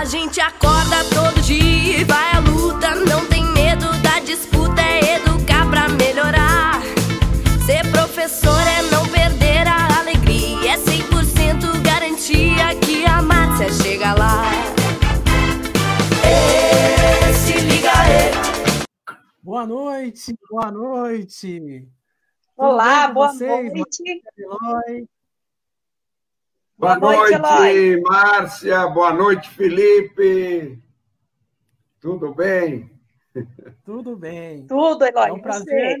A 0.00 0.04
gente 0.06 0.40
acorda 0.40 1.04
todo 1.14 1.42
dia 1.42 1.98
e 1.98 2.04
vai 2.04 2.32
à 2.32 2.38
luta. 2.38 2.94
Não 2.94 3.26
tem 3.26 3.44
medo 3.52 3.86
da 4.00 4.18
disputa, 4.20 4.80
é 4.80 5.16
educar 5.16 5.68
pra 5.68 5.90
melhorar. 5.90 6.80
Ser 7.66 7.86
professor 7.92 8.58
é 8.62 8.80
não 8.90 9.06
perder 9.06 9.68
a 9.68 9.98
alegria. 9.98 10.72
É 10.72 10.78
100% 10.78 11.82
garantia 11.82 12.74
que 12.80 13.04
a 13.04 13.20
Márcia 13.20 13.70
chega 13.74 14.14
lá. 14.14 14.42
Se 17.34 17.60
liga 17.60 17.90
aí. 17.90 19.20
Boa 19.42 19.66
noite, 19.66 20.34
boa 20.50 20.70
noite. 20.70 21.86
Olá, 22.56 23.08
boa 23.08 23.34
vocês? 23.34 23.70
noite. 23.70 24.22
Eloy. 24.38 25.06
Boa, 26.80 26.98
boa 26.98 27.14
noite, 27.14 27.38
noite 27.38 28.00
Márcia. 28.00 28.86
Boa 28.88 29.12
noite, 29.12 29.50
Felipe. 29.50 30.82
Tudo 32.00 32.34
bem? 32.34 32.90
Tudo 33.84 34.16
bem. 34.16 34.66
Tudo, 34.66 35.04
Eloy. 35.04 35.28
É 35.28 35.32
um 35.34 35.42
prazer. 35.42 35.98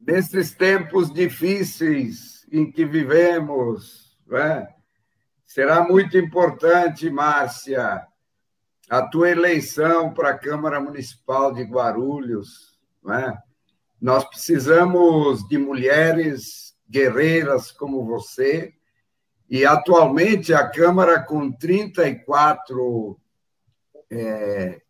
Nesses 0.00 0.54
tempos 0.54 1.12
difíceis 1.12 2.46
em 2.50 2.72
que 2.72 2.86
vivemos, 2.86 4.18
né? 4.26 4.66
será 5.44 5.86
muito 5.86 6.16
importante, 6.16 7.10
Márcia, 7.10 8.02
a 8.88 9.02
tua 9.02 9.28
eleição 9.28 10.14
para 10.14 10.30
a 10.30 10.38
Câmara 10.38 10.80
Municipal 10.80 11.52
de 11.52 11.62
Guarulhos. 11.64 12.80
Né? 13.04 13.36
Nós 14.00 14.24
precisamos 14.24 15.46
de 15.46 15.58
mulheres 15.58 16.74
guerreiras 16.88 17.70
como 17.70 18.06
você, 18.06 18.72
e 19.48 19.64
atualmente 19.64 20.52
a 20.52 20.68
Câmara, 20.68 21.20
com 21.20 21.52
34 21.52 23.18
é, 24.10 24.80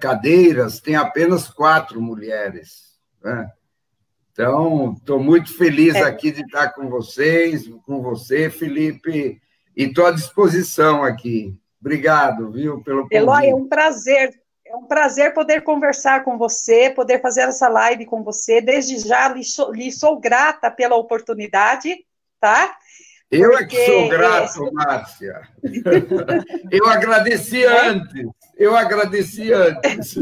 cadeiras, 0.00 0.80
tem 0.80 0.96
apenas 0.96 1.48
quatro 1.48 2.00
mulheres. 2.00 2.98
Né? 3.22 3.50
Então, 4.32 4.92
estou 4.92 5.18
muito 5.18 5.56
feliz 5.56 5.94
é. 5.94 6.02
aqui 6.02 6.30
de 6.30 6.42
estar 6.42 6.70
com 6.70 6.88
vocês, 6.88 7.66
com 7.86 8.02
você, 8.02 8.50
Felipe, 8.50 9.40
e 9.76 9.84
estou 9.84 10.06
à 10.06 10.10
disposição 10.10 11.02
aqui. 11.02 11.56
Obrigado, 11.80 12.50
viu, 12.50 12.82
pelo 12.82 13.02
convite. 13.02 13.16
Eloy, 13.16 13.48
é 13.48 13.54
um 13.54 13.68
prazer 13.68 14.30
é 14.68 14.74
um 14.74 14.84
prazer 14.84 15.32
poder 15.32 15.62
conversar 15.62 16.24
com 16.24 16.36
você, 16.36 16.90
poder 16.90 17.20
fazer 17.20 17.42
essa 17.42 17.68
live 17.68 18.04
com 18.04 18.24
você. 18.24 18.60
Desde 18.60 18.98
já 18.98 19.28
lhe 19.28 19.44
sou, 19.44 19.72
lhe 19.72 19.92
sou 19.92 20.18
grata 20.18 20.70
pela 20.70 20.96
oportunidade, 20.96 22.04
tá? 22.40 22.76
Eu 23.30 23.50
Porque... 23.50 23.76
é 23.76 23.84
que 23.84 23.86
sou 23.86 24.08
grato, 24.08 24.72
Márcia. 24.72 25.48
Eu 26.70 26.86
agradeci 26.86 27.64
é? 27.64 27.86
antes. 27.88 28.26
Eu 28.56 28.76
agradeci 28.76 29.52
antes. 29.52 30.14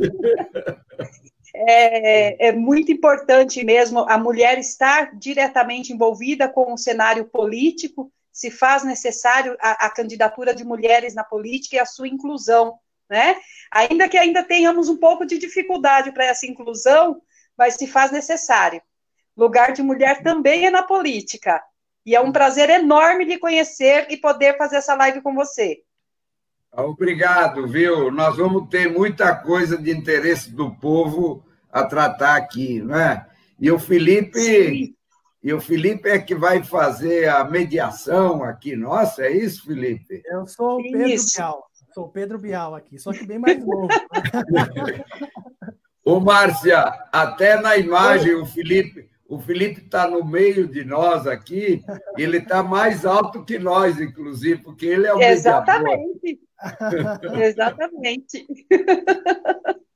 É, 1.57 2.49
é, 2.49 2.53
muito 2.53 2.91
importante 2.91 3.65
mesmo 3.65 4.01
a 4.09 4.19
mulher 4.19 4.59
estar 4.59 5.17
diretamente 5.17 5.93
envolvida 5.93 6.49
com 6.49 6.73
o 6.73 6.79
cenário 6.79 7.27
político, 7.27 8.11
se 8.33 8.51
faz 8.51 8.83
necessário 8.83 9.57
a, 9.61 9.87
a 9.87 9.91
candidatura 9.91 10.53
de 10.53 10.65
mulheres 10.65 11.15
na 11.15 11.23
política 11.23 11.77
e 11.77 11.79
a 11.79 11.87
sua 11.87 12.09
inclusão 12.09 12.77
né? 13.09 13.37
Ainda 13.71 14.09
que 14.09 14.17
ainda 14.17 14.43
tenhamos 14.43 14.89
um 14.89 14.97
pouco 14.97 15.27
de 15.27 15.39
dificuldade 15.39 16.13
para 16.13 16.25
essa 16.25 16.47
inclusão, 16.47 17.21
mas 17.57 17.75
se 17.75 17.87
faz 17.87 18.11
necessário. 18.11 18.83
Lugar 19.37 19.73
de 19.73 19.83
mulher 19.83 20.23
também 20.23 20.67
é 20.67 20.71
na 20.71 20.83
política. 20.83 21.63
E 22.05 22.15
é 22.15 22.21
um 22.21 22.33
prazer 22.33 22.69
enorme 22.71 23.25
lhe 23.25 23.39
conhecer 23.39 24.07
e 24.11 24.17
poder 24.17 24.57
fazer 24.57 24.77
essa 24.77 24.95
live 24.95 25.23
com 25.23 25.35
você. 25.35 25.81
Obrigado, 26.73 27.67
viu? 27.69 28.11
Nós 28.11 28.37
vamos 28.37 28.69
ter 28.69 28.91
muita 28.91 29.35
coisa 29.35 29.79
de 29.79 29.91
interesse 29.91 30.51
do 30.51 30.75
povo 30.75 31.45
a 31.71 31.85
tratar 31.85 32.37
aqui, 32.37 32.83
não 32.83 32.99
é? 32.99 33.27
E 33.59 33.71
o 33.71 33.79
Felipe, 33.79 34.41
Sim. 34.41 34.95
e 35.43 35.53
o 35.53 35.61
Felipe 35.61 36.09
é 36.09 36.19
que 36.19 36.35
vai 36.35 36.63
fazer 36.63 37.29
a 37.29 37.45
mediação 37.45 38.43
aqui. 38.43 38.75
Nossa, 38.75 39.23
é 39.23 39.33
isso, 39.33 39.65
Felipe? 39.65 40.23
Eu 40.27 40.47
sou 40.47 40.79
o 40.79 40.83
Pedro 40.83 41.09
isso. 41.09 41.41
Sou 41.95 42.07
o 42.07 42.09
Pedro 42.09 42.39
Bial 42.39 42.75
aqui, 42.75 42.99
só 42.99 43.13
que 43.13 43.25
bem 43.25 43.39
mais 43.39 43.65
novo. 43.65 43.87
Ô, 46.05 46.19
Márcia, 46.19 46.81
até 47.13 47.61
na 47.61 47.77
imagem 47.77 48.35
o 48.35 48.45
Felipe, 48.45 49.09
o 49.29 49.39
Felipe 49.39 49.81
está 49.81 50.07
no 50.09 50.25
meio 50.25 50.69
de 50.69 50.85
nós 50.85 51.27
aqui, 51.27 51.83
ele 52.17 52.39
está 52.39 52.63
mais 52.63 53.07
alto 53.07 53.45
que 53.45 53.59
nós, 53.59 54.01
inclusive, 54.01 54.63
porque 54.63 54.87
ele 54.87 55.07
é 55.07 55.15
o 55.15 55.21
Exatamente. 55.21 56.41
Exatamente. 57.43 58.47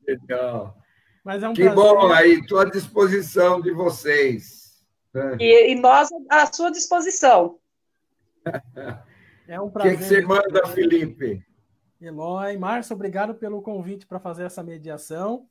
Legal. 0.07 0.77
Mas 1.25 1.43
é 1.43 1.49
um 1.49 1.53
que 1.53 1.65
prazer. 1.65 1.77
bom 1.77 2.13
aí, 2.13 2.35
estou 2.35 2.59
à 2.59 2.65
disposição 2.65 3.61
de 3.61 3.71
vocês. 3.71 4.83
E, 5.39 5.73
e 5.73 5.75
nós 5.75 6.09
à 6.31 6.51
sua 6.53 6.71
disposição. 6.71 7.59
É 9.47 9.61
um 9.61 9.71
prazer. 9.71 9.95
O 9.95 9.97
que, 9.97 10.03
que 10.03 10.09
você 10.09 10.21
manda, 10.23 10.67
Felipe? 10.69 11.45
Eloy, 12.01 12.57
Márcio, 12.57 12.95
obrigado 12.95 13.35
pelo 13.35 13.61
convite 13.61 14.07
para 14.07 14.21
fazer 14.21 14.45
essa 14.45 14.63
mediação. 14.63 15.47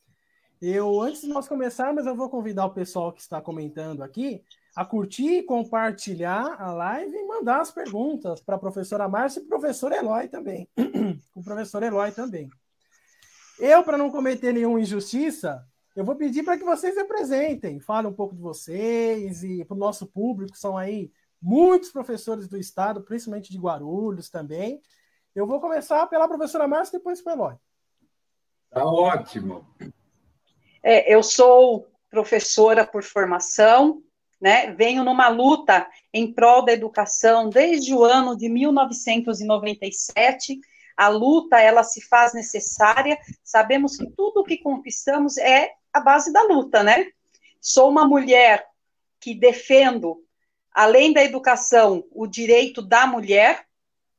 Eu, 0.62 1.01
antes 1.01 1.22
de 1.22 1.28
nós 1.28 1.47
começarmos, 1.47 2.06
eu 2.06 2.16
vou 2.16 2.29
convidar 2.29 2.66
o 2.66 2.73
pessoal 2.73 3.13
que 3.13 3.22
está 3.22 3.40
comentando 3.40 4.01
aqui 4.01 4.44
a 4.75 4.84
curtir, 4.84 5.44
compartilhar 5.44 6.56
a 6.59 6.72
live 6.72 7.16
e 7.16 7.28
mandar 7.28 7.62
as 7.62 7.72
perguntas 7.72 8.41
para 8.41 8.56
a 8.56 8.59
professora 8.59 9.07
Márcia 9.07 9.40
e 9.40 9.44
o 9.44 9.47
professor 9.47 9.91
Eloy 9.91 10.28
também. 10.28 10.68
o 11.35 11.44
professor 11.44 11.84
Eloy 11.84 12.12
também. 12.12 12.50
Eu, 13.59 13.84
para 13.84 13.97
não 13.97 14.12
cometer 14.12 14.53
nenhuma 14.53 14.79
injustiça, 14.79 15.63
eu 15.95 16.06
vou 16.06 16.16
pedir 16.16 16.44
para 16.44 16.57
que 16.57 16.63
vocês 16.63 16.94
se 16.94 17.00
apresentem, 17.00 17.79
falem 17.79 18.12
um 18.12 18.13
pouco 18.13 18.35
de 18.35 18.41
vocês 18.41 19.44
e 19.44 19.66
para 19.66 19.75
o 19.75 19.79
nosso 19.79 20.06
público, 20.06 20.56
são 20.56 20.78
aí 20.78 21.12
muitos 21.41 21.91
professores 21.91 22.47
do 22.47 22.57
estado, 22.57 23.01
principalmente 23.01 23.51
de 23.51 23.57
Guarulhos 23.57 24.29
também. 24.29 24.81
Eu 25.34 25.47
vou 25.47 25.59
começar 25.59 26.06
pela 26.07 26.28
professora 26.28 26.68
Márcia, 26.68 27.00
depois 27.00 27.22
pelo 27.22 27.35
Eloy. 27.35 27.56
Tá 28.69 28.85
ótimo. 28.85 29.66
É, 30.90 31.14
eu 31.14 31.22
sou 31.22 31.86
professora 32.09 32.88
por 32.88 33.03
formação, 33.03 34.02
né? 34.40 34.72
Venho 34.72 35.03
numa 35.03 35.28
luta 35.28 35.86
em 36.14 36.34
prol 36.34 36.64
da 36.64 36.72
educação 36.72 37.50
desde 37.50 37.94
o 37.94 38.06
ano 38.06 38.38
de 38.38 38.48
1997. 38.48 40.58
A 40.96 41.09
luta 41.09 41.59
ela 41.59 41.84
se 41.84 42.00
faz 42.00 42.34
necessária. 42.34 43.20
Sabemos 43.44 43.98
que 43.98 44.09
tudo 44.12 44.40
o 44.40 44.46
que 44.46 44.59
conquistamos 44.59 45.38
é 45.38 45.74
a 45.92 46.00
base 46.00 46.31
da 46.31 46.44
luta, 46.44 46.81
né? 46.84 47.08
Sou 47.59 47.90
uma 47.90 48.08
mulher 48.08 48.66
que 49.19 49.36
defendo, 49.36 50.24
além 50.72 51.12
da 51.12 51.22
educação, 51.22 52.06
o 52.14 52.25
direito 52.25 52.81
da 52.81 53.06
mulher, 53.06 53.66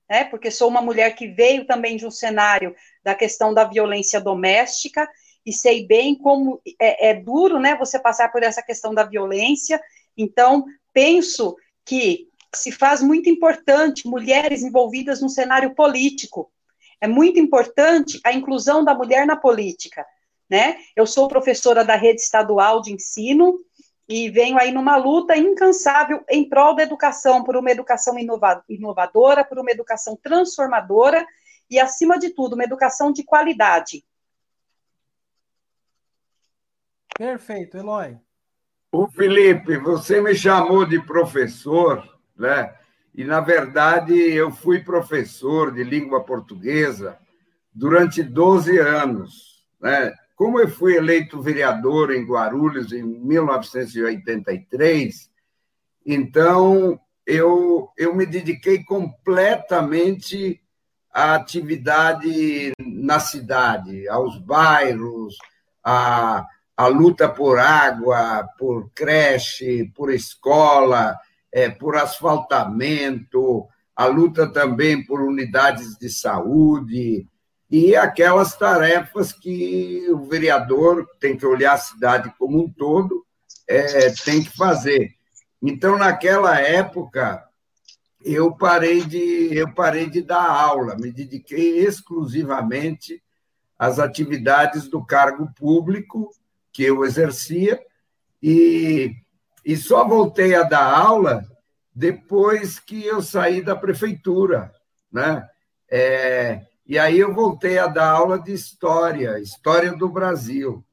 né? 0.06 0.24
Porque 0.24 0.50
sou 0.50 0.68
uma 0.68 0.82
mulher 0.82 1.14
que 1.14 1.28
veio 1.28 1.66
também 1.66 1.96
de 1.96 2.04
um 2.04 2.10
cenário 2.10 2.76
da 3.02 3.14
questão 3.14 3.54
da 3.54 3.64
violência 3.64 4.20
doméstica 4.20 5.08
e 5.48 5.52
sei 5.52 5.86
bem 5.86 6.14
como 6.14 6.60
é, 6.78 7.08
é 7.08 7.14
duro, 7.14 7.58
né? 7.58 7.74
Você 7.76 7.98
passar 7.98 8.30
por 8.30 8.42
essa 8.42 8.62
questão 8.62 8.92
da 8.92 9.02
violência. 9.02 9.80
Então 10.14 10.66
penso 10.92 11.56
que 11.86 12.28
se 12.54 12.70
faz 12.70 13.00
muito 13.00 13.30
importante 13.30 14.06
mulheres 14.06 14.62
envolvidas 14.62 15.22
no 15.22 15.28
cenário 15.30 15.74
político. 15.74 16.52
É 17.00 17.08
muito 17.08 17.40
importante 17.40 18.20
a 18.24 18.30
inclusão 18.30 18.84
da 18.84 18.94
mulher 18.94 19.26
na 19.26 19.36
política, 19.36 20.04
né? 20.50 20.76
Eu 20.94 21.06
sou 21.06 21.28
professora 21.28 21.82
da 21.82 21.96
rede 21.96 22.20
estadual 22.20 22.82
de 22.82 22.92
ensino 22.92 23.58
e 24.06 24.28
venho 24.28 24.58
aí 24.58 24.70
numa 24.70 24.96
luta 24.96 25.34
incansável 25.34 26.22
em 26.28 26.46
prol 26.46 26.74
da 26.74 26.82
educação, 26.82 27.42
por 27.42 27.56
uma 27.56 27.70
educação 27.70 28.16
inovadora, 28.68 29.44
por 29.44 29.58
uma 29.58 29.70
educação 29.70 30.14
transformadora 30.22 31.26
e, 31.70 31.80
acima 31.80 32.18
de 32.18 32.30
tudo, 32.30 32.52
uma 32.52 32.64
educação 32.64 33.12
de 33.12 33.22
qualidade. 33.22 34.04
Perfeito, 37.18 37.76
Eloy. 37.76 38.16
O 38.92 39.08
Felipe, 39.08 39.76
você 39.76 40.22
me 40.22 40.36
chamou 40.36 40.86
de 40.86 41.02
professor, 41.02 42.08
né? 42.36 42.72
E, 43.12 43.24
na 43.24 43.40
verdade, 43.40 44.14
eu 44.14 44.52
fui 44.52 44.84
professor 44.84 45.74
de 45.74 45.82
língua 45.82 46.22
portuguesa 46.22 47.18
durante 47.74 48.22
12 48.22 48.78
anos, 48.78 49.66
né? 49.80 50.14
Como 50.36 50.60
eu 50.60 50.68
fui 50.68 50.96
eleito 50.96 51.42
vereador 51.42 52.12
em 52.12 52.24
Guarulhos 52.24 52.92
em 52.92 53.02
1983, 53.02 55.28
então 56.06 57.00
eu, 57.26 57.90
eu 57.98 58.14
me 58.14 58.24
dediquei 58.24 58.84
completamente 58.84 60.62
à 61.12 61.34
atividade 61.34 62.70
na 62.78 63.18
cidade, 63.18 64.08
aos 64.08 64.38
bairros, 64.38 65.36
à, 65.82 66.46
à 66.78 66.86
luta 66.86 67.28
por 67.28 67.58
água, 67.58 68.48
por 68.56 68.88
creche, 68.94 69.90
por 69.96 70.12
escola, 70.12 71.18
é, 71.50 71.68
por 71.68 71.96
asfaltamento, 71.96 73.66
a 73.96 74.06
luta 74.06 74.46
também 74.46 75.04
por 75.04 75.20
unidades 75.20 75.98
de 75.98 76.08
saúde, 76.08 77.26
e 77.68 77.96
aquelas 77.96 78.56
tarefas 78.56 79.32
que 79.32 80.06
o 80.08 80.24
vereador 80.26 81.04
tem 81.18 81.36
que 81.36 81.44
olhar 81.44 81.72
a 81.72 81.78
cidade 81.78 82.32
como 82.38 82.62
um 82.62 82.70
todo, 82.70 83.26
é, 83.66 84.10
tem 84.24 84.44
que 84.44 84.56
fazer. 84.56 85.10
Então, 85.60 85.98
naquela 85.98 86.60
época, 86.60 87.44
eu 88.24 88.52
parei 88.52 89.02
de 89.02 89.52
eu 89.52 89.74
parei 89.74 90.08
de 90.08 90.22
dar 90.22 90.48
aula, 90.48 90.94
me 90.94 91.10
dediquei 91.10 91.80
exclusivamente 91.80 93.20
às 93.76 93.98
atividades 93.98 94.86
do 94.86 95.04
cargo 95.04 95.52
público 95.58 96.30
que 96.78 96.84
eu 96.84 97.04
exercia 97.04 97.84
e, 98.40 99.12
e 99.64 99.76
só 99.76 100.06
voltei 100.06 100.54
a 100.54 100.62
dar 100.62 100.96
aula 100.96 101.44
depois 101.92 102.78
que 102.78 103.04
eu 103.04 103.20
saí 103.20 103.60
da 103.60 103.74
prefeitura, 103.74 104.72
né? 105.10 105.44
É, 105.90 106.62
e 106.86 106.96
aí 106.96 107.18
eu 107.18 107.34
voltei 107.34 107.80
a 107.80 107.88
dar 107.88 108.08
aula 108.08 108.38
de 108.38 108.52
história, 108.52 109.40
história 109.40 109.90
do 109.96 110.08
Brasil. 110.08 110.84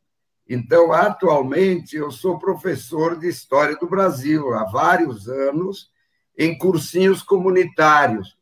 Então, 0.50 0.92
atualmente, 0.92 1.96
eu 1.96 2.10
sou 2.10 2.40
professor 2.40 3.20
de 3.20 3.28
história 3.28 3.76
do 3.76 3.88
Brasil 3.88 4.56
há 4.56 4.64
vários 4.64 5.30
anos, 5.30 5.92
em 6.36 6.58
cursinhos 6.58 7.22
comunitários. 7.22 8.36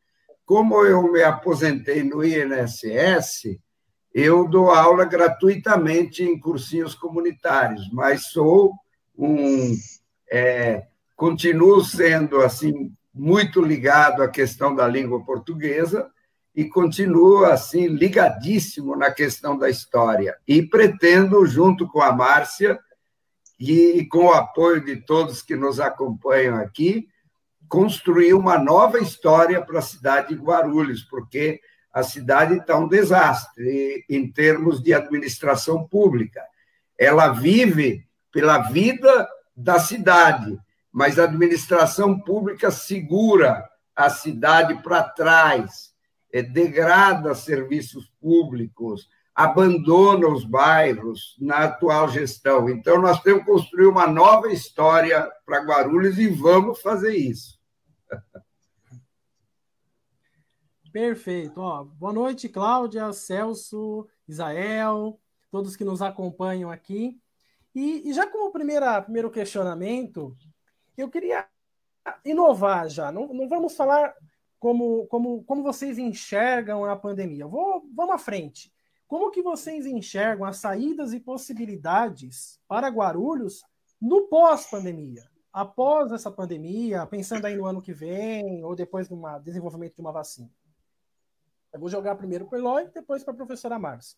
Como 0.45 0.85
eu 0.85 1.11
me 1.11 1.21
aposentei 1.21 2.03
no 2.03 2.23
INSS, 2.23 3.59
eu 4.13 4.47
dou 4.47 4.69
aula 4.69 5.05
gratuitamente 5.05 6.23
em 6.23 6.39
cursinhos 6.39 6.93
comunitários, 6.93 7.89
mas 7.91 8.27
sou 8.27 8.73
um. 9.17 9.75
É, 10.31 10.83
continuo 11.15 11.83
sendo 11.83 12.41
assim 12.41 12.91
muito 13.13 13.61
ligado 13.61 14.23
à 14.23 14.27
questão 14.27 14.75
da 14.75 14.87
língua 14.87 15.23
portuguesa 15.23 16.09
e 16.55 16.65
continuo 16.65 17.45
assim 17.45 17.87
ligadíssimo 17.87 18.95
na 18.95 19.11
questão 19.11 19.57
da 19.57 19.69
história 19.69 20.35
e 20.47 20.61
pretendo 20.61 21.45
junto 21.45 21.87
com 21.87 22.01
a 22.01 22.11
Márcia 22.11 22.79
e 23.59 24.05
com 24.07 24.25
o 24.25 24.33
apoio 24.33 24.83
de 24.83 24.97
todos 24.97 25.41
que 25.41 25.55
nos 25.55 25.79
acompanham 25.79 26.57
aqui 26.57 27.07
construir 27.67 28.33
uma 28.33 28.57
nova 28.57 28.99
história 28.99 29.63
para 29.63 29.79
a 29.79 29.83
cidade 29.83 30.29
de 30.29 30.41
Guarulhos 30.41 31.03
porque 31.03 31.61
a 31.93 32.03
cidade 32.03 32.57
está 32.57 32.77
um 32.77 32.87
desastre 32.87 34.03
em 34.09 34.31
termos 34.31 34.81
de 34.81 34.93
administração 34.93 35.87
pública 35.87 36.43
ela 36.97 37.29
vive 37.29 38.07
pela 38.31 38.57
vida 38.57 39.27
da 39.55 39.79
cidade 39.79 40.59
mas 40.91 41.17
a 41.17 41.23
administração 41.23 42.19
pública 42.19 42.69
segura 42.71 43.67
a 43.95 44.09
cidade 44.09 44.81
para 44.81 45.03
trás 45.03 45.93
é, 46.33 46.41
degrada 46.41 47.35
serviços 47.35 48.11
públicos, 48.19 49.07
abandona 49.35 50.27
os 50.27 50.43
bairros 50.43 51.35
na 51.39 51.65
atual 51.65 52.09
gestão. 52.09 52.67
Então, 52.67 52.99
nós 52.99 53.21
temos 53.21 53.43
que 53.43 53.51
construir 53.51 53.85
uma 53.85 54.07
nova 54.07 54.51
história 54.51 55.29
para 55.45 55.63
Guarulhos 55.63 56.17
e 56.17 56.27
vamos 56.27 56.81
fazer 56.81 57.15
isso. 57.15 57.59
Perfeito. 60.93 61.59
Ó, 61.59 61.83
boa 61.83 62.13
noite, 62.13 62.47
Cláudia, 62.47 63.11
Celso, 63.11 64.07
Isael, 64.27 65.19
todos 65.49 65.75
que 65.75 65.83
nos 65.83 66.03
acompanham 66.03 66.69
aqui. 66.69 67.19
E, 67.73 68.07
e 68.07 68.13
já 68.13 68.27
como 68.27 68.51
primeira, 68.51 69.01
primeiro 69.01 69.31
questionamento, 69.31 70.37
eu 70.95 71.09
queria 71.09 71.47
inovar 72.23 72.87
já. 72.89 73.11
Não, 73.11 73.33
não 73.33 73.49
vamos 73.49 73.75
falar 73.75 74.13
como, 74.59 75.07
como, 75.07 75.43
como 75.45 75.63
vocês 75.63 75.97
enxergam 75.97 76.85
a 76.85 76.95
pandemia. 76.95 77.47
Vou, 77.47 77.83
vamos 77.95 78.13
à 78.13 78.19
frente. 78.19 78.71
Como 79.07 79.31
que 79.31 79.41
vocês 79.41 79.87
enxergam 79.87 80.45
as 80.45 80.57
saídas 80.57 81.11
e 81.11 81.19
possibilidades 81.19 82.59
para 82.67 82.87
Guarulhos 82.89 83.63
no 83.99 84.27
pós-pandemia? 84.27 85.23
Após 85.51 86.11
essa 86.11 86.29
pandemia, 86.29 87.03
pensando 87.07 87.45
aí 87.45 87.55
no 87.55 87.65
ano 87.65 87.81
que 87.81 87.93
vem, 87.93 88.63
ou 88.63 88.75
depois 88.75 89.07
do 89.07 89.19
desenvolvimento 89.39 89.95
de 89.95 90.01
uma 90.01 90.11
vacina. 90.11 90.51
Eu 91.73 91.79
vou 91.79 91.89
jogar 91.89 92.15
primeiro 92.15 92.45
para 92.45 92.55
o 92.55 92.59
Eloy, 92.59 92.87
depois 92.93 93.23
para 93.23 93.33
a 93.33 93.37
professora 93.37 93.79
Márcia. 93.79 94.15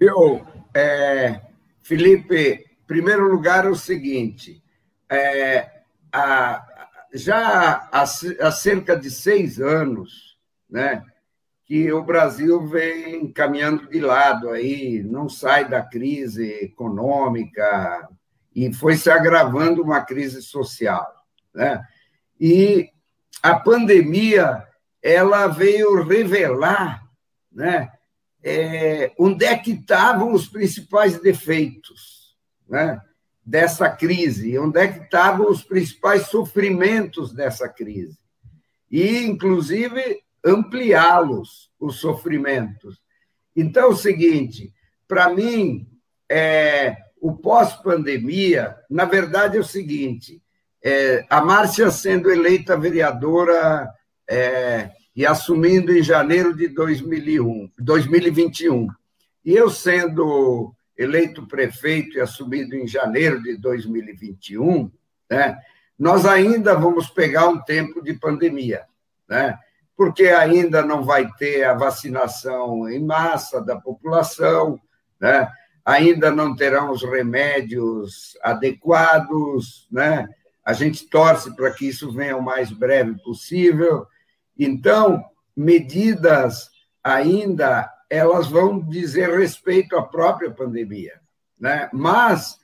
Eu, 0.00 0.44
é, 0.74 1.40
Felipe, 1.80 2.66
primeiro 2.84 3.28
lugar 3.28 3.64
é 3.64 3.68
o 3.68 3.76
seguinte, 3.76 4.60
é, 5.08 5.82
a, 6.12 6.66
já 7.14 7.88
há, 7.92 8.02
há 8.02 8.50
cerca 8.50 8.96
de 8.96 9.08
seis 9.08 9.60
anos, 9.60 10.36
né, 10.68 11.04
que 11.64 11.92
o 11.92 12.02
Brasil 12.02 12.66
vem 12.66 13.32
caminhando 13.32 13.88
de 13.88 14.00
lado 14.00 14.50
aí, 14.50 15.00
não 15.04 15.28
sai 15.28 15.68
da 15.68 15.80
crise 15.80 16.44
econômica 16.64 18.08
e 18.52 18.72
foi 18.72 18.96
se 18.96 19.08
agravando 19.08 19.80
uma 19.80 20.00
crise 20.00 20.42
social, 20.42 21.06
né? 21.54 21.86
E 22.38 22.90
a 23.42 23.58
pandemia 23.58 24.66
ela 25.02 25.48
veio 25.48 26.02
revelar, 26.02 27.02
né, 27.50 27.90
é, 28.42 29.12
onde 29.18 29.44
é 29.44 29.56
que 29.56 29.72
estavam 29.72 30.32
os 30.32 30.48
principais 30.48 31.20
defeitos, 31.20 32.36
né? 32.68 33.00
dessa 33.44 33.90
crise, 33.90 34.58
onde 34.58 34.78
é 34.78 34.88
que 34.88 35.04
estavam 35.04 35.50
os 35.50 35.62
principais 35.62 36.28
sofrimentos 36.28 37.32
dessa 37.32 37.68
crise. 37.68 38.18
E, 38.90 39.24
inclusive, 39.24 40.20
ampliá-los, 40.44 41.70
os 41.78 41.96
sofrimentos. 41.96 43.00
Então, 43.54 43.84
é 43.84 43.86
o 43.86 43.96
seguinte, 43.96 44.72
para 45.08 45.28
mim, 45.28 45.88
é, 46.28 46.96
o 47.20 47.32
pós-pandemia, 47.32 48.76
na 48.88 49.04
verdade, 49.04 49.56
é 49.56 49.60
o 49.60 49.64
seguinte: 49.64 50.42
é, 50.82 51.24
a 51.28 51.40
Márcia 51.40 51.90
sendo 51.90 52.30
eleita 52.30 52.76
vereadora 52.76 53.88
é, 54.28 54.90
e 55.14 55.26
assumindo 55.26 55.92
em 55.92 56.02
janeiro 56.02 56.54
de 56.54 56.68
2001, 56.68 57.70
2021, 57.78 58.88
e 59.44 59.54
eu 59.54 59.68
sendo 59.68 60.74
eleito 60.96 61.46
prefeito 61.46 62.16
e 62.16 62.20
assumido 62.20 62.74
em 62.74 62.86
janeiro 62.86 63.42
de 63.42 63.56
2021, 63.56 64.90
né, 65.30 65.58
nós 65.98 66.24
ainda 66.26 66.74
vamos 66.74 67.08
pegar 67.08 67.48
um 67.48 67.60
tempo 67.60 68.02
de 68.02 68.14
pandemia, 68.14 68.84
né, 69.28 69.58
porque 69.96 70.28
ainda 70.28 70.82
não 70.82 71.02
vai 71.02 71.30
ter 71.38 71.64
a 71.64 71.74
vacinação 71.74 72.88
em 72.88 73.04
massa 73.04 73.60
da 73.60 73.76
população, 73.76 74.80
né, 75.20 75.48
ainda 75.84 76.30
não 76.30 76.54
terão 76.54 76.90
os 76.90 77.02
remédios 77.02 78.38
adequados, 78.42 79.88
né, 79.90 80.28
a 80.64 80.72
gente 80.72 81.08
torce 81.08 81.54
para 81.56 81.72
que 81.72 81.88
isso 81.88 82.12
venha 82.12 82.36
o 82.36 82.42
mais 82.42 82.70
breve 82.70 83.20
possível. 83.22 84.06
Então, 84.58 85.24
medidas 85.56 86.70
ainda 87.02 87.90
elas 88.08 88.48
vão 88.48 88.78
dizer 88.78 89.30
respeito 89.30 89.96
à 89.96 90.02
própria 90.02 90.50
pandemia. 90.50 91.18
Né? 91.58 91.88
Mas 91.92 92.58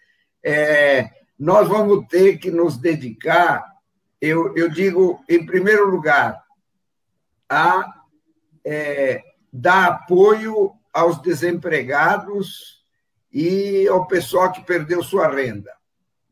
é, 0.45 1.11
nós 1.39 1.67
vamos 1.67 2.07
ter 2.07 2.37
que 2.37 2.51
nos 2.51 2.77
dedicar, 2.77 3.65
eu, 4.21 4.55
eu 4.55 4.69
digo, 4.69 5.25
em 5.29 5.47
primeiro 5.47 5.89
lugar, 5.89 6.43
a 7.49 7.95
é, 8.63 9.23
dar 9.51 9.87
apoio 9.87 10.75
aos 10.93 11.23
desempregados 11.23 12.85
e 13.33 13.89
ao 13.89 14.07
pessoal 14.07 14.53
que 14.53 14.63
perdeu 14.63 15.03
sua 15.03 15.29
renda. 15.29 15.73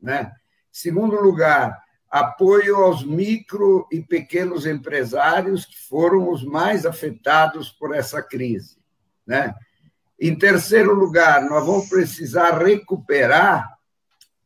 Né? 0.01 0.31
Segundo 0.71 1.17
lugar, 1.17 1.86
apoio 2.11 2.77
aos 2.77 3.05
micro 3.05 3.87
e 3.91 4.01
pequenos 4.01 4.67
empresários 4.67 5.65
que 5.65 5.79
foram 5.79 6.31
os 6.31 6.45
mais 6.45 6.87
afetados 6.87 7.71
por 7.71 7.95
essa 7.95 8.23
crise. 8.23 8.79
Né? 9.27 9.55
Em 10.19 10.37
terceiro 10.37 10.95
lugar, 10.95 11.43
nós 11.43 11.65
vamos 11.67 11.89
precisar 11.89 12.59
recuperar 12.59 13.77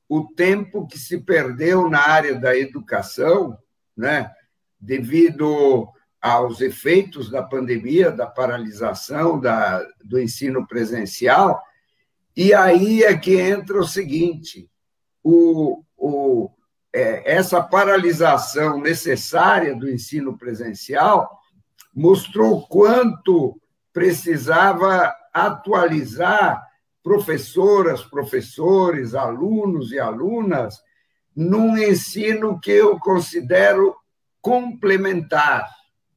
o 0.08 0.26
tempo 0.34 0.86
que 0.86 0.98
se 0.98 1.18
perdeu 1.18 1.88
na 1.88 2.00
área 2.00 2.34
da 2.34 2.56
educação, 2.56 3.56
né? 3.96 4.30
devido 4.80 5.88
aos 6.20 6.60
efeitos 6.60 7.30
da 7.30 7.42
pandemia, 7.42 8.10
da 8.10 8.26
paralisação 8.26 9.38
da, 9.38 9.86
do 10.04 10.20
ensino 10.20 10.66
presencial. 10.66 11.62
E 12.36 12.52
aí 12.52 13.02
é 13.04 13.16
que 13.16 13.38
entra 13.38 13.78
o 13.78 13.86
seguinte: 13.86 14.68
o, 15.22 15.84
o, 15.96 16.50
é, 16.92 17.32
essa 17.32 17.62
paralisação 17.62 18.80
necessária 18.80 19.74
do 19.74 19.88
ensino 19.88 20.36
presencial 20.36 21.38
mostrou 21.94 22.66
quanto 22.66 23.60
precisava 23.92 25.14
atualizar 25.32 26.64
professoras, 27.02 28.02
professores, 28.02 29.14
alunos 29.14 29.92
e 29.92 29.98
alunas 29.98 30.80
num 31.34 31.76
ensino 31.78 32.60
que 32.60 32.70
eu 32.70 32.98
considero 32.98 33.96
complementar, 34.40 35.68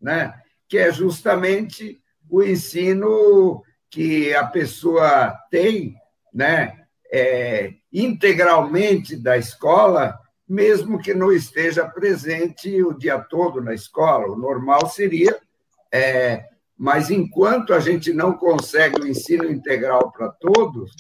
né? 0.02 0.34
que 0.68 0.78
é 0.78 0.92
justamente 0.92 2.02
o 2.30 2.42
ensino 2.42 3.64
que 3.90 4.34
a 4.34 4.44
pessoa 4.46 5.38
tem, 5.52 5.96
né, 6.34 6.84
é, 7.12 7.74
integralmente 7.92 9.16
da 9.16 9.38
escola, 9.38 10.18
mesmo 10.54 11.00
que 11.00 11.16
não 11.16 11.32
esteja 11.32 11.84
presente 11.84 12.84
o 12.84 12.94
dia 12.94 13.18
todo 13.18 13.60
na 13.60 13.74
escola. 13.74 14.32
O 14.32 14.38
normal 14.38 14.88
seria, 14.88 15.36
é, 15.92 16.48
mas 16.78 17.10
enquanto 17.10 17.74
a 17.74 17.80
gente 17.80 18.14
não 18.14 18.34
consegue 18.34 19.02
o 19.02 19.08
ensino 19.08 19.50
integral 19.50 20.12
para 20.12 20.30
todos, 20.30 20.92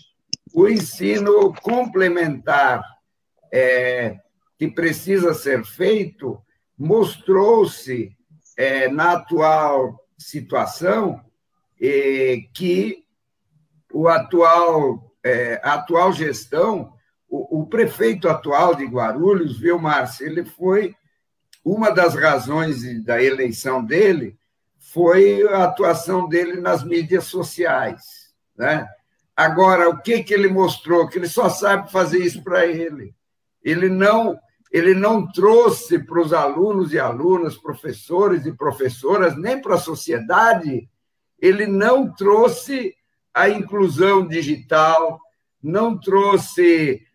o 0.56 0.68
ensino 0.68 1.54
complementar 1.62 2.84
é, 3.52 4.18
que 4.58 4.68
precisa 4.68 5.36
ser 5.36 5.64
feito 5.64 6.42
mostrou-se 6.76 8.12
é, 8.58 8.88
na 8.88 9.14
atual 9.14 10.04
situação 10.18 11.24
é, 11.80 12.38
que 12.56 13.06
o 13.92 14.08
atual, 14.08 15.12
é, 15.24 15.62
a 15.64 15.76
atual 15.76 16.12
gestão, 16.12 16.92
o, 17.36 17.66
prefeito 17.66 18.30
atual 18.30 18.76
de 18.76 18.86
Guarulhos, 18.86 19.60
viu, 19.60 19.80
Márcio, 19.80 20.26
ele 20.26 20.46
foi 20.46 20.96
uma 21.66 21.90
das 21.90 22.14
razões 22.14 23.04
da 23.04 23.22
eleição 23.22 23.84
dele 23.84 24.38
foi 24.94 25.42
a 25.48 25.64
atuação 25.64 26.28
dele 26.28 26.60
nas 26.60 26.84
mídias 26.84 27.24
sociais, 27.24 28.34
né? 28.56 28.88
Agora, 29.36 29.90
o 29.90 30.00
que 30.00 30.22
que 30.22 30.34
ele 30.34 30.48
mostrou? 30.48 31.08
Que 31.08 31.18
ele 31.18 31.28
só 31.28 31.50
sabe 31.50 31.92
fazer 31.92 32.20
isso 32.20 32.44
para 32.44 32.68
ele. 32.68 33.16
Ele 33.64 33.90
não 33.90 34.38
ele 34.72 34.96
não 34.96 35.32
trouxe 35.32 36.00
para 36.00 36.20
os 36.20 36.34
alunos 36.34 36.94
e 36.94 37.00
alunas, 37.00 37.56
professores 37.56 38.46
e 38.46 38.52
professoras, 38.52 39.38
nem 39.38 39.62
para 39.62 39.76
a 39.76 39.80
sociedade, 39.80 40.90
ele 41.40 41.68
não 41.68 42.12
trouxe 42.12 42.96
a 43.32 43.48
inclusão 43.48 44.28
digital, 44.28 45.20
não 45.62 45.96
trouxe 46.00 47.06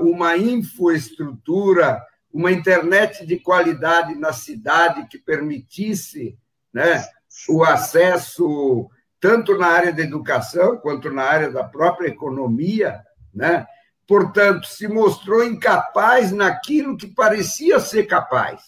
uma 0.00 0.36
infraestrutura, 0.36 2.02
uma 2.32 2.50
internet 2.50 3.26
de 3.26 3.38
qualidade 3.38 4.14
na 4.14 4.32
cidade 4.32 5.06
que 5.08 5.18
permitisse 5.18 6.38
né, 6.72 7.04
o 7.48 7.64
acesso 7.64 8.88
tanto 9.20 9.56
na 9.56 9.66
área 9.66 9.92
da 9.92 10.02
educação 10.02 10.76
quanto 10.76 11.10
na 11.10 11.22
área 11.22 11.50
da 11.50 11.64
própria 11.64 12.08
economia, 12.08 13.02
né? 13.34 13.66
portanto, 14.06 14.66
se 14.66 14.86
mostrou 14.86 15.42
incapaz 15.44 16.30
naquilo 16.32 16.96
que 16.96 17.06
parecia 17.06 17.80
ser 17.80 18.06
capaz. 18.06 18.62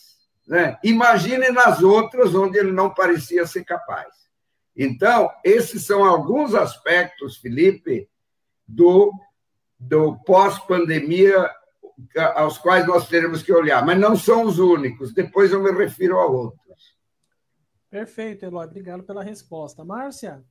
Né? 0.46 0.78
Imagine 0.82 1.50
nas 1.50 1.82
outras 1.82 2.34
onde 2.34 2.58
ele 2.58 2.72
não 2.72 2.92
parecia 2.92 3.46
ser 3.46 3.64
capaz. 3.64 4.08
Então, 4.76 5.30
esses 5.44 5.84
são 5.84 6.04
alguns 6.04 6.54
aspectos, 6.54 7.36
Felipe, 7.36 8.08
do, 8.66 9.12
do 9.78 10.16
pós-pandemia 10.24 11.50
aos 12.34 12.58
quais 12.58 12.86
nós 12.86 13.08
teremos 13.08 13.42
que 13.42 13.52
olhar, 13.52 13.84
mas 13.84 13.98
não 13.98 14.16
são 14.16 14.44
os 14.44 14.58
únicos. 14.58 15.12
Depois 15.12 15.52
eu 15.52 15.62
me 15.62 15.72
refiro 15.72 16.18
a 16.18 16.26
outros. 16.26 16.96
Perfeito, 17.90 18.44
Eloy. 18.44 18.66
Obrigado 18.66 19.02
pela 19.02 19.22
resposta. 19.22 19.84
Márcia? 19.84 20.44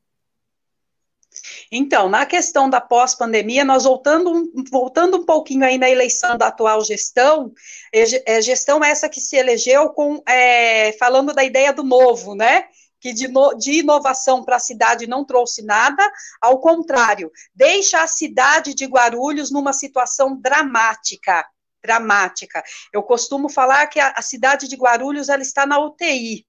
Então, 1.72 2.10
na 2.10 2.26
questão 2.26 2.70
da 2.70 2.82
pós-pandemia, 2.82 3.64
nós 3.64 3.84
voltando, 3.84 4.52
voltando 4.72 5.18
um 5.18 5.26
pouquinho 5.26 5.66
aí 5.66 5.78
na 5.78 5.90
eleição 5.90 6.38
da 6.38 6.48
atual 6.48 6.84
gestão, 6.84 7.54
é, 7.94 8.38
é 8.38 8.42
gestão 8.42 8.84
essa 8.84 9.10
que 9.10 9.20
se 9.20 9.36
elegeu 9.36 9.90
com 9.90 10.22
é, 10.28 10.94
falando 10.94 11.34
da 11.34 11.44
ideia 11.44 11.74
do 11.74 11.84
novo, 11.84 12.34
né? 12.34 12.66
Que 13.00 13.14
de, 13.14 13.28
de 13.60 13.80
inovação 13.80 14.44
para 14.44 14.56
a 14.56 14.60
cidade 14.60 15.08
não 15.08 15.24
trouxe 15.24 15.64
nada, 15.64 16.12
ao 16.42 16.60
contrário, 16.60 17.32
deixa 17.54 18.02
a 18.02 18.08
cidade 18.08 18.74
de 18.74 18.86
Guarulhos 18.86 19.52
numa 19.52 19.74
situação 19.74 20.36
dramática. 20.40 21.46
Dramática. 21.84 22.64
Eu 22.92 23.04
costumo 23.04 23.50
falar 23.50 23.88
que 23.88 24.00
a, 24.00 24.10
a 24.12 24.22
cidade 24.22 24.68
de 24.68 24.76
Guarulhos 24.76 25.30
ela 25.30 25.42
está 25.44 25.66
na 25.66 25.80
UTI, 25.80 26.46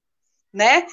né? 0.52 0.87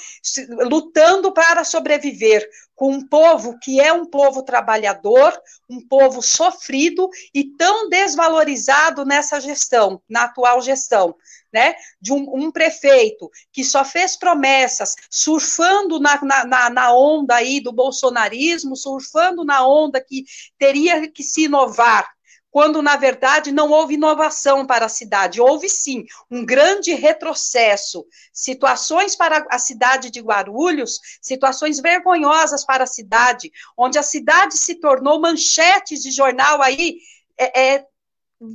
Lutando 0.70 1.32
para 1.32 1.64
sobreviver 1.64 2.48
com 2.76 2.92
um 2.92 3.08
povo 3.08 3.58
que 3.60 3.80
é 3.80 3.94
um 3.94 4.06
povo 4.06 4.44
trabalhador, 4.44 5.34
um 5.70 5.80
povo 5.80 6.22
sofrido 6.22 7.10
e 7.34 7.46
tão 7.56 7.90
desvalorizado 7.90 9.06
nessa 9.06 9.40
gestão, 9.40 10.02
na 10.10 10.24
atual 10.24 10.62
gestão, 10.62 11.16
né? 11.54 11.74
De 12.02 12.12
um, 12.12 12.26
um 12.36 12.52
prefeito 12.52 13.32
que 13.52 13.64
só 13.64 13.86
fez 13.86 14.18
promessas, 14.18 14.94
surfando 15.10 16.00
na, 16.00 16.20
na, 16.46 16.70
na 16.70 16.94
onda 16.94 17.36
aí 17.36 17.62
do 17.62 17.72
bolsonarismo, 17.72 18.76
surfando 18.76 19.46
na 19.46 19.66
onda 19.66 20.04
que 20.04 20.26
teria 20.60 21.10
que 21.10 21.24
se 21.24 21.46
inovar, 21.46 22.15
quando 22.56 22.82
na 22.82 22.96
verdade 22.96 23.52
não 23.52 23.70
houve 23.70 23.96
inovação 23.96 24.66
para 24.66 24.86
a 24.86 24.90
cidade, 24.90 25.42
houve 25.42 25.68
sim 25.68 26.06
um 26.32 26.46
grande 26.46 26.94
retrocesso, 26.94 28.06
situações 28.32 29.14
para 29.14 29.46
a 29.52 29.60
cidade 29.60 30.10
de 30.10 30.22
Guarulhos, 30.22 31.02
situações 31.22 31.82
vergonhosas 31.82 32.64
para 32.66 32.86
a 32.86 32.88
cidade, 32.88 33.52
onde 33.78 34.00
a 34.00 34.04
cidade 34.04 34.58
se 34.58 34.76
tornou 34.76 35.20
manchete 35.20 36.00
de 36.00 36.12
jornal 36.12 36.62
aí 36.62 36.96
é, 37.38 37.74
é, 37.74 37.86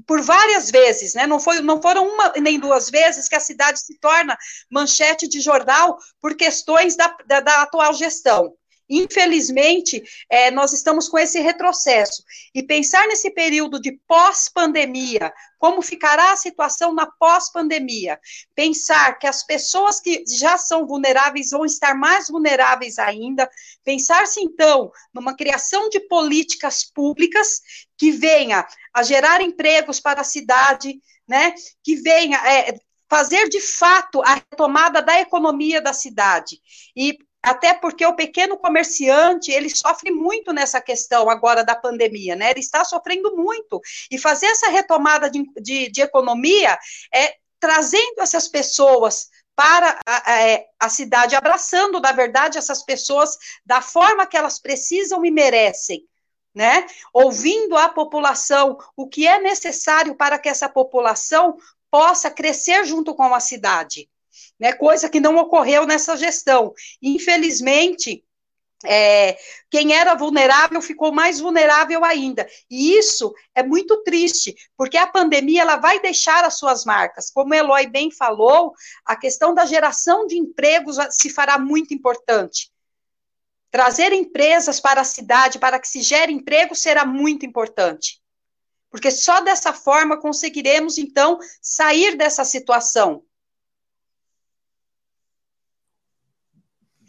por 0.06 0.22
várias 0.22 0.70
vezes, 0.70 1.12
né? 1.12 1.26
Não, 1.26 1.38
foi, 1.38 1.60
não 1.60 1.82
foram 1.82 2.08
uma 2.08 2.32
nem 2.40 2.58
duas 2.58 2.88
vezes 2.88 3.28
que 3.28 3.36
a 3.36 3.40
cidade 3.40 3.80
se 3.80 3.98
torna 3.98 4.34
manchete 4.70 5.28
de 5.28 5.42
jornal 5.42 5.98
por 6.22 6.34
questões 6.34 6.96
da, 6.96 7.14
da, 7.26 7.40
da 7.40 7.62
atual 7.64 7.92
gestão. 7.92 8.54
Infelizmente, 8.90 10.02
é, 10.28 10.50
nós 10.50 10.72
estamos 10.72 11.08
com 11.08 11.16
esse 11.16 11.38
retrocesso. 11.38 12.24
E 12.52 12.60
pensar 12.60 13.06
nesse 13.06 13.30
período 13.30 13.80
de 13.80 13.92
pós-pandemia, 14.08 15.32
como 15.60 15.80
ficará 15.80 16.32
a 16.32 16.36
situação 16.36 16.92
na 16.92 17.06
pós-pandemia? 17.06 18.18
Pensar 18.52 19.16
que 19.20 19.28
as 19.28 19.44
pessoas 19.44 20.00
que 20.00 20.24
já 20.26 20.58
são 20.58 20.88
vulneráveis 20.88 21.50
vão 21.50 21.64
estar 21.64 21.94
mais 21.94 22.28
vulneráveis 22.28 22.98
ainda. 22.98 23.48
Pensar-se, 23.84 24.40
então, 24.40 24.90
numa 25.14 25.36
criação 25.36 25.88
de 25.88 26.00
políticas 26.00 26.82
públicas 26.82 27.60
que 27.96 28.10
venha 28.10 28.66
a 28.92 29.04
gerar 29.04 29.40
empregos 29.40 30.00
para 30.00 30.22
a 30.22 30.24
cidade, 30.24 31.00
né? 31.28 31.54
Que 31.84 31.94
venha 31.94 32.38
é, 32.38 32.74
fazer 33.08 33.48
de 33.48 33.60
fato 33.60 34.20
a 34.22 34.34
retomada 34.34 35.00
da 35.00 35.20
economia 35.20 35.80
da 35.80 35.92
cidade. 35.92 36.60
E 36.96 37.18
até 37.42 37.72
porque 37.72 38.04
o 38.04 38.14
pequeno 38.14 38.56
comerciante, 38.56 39.50
ele 39.50 39.70
sofre 39.70 40.10
muito 40.10 40.52
nessa 40.52 40.80
questão 40.80 41.30
agora 41.30 41.64
da 41.64 41.74
pandemia, 41.74 42.36
né? 42.36 42.50
Ele 42.50 42.60
está 42.60 42.84
sofrendo 42.84 43.34
muito. 43.36 43.80
E 44.10 44.18
fazer 44.18 44.46
essa 44.46 44.68
retomada 44.68 45.30
de, 45.30 45.44
de, 45.60 45.90
de 45.90 46.02
economia 46.02 46.78
é 47.14 47.34
trazendo 47.58 48.20
essas 48.20 48.46
pessoas 48.46 49.28
para 49.56 49.98
a, 50.06 50.32
a, 50.32 50.40
é, 50.42 50.66
a, 50.78 50.88
cidade, 50.88 51.34
abraçando, 51.34 52.00
na 52.00 52.12
verdade, 52.12 52.58
essas 52.58 52.82
pessoas 52.82 53.36
da 53.64 53.80
forma 53.80 54.26
que 54.26 54.36
elas 54.36 54.58
precisam 54.58 55.24
e 55.24 55.30
merecem, 55.30 56.06
né? 56.54 56.86
Ouvindo 57.12 57.76
a 57.76 57.88
população, 57.88 58.78
o 58.96 59.08
que 59.08 59.26
é 59.26 59.40
necessário 59.40 60.14
para 60.14 60.38
que 60.38 60.48
essa 60.48 60.68
população 60.68 61.56
possa 61.90 62.30
crescer 62.30 62.84
junto 62.84 63.14
com 63.14 63.34
a 63.34 63.40
cidade 63.40 64.08
né, 64.58 64.72
coisa 64.72 65.08
que 65.08 65.20
não 65.20 65.36
ocorreu 65.36 65.86
nessa 65.86 66.16
gestão. 66.16 66.72
Infelizmente, 67.02 68.24
é, 68.84 69.38
quem 69.70 69.92
era 69.92 70.14
vulnerável 70.14 70.80
ficou 70.80 71.12
mais 71.12 71.38
vulnerável 71.38 72.04
ainda. 72.04 72.48
E 72.70 72.96
isso 72.96 73.34
é 73.54 73.62
muito 73.62 74.02
triste, 74.02 74.54
porque 74.76 74.96
a 74.96 75.06
pandemia 75.06 75.62
ela 75.62 75.76
vai 75.76 76.00
deixar 76.00 76.44
as 76.44 76.54
suas 76.54 76.84
marcas. 76.84 77.30
Como 77.30 77.54
Eloy 77.54 77.86
bem 77.86 78.10
falou, 78.10 78.72
a 79.04 79.16
questão 79.16 79.54
da 79.54 79.66
geração 79.66 80.26
de 80.26 80.38
empregos 80.38 80.96
se 81.10 81.28
fará 81.28 81.58
muito 81.58 81.92
importante. 81.92 82.70
Trazer 83.70 84.12
empresas 84.12 84.80
para 84.80 85.02
a 85.02 85.04
cidade 85.04 85.58
para 85.58 85.78
que 85.78 85.86
se 85.86 86.00
gere 86.02 86.32
emprego 86.32 86.74
será 86.74 87.04
muito 87.04 87.44
importante. 87.44 88.20
Porque 88.90 89.10
só 89.10 89.40
dessa 89.40 89.72
forma 89.72 90.20
conseguiremos, 90.20 90.98
então, 90.98 91.38
sair 91.62 92.16
dessa 92.16 92.44
situação. 92.44 93.22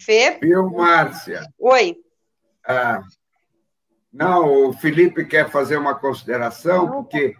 Fê? 0.03 0.37
Viu, 0.41 0.69
Márcia? 0.69 1.41
Oi. 1.59 1.95
Ah, 2.65 3.01
não, 4.11 4.69
o 4.69 4.73
Felipe 4.73 5.25
quer 5.25 5.49
fazer 5.49 5.77
uma 5.77 5.95
consideração, 5.95 6.89
porque 6.89 7.35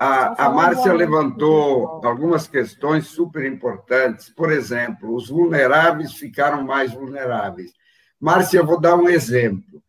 a, 0.00 0.46
a 0.46 0.50
Márcia 0.50 0.92
levantou 0.92 2.00
algumas 2.04 2.46
questões 2.46 3.06
super 3.06 3.44
importantes. 3.44 4.30
Por 4.30 4.50
exemplo, 4.50 5.14
os 5.14 5.28
vulneráveis 5.28 6.14
ficaram 6.14 6.62
mais 6.62 6.92
vulneráveis. 6.92 7.72
Márcia, 8.20 8.58
eu 8.58 8.66
vou 8.66 8.80
dar 8.80 8.96
um 8.96 9.08
exemplo. 9.08 9.82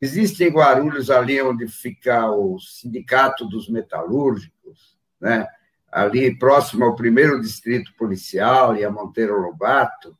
Existe 0.00 0.44
em 0.44 0.50
Guarulhos, 0.50 1.10
ali 1.10 1.42
onde 1.42 1.66
fica 1.66 2.30
o 2.30 2.58
Sindicato 2.58 3.46
dos 3.46 3.68
Metalúrgicos, 3.68 4.98
né? 5.20 5.46
ali 5.90 6.38
próximo 6.38 6.84
ao 6.84 6.94
primeiro 6.94 7.40
distrito 7.40 7.92
policial 7.98 8.76
e 8.76 8.84
a 8.84 8.90
Monteiro 8.90 9.38
Lobato, 9.40 10.16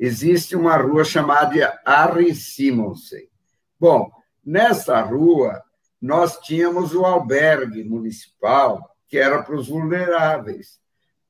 existe 0.00 0.56
uma 0.56 0.78
rua 0.78 1.04
chamada 1.04 1.78
Harry 1.86 2.34
Simonsen. 2.34 3.28
Bom, 3.78 4.10
nessa 4.42 4.98
rua, 5.02 5.62
nós 6.00 6.38
tínhamos 6.38 6.94
o 6.94 7.04
albergue 7.04 7.84
municipal, 7.84 8.96
que 9.06 9.18
era 9.18 9.42
para 9.42 9.54
os 9.54 9.68
vulneráveis, 9.68 10.80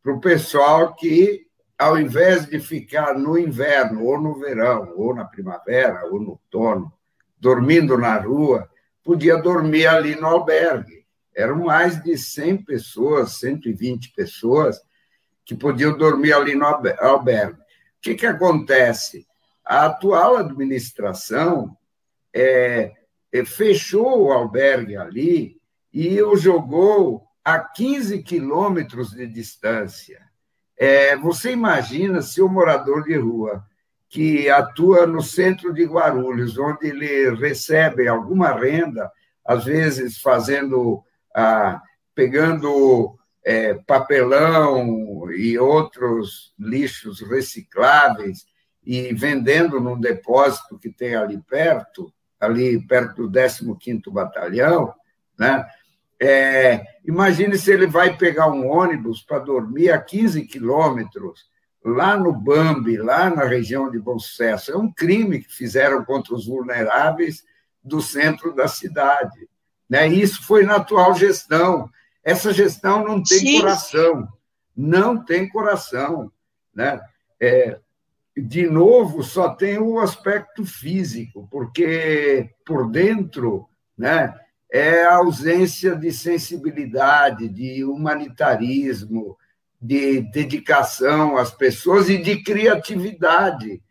para 0.01 0.13
o 0.13 0.21
pessoal 0.21 0.95
que, 0.95 1.47
ao 1.77 1.99
invés 1.99 2.47
de 2.47 2.61
ficar 2.61 3.19
no 3.19 3.37
inverno, 3.37 4.05
ou 4.05 4.21
no 4.21 4.39
verão, 4.39 4.95
ou 4.97 5.13
na 5.17 5.25
primavera, 5.25 6.07
ou 6.07 6.21
no 6.21 6.31
outono, 6.31 6.93
dormindo 7.41 7.99
na 7.99 8.19
rua, 8.19 8.71
podia 9.03 9.37
dormir 9.37 9.89
ali 9.89 10.15
no 10.15 10.29
albergue. 10.29 11.05
Eram 11.35 11.65
mais 11.65 12.01
de 12.01 12.17
100 12.17 12.65
pessoas, 12.65 13.33
120 13.33 14.13
pessoas, 14.13 14.81
que 15.45 15.57
podiam 15.57 15.97
dormir 15.99 16.35
ali 16.35 16.55
no 16.55 16.65
albergue. 16.65 17.60
O 18.01 18.03
que, 18.03 18.15
que 18.15 18.27
acontece? 18.27 19.27
A 19.63 19.85
atual 19.85 20.39
administração 20.39 21.77
é, 22.35 22.93
é, 23.31 23.45
fechou 23.45 24.23
o 24.23 24.33
albergue 24.33 24.97
ali 24.97 25.61
e 25.93 26.23
o 26.23 26.35
jogou 26.35 27.27
a 27.45 27.59
15 27.59 28.23
quilômetros 28.23 29.11
de 29.11 29.27
distância. 29.27 30.23
É, 30.79 31.15
você 31.15 31.53
imagina 31.53 32.23
se 32.23 32.41
o 32.41 32.49
morador 32.49 33.05
de 33.05 33.17
rua 33.17 33.63
que 34.09 34.49
atua 34.49 35.07
no 35.07 35.21
centro 35.21 35.75
de 35.75 35.85
Guarulhos, 35.85 36.57
onde 36.57 36.87
ele 36.87 37.35
recebe 37.35 38.09
alguma 38.09 38.51
renda, 38.53 39.13
às 39.45 39.67
vezes 39.67 40.19
fazendo, 40.19 41.05
ah, 41.37 41.83
pegando 42.15 43.15
é, 43.45 43.75
papelão 43.75 45.31
e 45.33 45.59
outros 45.59 46.55
lixos 46.59 47.21
recicláveis 47.21 48.45
e 48.85 49.13
vendendo 49.15 49.81
num 49.81 49.99
depósito 49.99 50.79
que 50.79 50.91
tem 50.91 51.15
ali 51.15 51.39
perto, 51.39 52.13
ali 52.39 52.81
perto 52.87 53.29
do 53.29 53.31
15º 53.31 54.11
Batalhão, 54.11 54.95
né? 55.39 55.67
É, 56.23 56.83
imagine 57.03 57.57
se 57.57 57.73
ele 57.73 57.87
vai 57.87 58.15
pegar 58.15 58.49
um 58.49 58.69
ônibus 58.69 59.23
para 59.23 59.39
dormir 59.39 59.91
a 59.91 59.99
15 59.99 60.43
quilômetros 60.45 61.49
lá 61.83 62.15
no 62.15 62.31
Bambi, 62.33 62.99
lá 62.99 63.31
na 63.31 63.45
região 63.45 63.91
de 63.91 63.99
Bom 63.99 64.19
Sucesso. 64.19 64.71
É 64.71 64.77
um 64.77 64.93
crime 64.93 65.41
que 65.41 65.51
fizeram 65.51 66.05
contra 66.05 66.35
os 66.35 66.47
vulneráveis 66.47 67.43
do 67.83 68.03
centro 68.03 68.55
da 68.55 68.69
cidade. 68.69 69.49
Né? 69.89 70.09
Isso 70.09 70.43
foi 70.45 70.63
na 70.63 70.77
atual 70.77 71.15
gestão. 71.15 71.91
Essa 72.23 72.53
gestão 72.53 73.05
não 73.05 73.23
tem 73.23 73.39
Sim. 73.39 73.61
coração, 73.61 74.29
não 74.77 75.25
tem 75.25 75.49
coração. 75.49 76.31
Né? 76.75 77.01
É, 77.41 77.79
de 78.37 78.67
novo, 78.69 79.23
só 79.23 79.51
tem 79.55 79.79
o 79.79 79.99
aspecto 79.99 80.65
físico, 80.65 81.49
porque 81.51 82.51
por 82.65 82.91
dentro 82.91 83.69
né, 83.97 84.35
é 84.71 85.05
a 85.05 85.17
ausência 85.17 85.97
de 85.97 86.13
sensibilidade, 86.13 87.49
de 87.49 87.85
humanitarismo, 87.85 89.37
de 89.81 90.21
dedicação 90.21 91.37
às 91.37 91.51
pessoas 91.51 92.09
e 92.09 92.19
de 92.19 92.43
criatividade, 92.43 93.83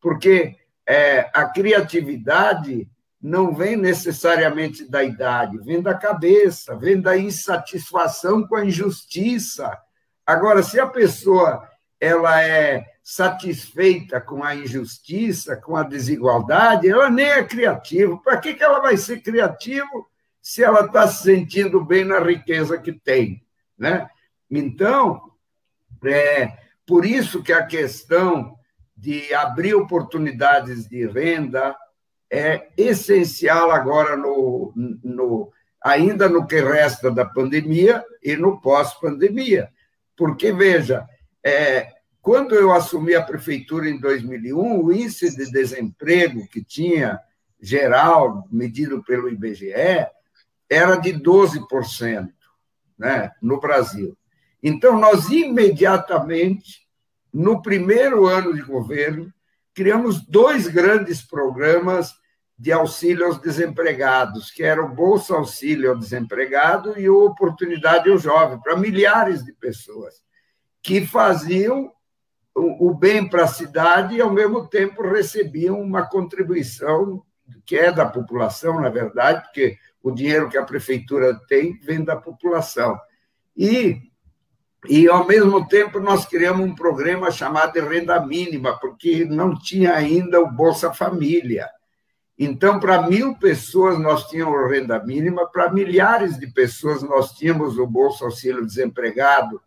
porque 0.00 0.56
é, 0.86 1.30
a 1.32 1.46
criatividade 1.46 2.88
não 3.24 3.54
vem 3.54 3.74
necessariamente 3.74 4.86
da 4.86 5.02
idade, 5.02 5.56
vem 5.56 5.80
da 5.80 5.94
cabeça, 5.94 6.76
vem 6.76 7.00
da 7.00 7.16
insatisfação 7.16 8.46
com 8.46 8.54
a 8.54 8.66
injustiça. 8.66 9.74
Agora, 10.26 10.62
se 10.62 10.78
a 10.78 10.86
pessoa 10.86 11.66
ela 11.98 12.42
é 12.42 12.84
satisfeita 13.02 14.20
com 14.20 14.44
a 14.44 14.54
injustiça, 14.54 15.56
com 15.56 15.74
a 15.74 15.82
desigualdade, 15.82 16.86
ela 16.86 17.08
nem 17.08 17.24
é 17.24 17.42
criativa. 17.42 18.18
Para 18.18 18.36
que, 18.36 18.52
que 18.52 18.62
ela 18.62 18.80
vai 18.80 18.98
ser 18.98 19.22
criativa 19.22 19.88
se 20.42 20.62
ela 20.62 20.84
está 20.84 21.08
se 21.08 21.22
sentindo 21.22 21.82
bem 21.82 22.04
na 22.04 22.18
riqueza 22.18 22.76
que 22.76 22.92
tem? 22.92 23.42
Né? 23.78 24.06
Então, 24.50 25.32
é 26.04 26.58
por 26.84 27.06
isso 27.06 27.42
que 27.42 27.54
a 27.54 27.64
questão 27.64 28.54
de 28.94 29.32
abrir 29.32 29.74
oportunidades 29.74 30.86
de 30.86 31.06
renda, 31.06 31.74
é 32.30 32.68
essencial 32.76 33.70
agora 33.70 34.16
no, 34.16 34.72
no 34.74 35.52
ainda 35.84 36.28
no 36.28 36.46
que 36.46 36.60
resta 36.60 37.10
da 37.10 37.26
pandemia 37.26 38.02
e 38.22 38.34
no 38.36 38.58
pós-pandemia. 38.60 39.68
Porque, 40.16 40.50
veja, 40.50 41.06
é, 41.44 41.88
quando 42.22 42.54
eu 42.54 42.72
assumi 42.72 43.14
a 43.14 43.22
prefeitura 43.22 43.88
em 43.88 44.00
2001, 44.00 44.80
o 44.80 44.90
índice 44.90 45.36
de 45.36 45.50
desemprego 45.50 46.48
que 46.48 46.64
tinha 46.64 47.20
geral, 47.60 48.48
medido 48.50 49.04
pelo 49.04 49.28
IBGE, 49.28 49.74
era 50.70 50.96
de 50.96 51.12
12% 51.12 52.30
né, 52.98 53.30
no 53.42 53.60
Brasil. 53.60 54.16
Então, 54.62 54.98
nós 54.98 55.28
imediatamente, 55.28 56.88
no 57.30 57.60
primeiro 57.60 58.26
ano 58.26 58.54
de 58.54 58.62
governo, 58.62 59.30
criamos 59.74 60.24
dois 60.24 60.68
grandes 60.68 61.22
programas 61.22 62.12
de 62.56 62.70
auxílio 62.70 63.26
aos 63.26 63.40
desempregados, 63.40 64.50
que 64.50 64.62
era 64.62 64.82
o 64.82 64.94
Bolsa 64.94 65.34
Auxílio 65.34 65.90
ao 65.90 65.98
Desempregado 65.98 66.98
e 66.98 67.10
o 67.10 67.24
Oportunidade 67.24 68.08
ao 68.08 68.16
Jovem, 68.16 68.60
para 68.60 68.76
milhares 68.76 69.44
de 69.44 69.52
pessoas, 69.52 70.22
que 70.80 71.04
faziam 71.04 71.92
o 72.54 72.94
bem 72.94 73.28
para 73.28 73.44
a 73.44 73.48
cidade 73.48 74.14
e, 74.14 74.20
ao 74.20 74.32
mesmo 74.32 74.68
tempo, 74.68 75.02
recebiam 75.02 75.80
uma 75.80 76.08
contribuição 76.08 77.24
que 77.66 77.76
é 77.76 77.90
da 77.90 78.06
população, 78.06 78.80
na 78.80 78.88
verdade, 78.88 79.42
porque 79.42 79.76
o 80.02 80.12
dinheiro 80.12 80.48
que 80.48 80.56
a 80.56 80.64
prefeitura 80.64 81.34
tem 81.48 81.78
vem 81.80 82.04
da 82.04 82.16
população. 82.16 82.96
E, 83.56 84.00
e 84.86 85.08
ao 85.08 85.26
mesmo 85.26 85.66
tempo, 85.66 85.98
nós 85.98 86.26
criamos 86.26 86.66
um 86.66 86.74
programa 86.74 87.30
chamado 87.30 87.72
de 87.72 87.80
renda 87.80 88.24
mínima, 88.24 88.78
porque 88.78 89.24
não 89.24 89.58
tinha 89.58 89.94
ainda 89.94 90.40
o 90.40 90.50
Bolsa 90.50 90.92
Família. 90.92 91.68
Então, 92.38 92.80
para 92.80 93.02
mil 93.02 93.36
pessoas 93.36 93.98
nós 93.98 94.28
tínhamos 94.28 94.70
renda 94.70 94.98
mínima, 95.04 95.46
para 95.46 95.72
milhares 95.72 96.38
de 96.38 96.48
pessoas 96.48 97.02
nós 97.02 97.32
tínhamos 97.32 97.78
o 97.78 97.86
Bolsa 97.86 98.24
Auxílio 98.24 98.66
Desempregado 98.66 99.60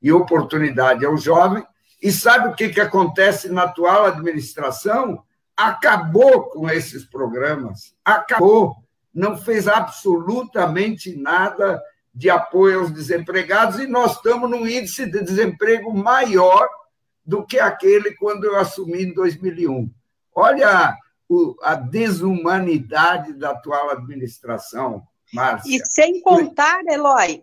e 0.00 0.12
oportunidade 0.12 1.04
ao 1.04 1.16
jovem. 1.16 1.64
E 2.00 2.10
sabe 2.10 2.48
o 2.48 2.54
que, 2.54 2.68
que 2.68 2.80
acontece 2.80 3.48
na 3.48 3.64
atual 3.64 4.06
administração? 4.06 5.22
Acabou 5.56 6.44
com 6.44 6.70
esses 6.70 7.04
programas, 7.04 7.94
acabou, 8.04 8.76
não 9.12 9.36
fez 9.36 9.68
absolutamente 9.68 11.14
nada 11.16 11.80
de 12.14 12.28
apoio 12.28 12.80
aos 12.80 12.90
desempregados 12.90 13.78
e 13.78 13.86
nós 13.86 14.16
estamos 14.16 14.48
num 14.48 14.66
índice 14.66 15.06
de 15.06 15.22
desemprego 15.22 15.92
maior 15.92 16.68
do 17.24 17.46
que 17.46 17.58
aquele 17.58 18.14
quando 18.16 18.44
eu 18.44 18.56
assumi 18.56 19.04
em 19.04 19.14
2001. 19.14 19.90
Olha 20.34 20.96
a 21.62 21.74
desumanidade 21.74 23.32
da 23.32 23.50
atual 23.50 23.90
administração, 23.90 25.02
Márcia. 25.32 25.76
E 25.76 25.86
sem 25.86 26.20
contar, 26.20 26.82
Eloy, 26.86 27.42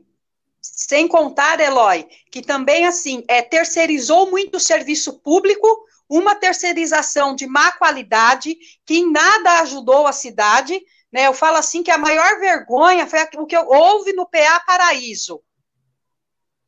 sem 0.61 1.07
contar, 1.07 1.59
Eloy, 1.59 2.07
que 2.31 2.41
também, 2.41 2.85
assim, 2.85 3.23
é, 3.27 3.41
terceirizou 3.41 4.29
muito 4.29 4.57
o 4.57 4.59
serviço 4.59 5.19
público, 5.19 5.67
uma 6.07 6.35
terceirização 6.35 7.35
de 7.35 7.47
má 7.47 7.71
qualidade, 7.71 8.57
que 8.85 8.99
em 8.99 9.11
nada 9.11 9.61
ajudou 9.61 10.05
a 10.05 10.11
cidade, 10.11 10.79
né? 11.11 11.27
Eu 11.27 11.33
falo 11.33 11.57
assim 11.57 11.83
que 11.83 11.91
a 11.91 11.97
maior 11.97 12.39
vergonha 12.39 13.07
foi 13.07 13.19
o 13.37 13.45
que 13.45 13.57
houve 13.57 14.13
no 14.13 14.27
PA 14.27 14.59
Paraíso, 14.65 15.41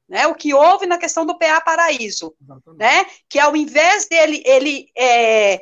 né? 0.08 0.28
O 0.28 0.36
que 0.36 0.54
houve 0.54 0.86
na 0.86 0.98
questão 0.98 1.26
do 1.26 1.38
PA 1.38 1.62
Paraíso, 1.62 2.36
né? 2.76 3.06
Que 3.30 3.40
ao 3.40 3.56
invés 3.56 4.08
dele 4.08 4.44
ele 4.46 4.92
é, 4.98 5.62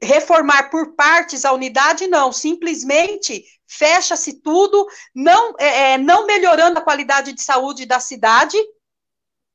reformar 0.00 0.70
por 0.70 0.94
partes 0.94 1.44
a 1.44 1.52
unidade, 1.52 2.06
não, 2.06 2.32
simplesmente 2.32 3.44
fecha-se 3.66 4.40
tudo, 4.40 4.86
não, 5.14 5.54
é, 5.58 5.92
é, 5.92 5.98
não 5.98 6.26
melhorando 6.26 6.78
a 6.78 6.82
qualidade 6.82 7.32
de 7.32 7.42
saúde 7.42 7.84
da 7.84 7.98
cidade, 7.98 8.56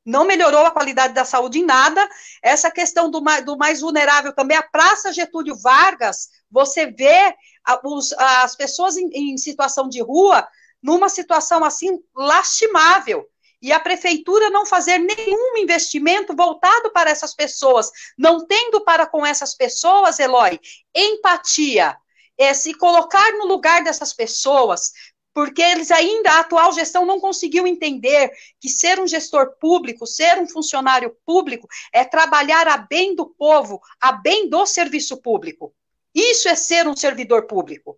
não 0.06 0.26
melhorou 0.26 0.66
a 0.66 0.72
qualidade 0.72 1.14
da 1.14 1.24
saúde 1.24 1.60
em 1.60 1.66
nada. 1.66 2.08
Essa 2.42 2.72
questão 2.72 3.10
do 3.10 3.22
mais, 3.22 3.46
do 3.46 3.58
mais 3.58 3.82
vulnerável 3.82 4.34
também, 4.34 4.58
a 4.58 4.64
Praça 4.64 5.14
Getúlio 5.14 5.56
Vargas, 5.56 6.28
você 6.52 6.88
vê 6.88 7.36
os, 7.84 8.12
as 8.14 8.56
pessoas 8.56 8.98
em, 8.98 9.10
em 9.14 9.38
situação 9.38 9.88
de 9.88 10.02
rua 10.02 10.48
numa 10.82 11.10
situação 11.10 11.64
assim 11.64 12.00
lastimável 12.16 13.28
e 13.62 13.72
a 13.72 13.80
prefeitura 13.80 14.50
não 14.50 14.66
fazer 14.66 14.98
nenhum 14.98 15.58
investimento 15.58 16.36
voltado 16.36 16.92
para 16.92 17.12
essas 17.12 17.36
pessoas, 17.36 17.92
não 18.18 18.46
tendo 18.46 18.82
para 18.82 19.06
com 19.06 19.24
essas 19.24 19.54
pessoas, 19.54 20.20
Eloy, 20.20 20.60
empatia, 20.96 21.96
é, 22.38 22.54
se 22.56 22.74
colocar 22.74 23.34
no 23.34 23.46
lugar 23.46 23.84
dessas 23.84 24.14
pessoas, 24.14 24.92
porque 25.34 25.62
eles 25.62 25.92
ainda, 25.92 26.32
a 26.32 26.40
atual 26.40 26.74
gestão 26.74 27.06
não 27.06 27.20
conseguiu 27.20 27.68
entender 27.68 28.32
que 28.60 28.68
ser 28.68 29.00
um 29.00 29.08
gestor 29.08 29.56
público, 29.60 30.08
ser 30.08 30.40
um 30.40 30.48
funcionário 30.48 31.16
público, 31.26 31.68
é 31.94 32.04
trabalhar 32.04 32.68
a 32.68 32.78
bem 32.78 33.16
do 33.16 33.28
povo, 33.28 33.80
a 34.02 34.12
bem 34.12 34.50
do 34.50 34.66
serviço 34.66 35.22
público. 35.22 35.74
Isso 36.14 36.50
é 36.50 36.56
ser 36.56 36.88
um 36.88 36.96
servidor 36.96 37.48
público. 37.48 37.98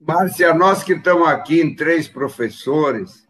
Márcia, 0.00 0.52
nós 0.52 0.82
que 0.82 0.94
estamos 0.94 1.28
aqui 1.28 1.60
em 1.60 1.76
três 1.76 2.08
professores, 2.08 3.26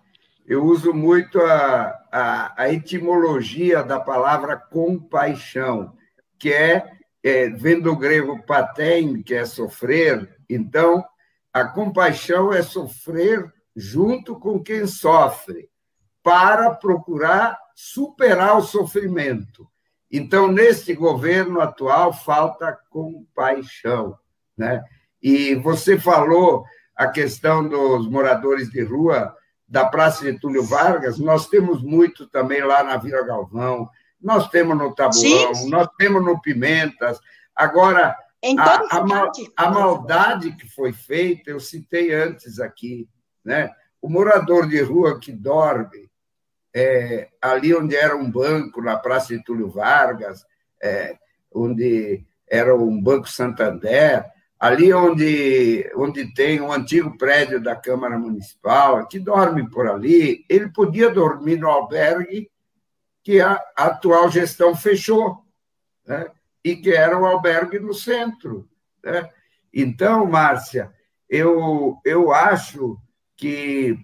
eu 0.46 0.64
uso 0.64 0.92
muito 0.92 1.40
a, 1.40 1.98
a, 2.11 2.62
a 2.62 2.72
etimologia 2.72 3.83
da 3.83 4.01
palavra 4.01 4.57
compaixão, 4.57 5.96
que 6.38 6.53
é, 6.53 6.90
é 7.22 7.48
vem 7.51 7.81
do 7.81 7.96
grego 7.96 8.42
patem, 8.44 9.22
que 9.22 9.35
é 9.35 9.44
sofrer. 9.44 10.37
Então, 10.48 11.05
a 11.53 11.64
compaixão 11.64 12.53
é 12.53 12.62
sofrer 12.62 13.53
junto 13.75 14.38
com 14.38 14.62
quem 14.62 14.87
sofre, 14.87 15.70
para 16.22 16.70
procurar 16.75 17.59
superar 17.75 18.57
o 18.57 18.62
sofrimento. 18.62 19.68
Então, 20.12 20.46
neste 20.46 20.92
governo 20.94 21.61
atual, 21.61 22.12
falta 22.12 22.79
compaixão. 22.90 24.18
Né? 24.57 24.85
E 25.22 25.55
você 25.55 25.98
falou 25.98 26.64
a 26.94 27.09
questão 27.09 27.66
dos 27.66 28.07
moradores 28.07 28.70
de 28.70 28.83
rua 28.83 29.35
da 29.66 29.87
Praça 29.87 30.31
de 30.31 30.38
Túlio 30.38 30.62
Vargas, 30.62 31.18
nós 31.18 31.48
temos 31.48 31.83
muito 31.83 32.27
também 32.27 32.62
lá 32.62 32.85
na 32.85 32.98
Vila 32.98 33.25
Galvão, 33.25 33.88
nós 34.20 34.51
temos 34.51 34.77
no 34.77 34.94
Tabuão, 34.94 35.55
Sim. 35.55 35.70
nós 35.70 35.88
temos 35.96 36.22
no 36.22 36.38
Pimentas. 36.42 37.18
Agora, 37.57 38.14
a, 38.59 38.98
a, 38.98 39.07
mal, 39.07 39.33
a, 39.57 39.70
maldade 39.70 40.53
que 40.53 40.68
foi 40.68 40.92
feita, 40.92 41.51
eu 41.51 41.59
citei 41.59 42.12
antes 42.12 42.61
aqui, 42.61 43.09
né? 43.42 43.70
O 44.01 44.11
morador 44.11 44.68
de 44.68 44.81
rua 44.83 45.18
que 45.18 45.33
dorme 45.33 46.12
é, 46.75 47.29
ali 47.41 47.75
onde 47.75 47.95
era 47.95 48.17
um 48.17 48.31
banco, 48.31 48.81
na 48.81 48.97
Praça 48.97 49.37
de 49.37 49.45
Túlio 49.45 49.69
Vargas, 49.69 50.45
é, 50.83 51.17
onde 51.53 52.25
era 52.49 52.75
um 52.75 53.01
Banco 53.01 53.29
Santander, 53.29 54.25
ali 54.59 54.93
onde, 54.93 55.91
onde 55.97 56.33
tem 56.33 56.61
um 56.61 56.73
antigo 56.73 57.17
prédio 57.19 57.61
da 57.61 57.75
Câmara 57.75 58.19
Municipal, 58.19 59.07
que 59.07 59.19
dorme 59.19 59.69
por 59.69 59.89
ali, 59.89 60.45
ele 60.49 60.69
podia 60.69 61.11
dormir 61.11 61.57
no 61.57 61.69
albergue 61.69 62.51
que 63.23 63.41
a 63.41 63.61
atual 63.77 64.31
gestão 64.31 64.75
fechou, 64.75 65.45
né? 66.07 66.27
e 66.65 66.77
que 66.77 66.91
era 66.93 67.19
o 67.19 67.27
albergue 67.27 67.79
no 67.79 67.93
centro. 67.93 68.69
Né? 69.03 69.29
Então, 69.75 70.27
Márcia, 70.27 70.93
eu, 71.29 71.99
eu 72.05 72.33
acho 72.33 72.97
que, 73.37 73.99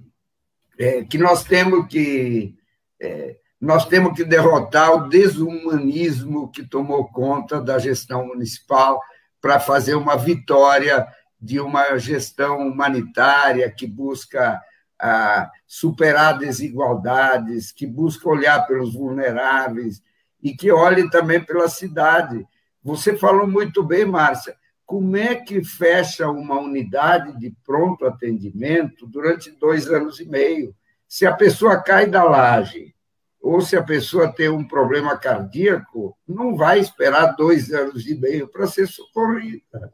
é, 0.79 1.05
que 1.05 1.19
nós 1.19 1.45
temos 1.45 1.87
que 1.87 2.58
é, 3.01 3.37
nós 3.61 3.87
temos 3.87 4.15
que 4.15 4.25
derrotar 4.25 4.93
o 4.93 5.09
desumanismo 5.09 6.51
que 6.51 6.65
tomou 6.65 7.09
conta 7.09 7.61
da 7.61 7.79
gestão 7.79 8.27
municipal 8.27 9.01
para 9.41 9.59
fazer 9.59 9.95
uma 9.95 10.17
vitória 10.17 11.07
de 11.41 11.61
uma 11.61 11.97
gestão 11.99 12.59
humanitária 12.59 13.71
que 13.71 13.87
busca 13.87 14.61
ah, 15.01 15.51
superar 15.67 16.39
desigualdades, 16.39 17.73
que 17.73 17.87
busca 17.87 18.29
olhar 18.29 18.67
pelos 18.67 18.95
vulneráveis 18.95 20.03
e 20.43 20.55
que 20.55 20.71
olhe 20.71 21.09
também 21.11 21.45
pela 21.45 21.69
cidade. 21.69 22.45
Você 22.83 23.17
falou 23.17 23.47
muito 23.47 23.83
bem, 23.83 24.05
Márcia, 24.05 24.57
como 24.87 25.17
é 25.17 25.35
que 25.35 25.63
fecha 25.63 26.29
uma 26.29 26.59
unidade 26.59 27.39
de 27.39 27.55
pronto 27.65 28.07
atendimento 28.07 29.07
durante 29.07 29.51
dois 29.51 29.87
anos 29.89 30.19
e 30.19 30.25
meio? 30.25 30.75
Se 31.09 31.27
a 31.27 31.35
pessoa 31.35 31.83
cai 31.83 32.07
da 32.07 32.23
laje 32.23 32.95
ou 33.41 33.63
se 33.63 33.77
a 33.77 33.83
pessoa 33.83 34.31
tem 34.31 34.51
um 34.51 34.67
problema 34.67 35.17
cardíaco, 35.17 36.15
não 36.29 36.55
vai 36.55 36.81
esperar 36.81 37.35
dois 37.35 37.73
anos 37.73 38.07
e 38.07 38.15
meio 38.15 38.47
para 38.47 38.67
ser 38.67 38.87
socorrida. 38.87 39.91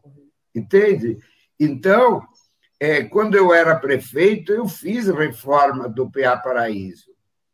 Entende? 0.53 1.19
Então, 1.59 2.21
é, 2.81 3.05
quando 3.05 3.37
eu 3.37 3.55
era 3.55 3.77
prefeito, 3.77 4.53
eu 4.53 4.67
fiz 4.67 5.07
reforma 5.07 5.89
do 5.89 6.11
PA 6.11 6.37
Paraíso. 6.37 7.13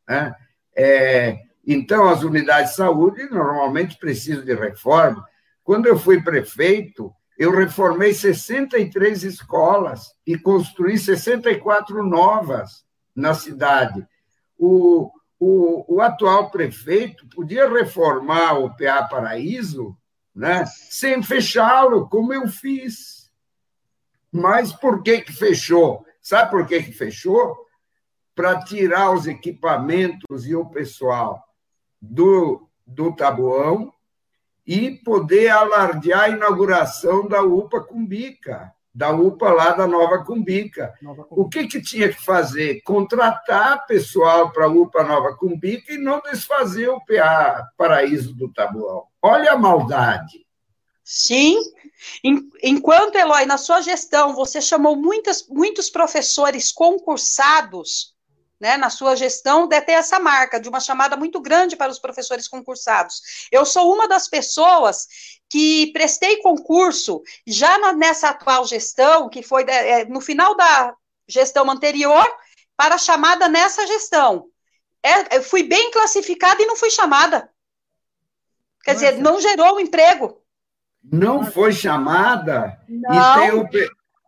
Né? 0.09 0.35
É, 0.75 1.39
então, 1.67 2.09
as 2.09 2.23
unidades 2.23 2.71
de 2.71 2.77
saúde 2.77 3.29
normalmente 3.29 3.99
precisam 3.99 4.45
de 4.45 4.55
reforma. 4.55 5.23
Quando 5.63 5.87
eu 5.87 5.99
fui 5.99 6.23
prefeito, 6.23 7.13
eu 7.39 7.51
reformei 7.51 8.15
63 8.15 9.23
escolas 9.23 10.15
e 10.27 10.39
construí 10.39 10.97
64 10.97 12.03
novas 12.03 12.89
na 13.15 13.35
cidade. 13.35 14.07
O, 14.59 15.11
o, 15.39 15.97
o 15.97 16.01
atual 16.01 16.51
prefeito 16.51 17.27
podia 17.29 17.69
reformar 17.69 18.59
o 18.59 18.77
PA 18.77 19.03
Paraíso 19.05 19.97
né, 20.35 20.65
sem 20.67 21.23
fechá-lo, 21.23 22.09
como 22.09 22.33
eu 22.33 22.47
fiz. 22.49 23.31
Mas 24.31 24.73
por 24.73 25.03
que, 25.03 25.23
que 25.23 25.33
fechou? 25.33 26.05
Sabe 26.21 26.51
por 26.51 26.67
que, 26.67 26.83
que 26.83 26.93
fechou? 26.93 27.57
Para 28.35 28.63
tirar 28.63 29.13
os 29.13 29.27
equipamentos 29.27 30.47
e 30.47 30.55
o 30.55 30.67
pessoal 30.67 31.43
do, 32.01 32.69
do 32.87 33.15
Tabuão 33.15 33.93
e 34.67 34.93
poder 34.93 35.49
alardear 35.49 36.23
a 36.23 36.29
inauguração 36.29 37.27
da 37.27 37.43
UPA 37.43 37.83
Cumbica 37.83 38.73
da 38.93 39.11
UPA 39.11 39.51
lá 39.51 39.71
da 39.71 39.87
Nova 39.87 40.25
Cumbica. 40.25 40.95
Nova 41.01 41.25
Cumbica. 41.25 41.41
O 41.41 41.49
que, 41.49 41.67
que 41.67 41.83
tinha 41.83 42.09
que 42.09 42.23
fazer? 42.23 42.83
Contratar 42.83 43.87
pessoal 43.87 44.53
para 44.53 44.67
a 44.67 44.69
UPA 44.69 45.05
Nova 45.05 45.37
Cumbica 45.37 45.93
e 45.93 45.99
não 45.99 46.21
desfazer 46.21 46.89
o 46.89 47.01
PA 47.05 47.69
Paraíso 47.77 48.35
do 48.35 48.53
Tabuão. 48.53 49.05
Olha 49.23 49.53
a 49.53 49.59
maldade. 49.59 50.47
Sim. 51.05 51.59
Enquanto, 52.63 53.17
Eloy, 53.17 53.45
na 53.47 53.59
sua 53.59 53.81
gestão, 53.81 54.35
você 54.35 54.61
chamou 54.61 54.97
muitas, 54.97 55.47
muitos 55.49 55.91
professores 55.91 56.73
concursados 56.73 58.15
né, 58.61 58.77
na 58.77 58.91
sua 58.91 59.17
gestão, 59.17 59.67
de 59.67 59.81
ter 59.81 59.93
essa 59.93 60.21
marca 60.21 60.61
de 60.61 60.69
uma 60.69 60.81
chamada 60.81 61.17
muito 61.17 61.41
grande 61.41 61.77
para 61.77 61.91
os 61.91 61.99
professores 61.99 62.47
concursados. 62.47 63.49
Eu 63.51 63.65
sou 63.65 63.93
uma 63.93 64.07
das 64.07 64.29
pessoas 64.29 65.07
que 65.49 65.91
prestei 65.93 66.37
concurso 66.43 67.23
já 67.47 67.79
na, 67.79 67.93
nessa 67.93 68.29
atual 68.29 68.67
gestão, 68.67 69.31
que 69.31 69.43
foi 69.43 69.65
é, 69.65 70.05
no 70.05 70.21
final 70.21 70.55
da 70.55 70.95
gestão 71.27 71.71
anterior, 71.71 72.27
para 72.77 72.97
a 72.97 72.99
chamada 72.99 73.49
nessa 73.49 73.87
gestão. 73.87 74.47
É, 75.03 75.39
eu 75.39 75.43
fui 75.43 75.63
bem 75.63 75.91
classificada 75.91 76.63
e 76.63 76.67
não 76.67 76.77
fui 76.77 76.91
chamada. 76.91 77.51
Quer 78.85 78.93
Nossa. 78.93 79.07
dizer, 79.07 79.23
não 79.23 79.41
gerou 79.41 79.77
um 79.77 79.81
emprego. 79.81 80.43
Não 81.03 81.45
foi 81.47 81.73
chamada? 81.73 82.79
Não. 82.87 83.15
E 83.15 83.41
tem, 83.41 83.51
o, 83.53 83.69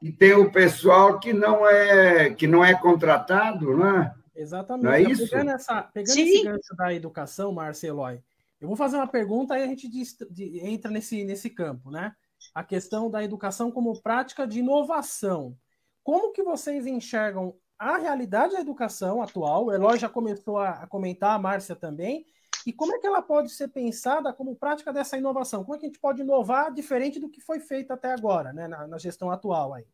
e 0.03 0.13
tem 0.13 0.33
o 0.35 0.51
pessoal 0.51 1.21
que 1.21 1.33
não 1.33 1.67
é 1.67 2.31
que 2.31 2.47
não 2.47 2.65
é 2.65 2.75
contratado, 2.75 3.77
não 3.77 4.01
é? 4.01 4.15
Exatamente. 4.35 4.85
Não 4.85 4.93
é 4.93 5.03
isso? 5.03 5.29
Pegando, 5.29 5.51
essa, 5.51 5.83
pegando 5.83 6.19
esse 6.19 6.43
gancho 6.43 6.77
da 6.77 6.93
educação, 6.93 7.53
Marceloy, 7.53 8.23
eu 8.61 8.69
vou 8.69 8.77
fazer 8.77 8.97
uma 8.97 9.07
pergunta 9.07 9.59
e 9.59 9.63
a 9.63 9.67
gente 9.67 9.89
diz, 9.89 10.17
de, 10.31 10.61
entra 10.61 10.91
nesse, 10.91 11.25
nesse 11.25 11.51
campo, 11.51 11.91
né? 11.91 12.15
A 12.55 12.63
questão 12.65 13.11
da 13.11 13.23
educação 13.23 13.71
como 13.71 14.01
prática 14.01 14.47
de 14.47 14.61
inovação. 14.61 15.57
Como 16.03 16.33
que 16.33 16.43
vocês 16.43 16.87
enxergam 16.87 17.55
a 17.79 17.99
realidade 17.99 18.55
da 18.55 18.61
educação 18.61 19.23
atual? 19.23 19.67
O 19.67 19.73
Eloy 19.73 19.99
já 19.99 20.09
começou 20.09 20.59
a, 20.59 20.71
a 20.71 20.87
comentar, 20.87 21.35
a 21.35 21.39
Márcia 21.39 21.77
também. 21.77 22.25
E 22.65 22.73
como 22.73 22.95
é 22.95 22.99
que 22.99 23.07
ela 23.07 23.21
pode 23.21 23.51
ser 23.51 23.69
pensada 23.69 24.33
como 24.33 24.55
prática 24.55 24.93
dessa 24.93 25.17
inovação? 25.17 25.65
Como 25.65 25.75
é 25.75 25.79
que 25.79 25.87
a 25.87 25.89
gente 25.89 26.01
pode 26.01 26.23
inovar 26.23 26.73
diferente 26.73 27.19
do 27.19 27.29
que 27.29 27.41
foi 27.41 27.59
feito 27.59 27.93
até 27.93 28.13
agora, 28.13 28.53
né, 28.53 28.69
na, 28.69 28.87
na 28.87 28.99
gestão 28.99 29.31
atual 29.31 29.75
aí? 29.75 29.85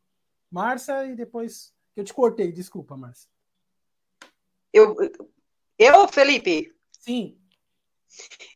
Márcia, 0.51 1.07
e 1.07 1.14
depois 1.14 1.72
que 1.94 2.01
eu 2.01 2.05
te 2.05 2.12
cortei, 2.12 2.53
desculpa, 2.53 2.96
Márcia. 2.96 3.31
Eu, 4.72 4.96
eu, 5.78 6.09
Felipe? 6.09 6.72
Sim. 6.92 7.37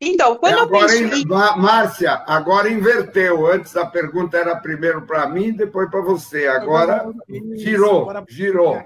Então, 0.00 0.36
quando 0.36 0.58
é, 0.58 0.60
agora, 0.60 0.94
eu 0.94 1.10
penso... 1.10 1.28
Márcia, 1.28 2.22
agora 2.26 2.70
inverteu. 2.70 3.46
Antes 3.46 3.76
a 3.76 3.86
pergunta 3.86 4.36
era 4.36 4.56
primeiro 4.56 5.06
para 5.06 5.26
mim, 5.28 5.52
depois 5.52 5.88
para 5.90 6.00
você. 6.00 6.46
Agora 6.46 7.06
girou, 7.56 8.08
girou. 8.28 8.82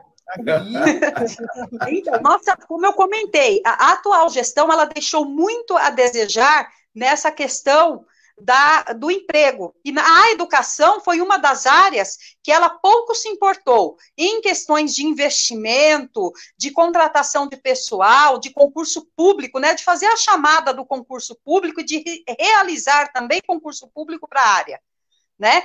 Então, 1.88 2.20
nossa, 2.20 2.56
como 2.56 2.84
eu 2.84 2.92
comentei, 2.92 3.62
a 3.64 3.92
atual 3.92 4.28
gestão 4.28 4.70
ela 4.70 4.84
deixou 4.84 5.24
muito 5.24 5.76
a 5.76 5.90
desejar 5.90 6.68
nessa 6.94 7.30
questão 7.30 8.04
da, 8.38 8.82
do 8.94 9.10
emprego. 9.10 9.74
E 9.84 9.92
a 9.98 10.30
educação 10.30 11.00
foi 11.00 11.20
uma 11.20 11.38
das 11.38 11.66
áreas 11.66 12.18
que 12.42 12.52
ela 12.52 12.68
pouco 12.68 13.14
se 13.14 13.28
importou 13.28 13.96
em 14.16 14.40
questões 14.40 14.94
de 14.94 15.04
investimento, 15.04 16.32
de 16.56 16.70
contratação 16.70 17.48
de 17.48 17.56
pessoal, 17.56 18.38
de 18.38 18.50
concurso 18.50 19.06
público, 19.16 19.58
né, 19.58 19.74
de 19.74 19.84
fazer 19.84 20.06
a 20.06 20.16
chamada 20.16 20.72
do 20.74 20.84
concurso 20.84 21.34
público 21.44 21.80
e 21.80 21.84
de 21.84 22.24
realizar 22.38 23.12
também 23.12 23.40
concurso 23.46 23.88
público 23.88 24.28
para 24.28 24.42
a 24.42 24.48
área. 24.48 24.80
né? 25.38 25.62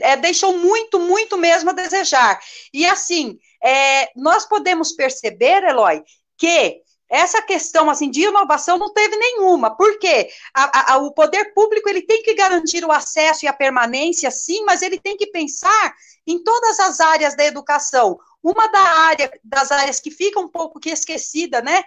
É, 0.00 0.16
deixou 0.16 0.58
muito, 0.58 0.98
muito 0.98 1.36
mesmo 1.36 1.70
a 1.70 1.72
desejar. 1.72 2.40
E 2.72 2.84
assim, 2.86 3.38
é, 3.62 4.10
nós 4.16 4.44
podemos 4.44 4.92
perceber, 4.92 5.62
Eloy, 5.64 6.02
que 6.36 6.82
essa 7.08 7.40
questão 7.40 7.88
assim 7.88 8.10
de 8.10 8.22
inovação 8.22 8.78
não 8.78 8.92
teve 8.92 9.16
nenhuma, 9.16 9.76
porque 9.76 10.28
a, 10.52 10.94
a, 10.94 10.96
o 10.98 11.12
poder 11.12 11.52
público 11.54 11.88
ele 11.88 12.02
tem 12.02 12.22
que 12.22 12.34
garantir 12.34 12.84
o 12.84 12.90
acesso 12.90 13.44
e 13.44 13.48
a 13.48 13.52
permanência, 13.52 14.30
sim, 14.30 14.64
mas 14.64 14.82
ele 14.82 14.98
tem 14.98 15.16
que 15.16 15.28
pensar 15.28 15.94
em 16.26 16.42
todas 16.42 16.80
as 16.80 17.00
áreas 17.00 17.36
da 17.36 17.44
educação. 17.44 18.18
Uma 18.42 18.66
da 18.68 18.80
área, 18.80 19.30
das 19.42 19.70
áreas 19.70 20.00
que 20.00 20.10
fica 20.10 20.40
um 20.40 20.48
pouco 20.48 20.80
que 20.80 20.90
esquecida, 20.90 21.62
né? 21.62 21.84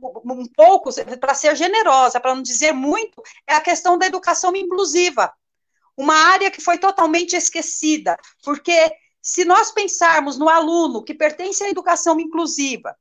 Um 0.00 0.46
pouco, 0.46 0.90
para 1.18 1.34
ser 1.34 1.56
generosa, 1.56 2.20
para 2.20 2.34
não 2.34 2.42
dizer 2.42 2.72
muito, 2.72 3.22
é 3.46 3.54
a 3.54 3.60
questão 3.60 3.98
da 3.98 4.06
educação 4.06 4.54
inclusiva. 4.54 5.32
Uma 5.96 6.14
área 6.14 6.50
que 6.50 6.60
foi 6.60 6.78
totalmente 6.78 7.34
esquecida, 7.34 8.16
porque 8.44 8.92
se 9.20 9.44
nós 9.44 9.72
pensarmos 9.72 10.38
no 10.38 10.48
aluno 10.48 11.02
que 11.02 11.14
pertence 11.14 11.64
à 11.64 11.68
educação 11.68 12.20
inclusiva, 12.20 12.96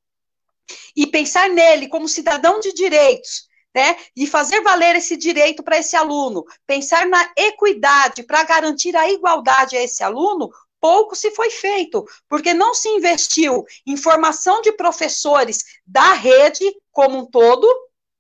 e 0.96 1.08
pensar 1.08 1.50
nele 1.50 1.88
como 1.88 2.08
cidadão 2.08 2.60
de 2.60 2.74
direitos, 2.74 3.48
né? 3.74 3.96
E 4.16 4.26
fazer 4.26 4.62
valer 4.62 4.96
esse 4.96 5.16
direito 5.16 5.64
para 5.64 5.78
esse 5.78 5.96
aluno, 5.96 6.44
pensar 6.66 7.06
na 7.06 7.32
equidade 7.36 8.24
para 8.24 8.44
garantir 8.44 8.96
a 8.96 9.10
igualdade 9.10 9.78
a 9.78 9.84
esse 9.84 10.04
aluno, 10.04 10.50
pouco 10.80 11.16
se 11.16 11.32
foi 11.32 11.50
feito, 11.50 12.06
porque 12.30 12.54
não 12.54 12.74
se 12.74 12.90
investiu 12.90 13.66
em 13.86 13.98
formação 13.98 14.62
de 14.62 14.72
professores 14.72 15.64
da 15.86 16.14
rede 16.14 16.66
como 16.92 17.20
um 17.20 17.26
todo, 17.26 17.68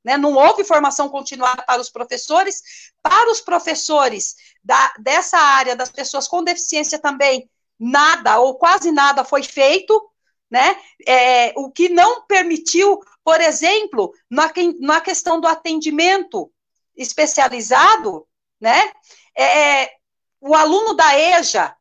né? 0.04 0.18
Não 0.18 0.34
houve 0.34 0.64
formação 0.64 1.10
continuada 1.10 1.64
para 1.64 1.82
os 1.82 1.90
professores, 1.90 2.62
para 3.02 3.30
os 3.32 3.42
professores 3.42 4.36
da, 4.64 4.94
dessa 5.00 5.38
área 5.38 5.76
das 5.76 5.90
pessoas 5.90 6.28
com 6.28 6.44
deficiência 6.44 7.00
também 7.00 7.50
nada 7.80 8.40
ou 8.40 8.56
quase 8.56 8.92
nada 8.92 9.24
foi 9.24 9.44
feito, 9.44 10.10
né? 10.50 10.80
É, 11.06 11.54
o 11.58 11.72
que 11.72 11.90
não 11.90 12.26
permitiu, 12.26 13.00
por 13.24 13.40
exemplo, 13.42 14.14
na, 14.30 14.52
na 14.80 15.02
questão 15.02 15.40
do 15.40 15.48
atendimento 15.48 16.52
especializado, 16.96 18.26
né? 18.60 18.92
É, 19.38 19.92
o 20.40 20.56
aluno 20.56 20.94
da 20.94 21.18
EJA, 21.18 21.76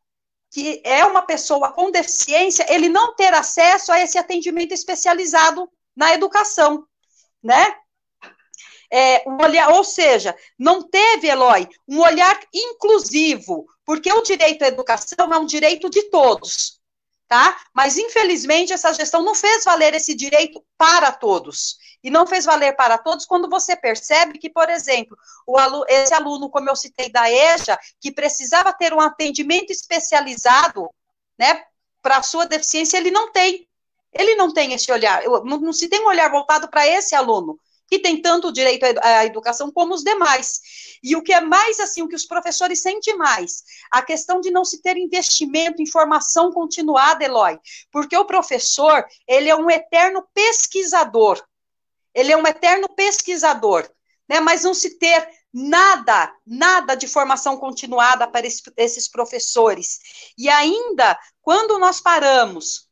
que 0.51 0.81
é 0.83 1.05
uma 1.05 1.21
pessoa 1.21 1.71
com 1.71 1.91
deficiência, 1.91 2.65
ele 2.73 2.89
não 2.89 3.15
ter 3.15 3.33
acesso 3.33 3.91
a 3.91 3.99
esse 3.99 4.17
atendimento 4.17 4.73
especializado 4.73 5.69
na 5.95 6.13
educação, 6.13 6.85
né? 7.41 7.75
É, 8.89 9.23
um 9.27 9.41
olhar, 9.41 9.69
ou 9.69 9.83
seja, 9.83 10.35
não 10.57 10.81
teve, 10.81 11.27
Eloy, 11.27 11.67
um 11.87 11.99
olhar 11.99 12.39
inclusivo, 12.53 13.65
porque 13.85 14.11
o 14.11 14.21
direito 14.21 14.63
à 14.63 14.67
educação 14.67 15.33
é 15.33 15.37
um 15.37 15.45
direito 15.45 15.89
de 15.89 16.03
todos 16.03 16.76
tá? 17.27 17.59
Mas 17.73 17.97
infelizmente 17.97 18.73
essa 18.73 18.93
gestão 18.93 19.23
não 19.23 19.35
fez 19.35 19.63
valer 19.63 19.93
esse 19.93 20.15
direito 20.15 20.63
para 20.77 21.11
todos. 21.11 21.77
E 22.03 22.09
não 22.09 22.25
fez 22.25 22.45
valer 22.45 22.75
para 22.75 22.97
todos 22.97 23.25
quando 23.25 23.49
você 23.49 23.75
percebe 23.75 24.39
que, 24.39 24.49
por 24.49 24.69
exemplo, 24.69 25.17
aluno, 25.47 25.85
esse 25.87 26.13
aluno, 26.13 26.49
como 26.49 26.69
eu 26.69 26.75
citei 26.75 27.11
da 27.11 27.29
EJA, 27.29 27.77
que 27.99 28.11
precisava 28.11 28.71
ter 28.71 28.93
um 28.93 29.01
atendimento 29.01 29.71
especializado, 29.71 30.89
né, 31.37 31.63
para 32.01 32.23
sua 32.23 32.45
deficiência, 32.45 32.97
ele 32.97 33.11
não 33.11 33.31
tem. 33.31 33.67
Ele 34.13 34.35
não 34.35 34.53
tem 34.53 34.73
esse 34.73 34.91
olhar, 34.91 35.21
não, 35.43 35.59
não 35.59 35.73
se 35.73 35.89
tem 35.89 36.01
um 36.01 36.07
olhar 36.07 36.31
voltado 36.31 36.69
para 36.69 36.87
esse 36.87 37.13
aluno 37.13 37.59
que 37.87 37.99
tem 37.99 38.21
tanto 38.21 38.49
o 38.49 38.51
direito 38.51 38.83
à 39.01 39.25
educação 39.25 39.71
como 39.71 39.93
os 39.93 40.03
demais. 40.03 40.61
E 41.01 41.15
o 41.15 41.21
que 41.21 41.33
é 41.33 41.41
mais 41.41 41.79
assim, 41.79 42.01
o 42.01 42.07
que 42.07 42.15
os 42.15 42.25
professores 42.25 42.81
sentem 42.81 43.15
mais, 43.15 43.63
a 43.91 44.01
questão 44.01 44.41
de 44.41 44.51
não 44.51 44.65
se 44.65 44.81
ter 44.81 44.97
investimento 44.97 45.81
em 45.81 45.89
formação 45.89 46.51
continuada, 46.51 47.23
Eloy, 47.23 47.59
porque 47.91 48.17
o 48.17 48.25
professor, 48.25 49.05
ele 49.27 49.49
é 49.49 49.55
um 49.55 49.69
eterno 49.69 50.27
pesquisador. 50.33 51.41
Ele 52.13 52.31
é 52.31 52.37
um 52.37 52.47
eterno 52.47 52.89
pesquisador, 52.89 53.87
né? 54.27 54.39
Mas 54.39 54.63
não 54.63 54.73
se 54.73 54.97
ter 54.97 55.29
nada, 55.53 56.33
nada 56.45 56.95
de 56.95 57.07
formação 57.07 57.57
continuada 57.57 58.27
para 58.27 58.45
esses 58.45 59.07
professores. 59.07 59.99
E 60.37 60.49
ainda, 60.49 61.17
quando 61.41 61.79
nós 61.79 62.01
paramos 62.01 62.86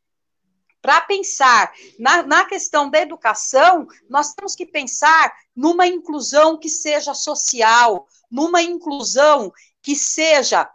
para 0.85 1.01
pensar 1.01 1.73
na, 1.97 2.21
na 2.21 2.45
questão 2.45 2.91
da 2.91 3.01
educação, 3.01 3.87
nós 4.07 4.35
temos 4.35 4.55
que 4.55 4.67
pensar 4.67 5.33
numa 5.55 5.87
inclusão 5.87 6.59
que 6.59 6.69
seja 6.69 7.15
social, 7.15 8.07
numa 8.29 8.61
inclusão 8.61 9.51
que 9.81 9.95
seja 9.95 10.69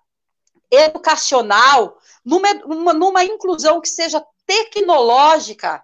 educacional, 0.68 1.96
numa, 2.24 2.48
uma, 2.64 2.92
numa 2.92 3.24
inclusão 3.24 3.80
que 3.80 3.88
seja 3.88 4.20
tecnológica, 4.44 5.80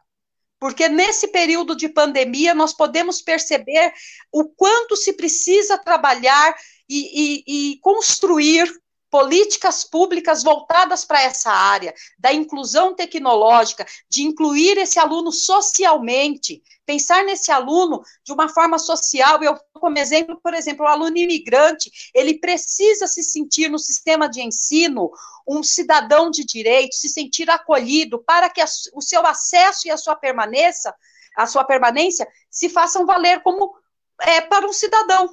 porque 0.58 0.88
nesse 0.88 1.28
período 1.28 1.76
de 1.76 1.88
pandemia 1.88 2.52
nós 2.52 2.72
podemos 2.72 3.22
perceber 3.22 3.92
o 4.32 4.44
quanto 4.44 4.96
se 4.96 5.12
precisa 5.12 5.78
trabalhar 5.78 6.52
e, 6.88 7.44
e, 7.46 7.74
e 7.74 7.78
construir 7.78 8.68
políticas 9.10 9.84
públicas 9.84 10.42
voltadas 10.42 11.04
para 11.04 11.22
essa 11.22 11.50
área, 11.50 11.94
da 12.18 12.32
inclusão 12.32 12.94
tecnológica, 12.94 13.86
de 14.10 14.22
incluir 14.22 14.76
esse 14.78 14.98
aluno 14.98 15.30
socialmente, 15.32 16.62
pensar 16.84 17.24
nesse 17.24 17.50
aluno 17.50 18.02
de 18.24 18.32
uma 18.32 18.48
forma 18.48 18.78
social. 18.78 19.42
Eu, 19.42 19.58
como 19.72 19.98
exemplo, 19.98 20.38
por 20.42 20.54
exemplo, 20.54 20.84
o 20.84 20.88
aluno 20.88 21.16
imigrante, 21.16 21.90
ele 22.14 22.38
precisa 22.38 23.06
se 23.06 23.22
sentir 23.22 23.70
no 23.70 23.78
sistema 23.78 24.28
de 24.28 24.42
ensino 24.42 25.10
um 25.46 25.62
cidadão 25.62 26.30
de 26.30 26.44
direito, 26.44 26.94
se 26.94 27.08
sentir 27.08 27.48
acolhido, 27.48 28.18
para 28.18 28.50
que 28.50 28.60
a, 28.60 28.66
o 28.94 29.00
seu 29.00 29.24
acesso 29.24 29.86
e 29.86 29.90
a 29.90 29.96
sua 29.96 30.16
permanência, 30.16 30.92
a 31.36 31.46
sua 31.46 31.64
permanência, 31.64 32.26
se 32.50 32.68
façam 32.68 33.06
valer 33.06 33.42
como 33.42 33.72
é, 34.20 34.40
para 34.40 34.66
um 34.66 34.72
cidadão. 34.72 35.32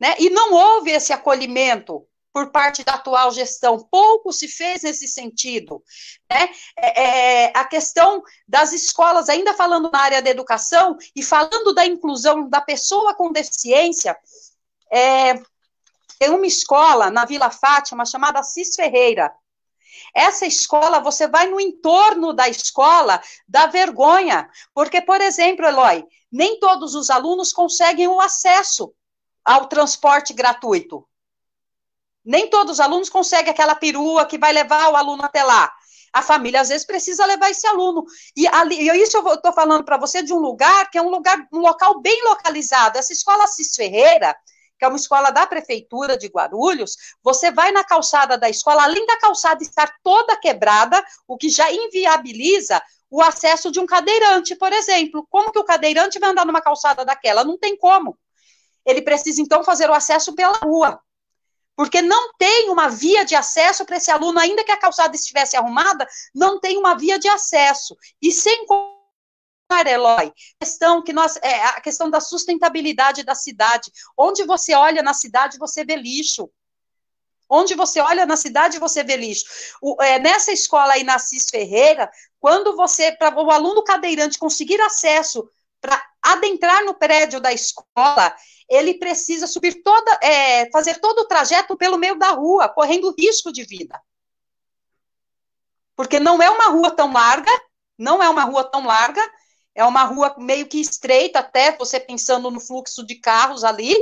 Né? 0.00 0.16
E 0.18 0.30
não 0.30 0.52
houve 0.52 0.90
esse 0.90 1.12
acolhimento 1.12 2.04
por 2.32 2.50
parte 2.50 2.82
da 2.82 2.94
atual 2.94 3.30
gestão. 3.30 3.78
Pouco 3.90 4.32
se 4.32 4.48
fez 4.48 4.82
nesse 4.82 5.06
sentido. 5.06 5.82
Né? 6.30 6.48
É, 6.76 7.02
é, 7.02 7.52
a 7.54 7.64
questão 7.64 8.22
das 8.48 8.72
escolas, 8.72 9.28
ainda 9.28 9.54
falando 9.54 9.90
na 9.90 10.00
área 10.00 10.22
da 10.22 10.30
educação 10.30 10.96
e 11.14 11.22
falando 11.22 11.74
da 11.74 11.84
inclusão 11.84 12.48
da 12.48 12.60
pessoa 12.60 13.14
com 13.14 13.32
deficiência, 13.32 14.16
é, 14.90 15.34
tem 16.18 16.30
uma 16.30 16.46
escola 16.46 17.10
na 17.10 17.24
Vila 17.24 17.50
Fátima 17.50 18.06
chamada 18.06 18.42
Cis 18.42 18.74
Ferreira. 18.74 19.32
Essa 20.14 20.46
escola, 20.46 21.00
você 21.00 21.26
vai 21.26 21.46
no 21.46 21.60
entorno 21.60 22.32
da 22.32 22.48
escola, 22.48 23.20
dá 23.48 23.66
vergonha, 23.66 24.48
porque, 24.74 25.00
por 25.00 25.20
exemplo, 25.20 25.66
Eloy, 25.66 26.04
nem 26.30 26.58
todos 26.58 26.94
os 26.94 27.10
alunos 27.10 27.52
conseguem 27.52 28.08
o 28.08 28.20
acesso 28.20 28.94
ao 29.44 29.66
transporte 29.66 30.32
gratuito. 30.32 31.06
Nem 32.24 32.48
todos 32.48 32.74
os 32.74 32.80
alunos 32.80 33.10
conseguem 33.10 33.50
aquela 33.50 33.74
perua 33.74 34.26
que 34.26 34.38
vai 34.38 34.52
levar 34.52 34.90
o 34.90 34.96
aluno 34.96 35.24
até 35.24 35.42
lá. 35.42 35.72
A 36.12 36.20
família, 36.20 36.60
às 36.60 36.68
vezes, 36.68 36.86
precisa 36.86 37.24
levar 37.24 37.50
esse 37.50 37.66
aluno. 37.66 38.04
E, 38.36 38.46
ali, 38.46 38.88
e 38.88 39.02
isso 39.02 39.16
eu 39.16 39.34
estou 39.34 39.52
falando 39.52 39.82
para 39.82 39.96
você 39.96 40.22
de 40.22 40.32
um 40.32 40.38
lugar 40.38 40.90
que 40.90 40.98
é 40.98 41.02
um 41.02 41.08
lugar, 41.08 41.38
um 41.52 41.60
local 41.60 42.00
bem 42.00 42.22
localizado. 42.24 42.98
Essa 42.98 43.12
escola 43.12 43.46
Cis 43.46 43.74
Ferreira, 43.74 44.36
que 44.78 44.84
é 44.84 44.88
uma 44.88 44.96
escola 44.96 45.30
da 45.30 45.46
prefeitura 45.46 46.16
de 46.16 46.26
Guarulhos, 46.28 46.96
você 47.22 47.50
vai 47.50 47.72
na 47.72 47.82
calçada 47.82 48.36
da 48.36 48.50
escola, 48.50 48.84
além 48.84 49.06
da 49.06 49.18
calçada 49.18 49.62
estar 49.62 49.90
toda 50.02 50.36
quebrada, 50.36 51.02
o 51.26 51.38
que 51.38 51.48
já 51.48 51.72
inviabiliza 51.72 52.80
o 53.10 53.22
acesso 53.22 53.70
de 53.70 53.80
um 53.80 53.86
cadeirante, 53.86 54.54
por 54.54 54.72
exemplo. 54.72 55.26
Como 55.30 55.50
que 55.50 55.58
o 55.58 55.64
cadeirante 55.64 56.18
vai 56.18 56.30
andar 56.30 56.44
numa 56.44 56.60
calçada 56.60 57.04
daquela? 57.04 57.42
Não 57.42 57.56
tem 57.56 57.76
como. 57.76 58.18
Ele 58.84 59.00
precisa, 59.00 59.40
então, 59.40 59.64
fazer 59.64 59.88
o 59.88 59.94
acesso 59.94 60.34
pela 60.34 60.58
rua 60.58 61.00
porque 61.76 62.02
não 62.02 62.32
tem 62.34 62.70
uma 62.70 62.88
via 62.88 63.24
de 63.24 63.34
acesso 63.34 63.84
para 63.84 63.96
esse 63.96 64.10
aluno, 64.10 64.38
ainda 64.38 64.64
que 64.64 64.72
a 64.72 64.76
calçada 64.76 65.16
estivesse 65.16 65.56
arrumada, 65.56 66.06
não 66.34 66.60
tem 66.60 66.76
uma 66.76 66.94
via 66.94 67.18
de 67.18 67.28
acesso. 67.28 67.96
E 68.20 68.30
sem 68.30 68.66
Eloy, 69.86 70.32
questão 70.60 71.02
que 71.02 71.12
nós, 71.12 71.36
é, 71.42 71.62
a 71.64 71.80
questão 71.80 72.10
da 72.10 72.20
sustentabilidade 72.20 73.24
da 73.24 73.34
cidade. 73.34 73.90
Onde 74.16 74.44
você 74.44 74.74
olha 74.74 75.02
na 75.02 75.14
cidade, 75.14 75.58
você 75.58 75.84
vê 75.84 75.96
lixo. 75.96 76.50
Onde 77.48 77.74
você 77.74 78.00
olha 78.00 78.26
na 78.26 78.36
cidade, 78.36 78.78
você 78.78 79.02
vê 79.02 79.16
lixo. 79.16 79.44
O, 79.80 80.02
é, 80.02 80.18
nessa 80.18 80.52
escola 80.52 80.92
aí, 80.92 81.04
na 81.04 81.18
Cis 81.18 81.46
Ferreira, 81.50 82.10
quando 82.38 82.76
você, 82.76 83.12
para 83.12 83.34
o 83.34 83.50
aluno 83.50 83.82
cadeirante 83.82 84.38
conseguir 84.38 84.80
acesso 84.80 85.48
para 85.80 86.02
adentrar 86.22 86.84
no 86.84 86.94
prédio 86.94 87.40
da 87.40 87.52
escola, 87.52 88.34
ele 88.68 88.94
precisa 88.94 89.46
subir 89.46 89.82
toda, 89.82 90.18
é, 90.22 90.70
fazer 90.70 91.00
todo 91.00 91.20
o 91.20 91.26
trajeto 91.26 91.76
pelo 91.76 91.98
meio 91.98 92.18
da 92.18 92.30
rua, 92.30 92.68
correndo 92.68 93.14
risco 93.18 93.52
de 93.52 93.64
vida. 93.64 94.00
Porque 95.96 96.18
não 96.18 96.40
é 96.40 96.48
uma 96.48 96.66
rua 96.66 96.90
tão 96.90 97.12
larga, 97.12 97.50
não 97.98 98.22
é 98.22 98.28
uma 98.28 98.44
rua 98.44 98.64
tão 98.64 98.86
larga, 98.86 99.22
é 99.74 99.84
uma 99.84 100.04
rua 100.04 100.34
meio 100.38 100.66
que 100.66 100.80
estreita, 100.80 101.40
até 101.40 101.76
você 101.76 101.98
pensando 101.98 102.50
no 102.50 102.60
fluxo 102.60 103.04
de 103.04 103.16
carros 103.16 103.64
ali, 103.64 103.94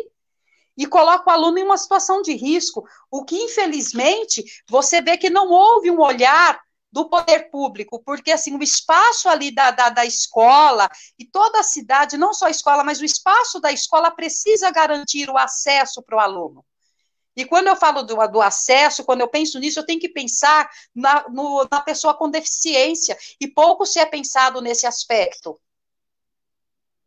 e 0.77 0.87
coloca 0.87 1.29
o 1.29 1.33
aluno 1.33 1.59
em 1.59 1.65
uma 1.65 1.77
situação 1.77 2.23
de 2.23 2.33
risco, 2.33 2.87
o 3.11 3.25
que, 3.25 3.37
infelizmente, 3.37 4.45
você 4.69 5.03
vê 5.03 5.17
que 5.19 5.29
não 5.29 5.51
houve 5.51 5.91
um 5.91 6.01
olhar 6.01 6.61
do 6.93 7.09
poder 7.09 7.51
público, 7.51 8.03
porque 8.05 8.33
assim, 8.33 8.57
o 8.57 8.63
espaço 8.63 9.29
ali 9.29 9.55
da, 9.55 9.71
da, 9.71 9.91
da, 9.91 10.05
escola 10.05 10.91
e 11.19 11.25
toda 11.25 11.61
a 11.61 11.63
cidade, 11.63 12.17
não 12.17 12.35
só 12.35 12.47
a 12.47 12.51
escola, 12.51 12.83
mas 12.83 13.01
o 13.01 13.05
espaço 13.05 13.61
da 13.61 13.71
escola 13.71 14.11
precisa 14.11 14.71
garantir 14.71 15.31
o 15.31 15.39
acesso 15.39 16.03
para 16.03 16.17
o 16.17 16.21
aluno. 16.21 16.65
E 17.37 17.45
quando 17.45 17.69
eu 17.69 17.77
falo 17.77 18.03
do, 18.03 18.17
do, 18.29 18.43
acesso, 18.43 19.05
quando 19.05 19.21
eu 19.21 19.29
penso 19.29 19.59
nisso, 19.61 19.79
eu 19.79 19.87
tenho 19.87 20.01
que 20.01 20.09
pensar 20.09 20.69
na, 20.95 21.29
no, 21.29 21.67
na 21.71 21.81
pessoa 21.81 22.13
com 22.13 22.29
deficiência, 22.29 23.17
e 23.41 23.47
pouco 23.47 23.87
se 23.87 24.01
é 24.01 24.07
pensado 24.07 24.61
nesse 24.61 24.87
aspecto 24.87 25.61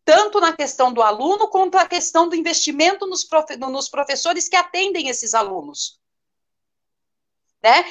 tanto 0.05 0.39
na 0.39 0.53
questão 0.53 0.91
do 0.91 1.01
aluno, 1.01 1.47
quanto 1.47 1.75
na 1.75 1.87
questão 1.87 2.27
do 2.27 2.35
investimento 2.35 3.07
nos, 3.07 3.23
profe 3.23 3.55
nos 3.55 3.87
professores 3.87 4.49
que 4.49 4.55
atendem 4.55 5.07
esses 5.07 5.33
alunos. 5.33 5.99
Né? 7.63 7.85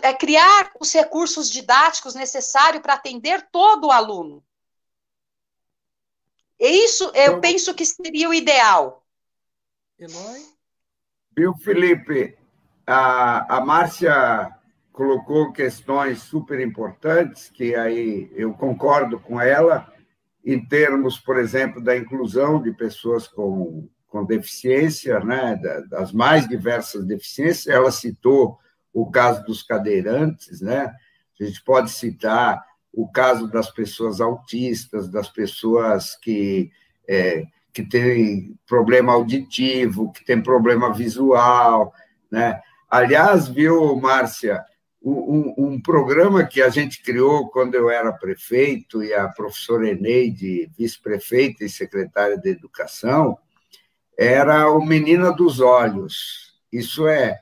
É 0.00 0.14
criar 0.14 0.72
os 0.80 0.90
recursos 0.92 1.50
didáticos 1.50 2.14
necessários 2.14 2.80
para 2.80 2.94
atender 2.94 3.46
todo 3.52 3.88
o 3.88 3.92
aluno. 3.92 4.42
E 6.58 6.84
isso 6.84 7.04
eu 7.14 7.32
então, 7.32 7.40
penso 7.40 7.74
que 7.74 7.84
seria 7.84 8.28
o 8.28 8.34
ideal. 8.34 9.04
Eloy? 9.98 10.40
Viu, 11.36 11.54
Felipe? 11.58 12.36
A, 12.86 13.58
a 13.58 13.64
Márcia 13.64 14.50
colocou 14.90 15.52
questões 15.52 16.22
super 16.22 16.58
importantes, 16.58 17.50
que 17.50 17.74
aí 17.74 18.32
eu 18.34 18.52
concordo 18.54 19.20
com 19.20 19.40
ela 19.40 19.92
em 20.44 20.64
termos, 20.64 21.18
por 21.18 21.38
exemplo, 21.38 21.82
da 21.82 21.96
inclusão 21.96 22.60
de 22.60 22.72
pessoas 22.72 23.28
com, 23.28 23.88
com 24.08 24.24
deficiência, 24.24 25.20
né, 25.20 25.60
das 25.88 26.10
mais 26.12 26.48
diversas 26.48 27.04
deficiências. 27.04 27.66
Ela 27.68 27.92
citou 27.92 28.58
o 28.92 29.10
caso 29.10 29.44
dos 29.44 29.62
cadeirantes, 29.62 30.60
né? 30.60 30.94
A 31.40 31.44
gente 31.44 31.62
pode 31.62 31.90
citar 31.90 32.64
o 32.92 33.08
caso 33.08 33.46
das 33.48 33.70
pessoas 33.70 34.20
autistas, 34.20 35.08
das 35.08 35.28
pessoas 35.28 36.16
que, 36.16 36.70
é, 37.08 37.44
que 37.72 37.82
têm 37.84 38.58
problema 38.66 39.12
auditivo, 39.12 40.12
que 40.12 40.24
têm 40.24 40.42
problema 40.42 40.92
visual, 40.92 41.92
né? 42.30 42.60
Aliás, 42.90 43.46
viu, 43.46 43.96
Márcia, 43.96 44.64
um, 45.02 45.54
um, 45.58 45.80
programa 45.80 46.44
que 46.44 46.60
a 46.60 46.68
gente 46.68 47.02
criou 47.02 47.48
quando 47.50 47.74
eu 47.74 47.88
era 47.88 48.12
prefeito 48.12 49.02
e 49.02 49.12
a 49.14 49.28
professora 49.28 49.88
Eneide, 49.88 50.70
vice-prefeita 50.76 51.64
e 51.64 51.68
secretária 51.68 52.36
de 52.36 52.50
Educação, 52.50 53.38
era 54.18 54.70
o 54.70 54.84
Menina 54.84 55.32
dos 55.32 55.60
Olhos. 55.60 56.54
Isso 56.72 57.06
é, 57.06 57.38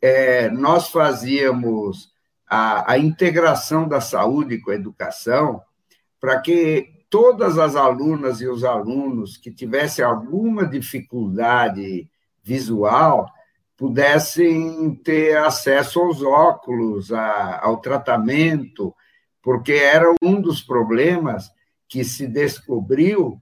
é 0.00 0.48
nós 0.50 0.90
fazíamos 0.90 2.10
a, 2.48 2.92
a 2.92 2.98
integração 2.98 3.88
da 3.88 4.00
saúde 4.00 4.60
com 4.60 4.70
a 4.70 4.74
educação 4.74 5.60
para 6.20 6.40
que 6.40 7.04
todas 7.10 7.58
as 7.58 7.76
alunas 7.76 8.40
e 8.40 8.48
os 8.48 8.64
alunos 8.64 9.36
que 9.36 9.50
tivessem 9.50 10.04
alguma 10.04 10.66
dificuldade 10.66 12.08
visual 12.42 13.30
pudessem 13.76 14.94
ter 15.04 15.36
acesso 15.36 16.00
aos 16.00 16.22
óculos, 16.22 17.12
a, 17.12 17.60
ao 17.62 17.76
tratamento, 17.78 18.94
porque 19.42 19.72
era 19.72 20.12
um 20.22 20.40
dos 20.40 20.62
problemas 20.62 21.50
que 21.88 22.02
se 22.02 22.26
descobriu 22.26 23.40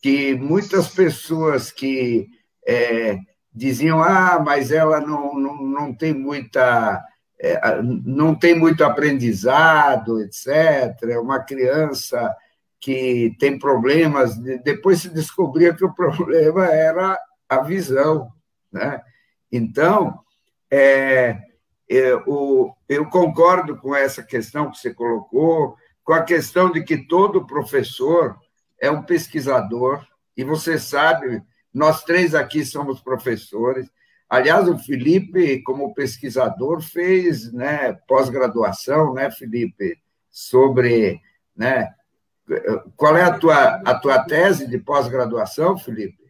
que 0.00 0.34
muitas 0.34 0.88
pessoas 0.88 1.70
que 1.70 2.28
é, 2.66 3.18
diziam 3.54 4.02
ah, 4.02 4.40
mas 4.44 4.70
ela 4.70 5.00
não, 5.00 5.34
não, 5.34 5.62
não 5.62 5.94
tem 5.94 6.14
muita 6.14 7.02
é, 7.42 7.82
não 7.82 8.36
tem 8.36 8.56
muito 8.56 8.84
aprendizado, 8.84 10.20
etc. 10.20 10.96
É 11.10 11.18
uma 11.18 11.40
criança 11.40 12.34
que 12.80 13.34
tem 13.38 13.58
problemas. 13.58 14.36
Depois 14.36 15.00
se 15.00 15.08
descobria 15.08 15.74
que 15.74 15.84
o 15.84 15.92
problema 15.94 16.66
era 16.66 17.18
a 17.48 17.60
visão, 17.60 18.30
né? 18.72 19.02
Então, 19.50 20.20
é, 20.70 21.36
é, 21.90 22.12
eu 22.88 23.06
concordo 23.10 23.76
com 23.76 23.94
essa 23.94 24.22
questão 24.22 24.70
que 24.70 24.78
você 24.78 24.94
colocou, 24.94 25.76
com 26.04 26.12
a 26.12 26.22
questão 26.22 26.70
de 26.70 26.82
que 26.82 26.96
todo 26.96 27.46
professor 27.46 28.38
é 28.80 28.90
um 28.90 29.02
pesquisador, 29.02 30.06
e 30.36 30.42
você 30.42 30.78
sabe, 30.78 31.42
nós 31.72 32.04
três 32.04 32.34
aqui 32.34 32.64
somos 32.64 33.00
professores. 33.00 33.90
Aliás, 34.28 34.68
o 34.68 34.78
Felipe, 34.78 35.62
como 35.62 35.94
pesquisador, 35.94 36.80
fez 36.80 37.52
né, 37.52 37.92
pós-graduação, 38.06 39.14
né, 39.14 39.30
Felipe, 39.30 39.98
sobre. 40.30 41.20
Né, 41.54 41.94
qual 42.96 43.16
é 43.16 43.22
a 43.22 43.38
tua, 43.38 43.74
a 43.76 43.98
tua 43.98 44.24
tese 44.24 44.66
de 44.66 44.78
pós-graduação, 44.78 45.78
Felipe? 45.78 46.22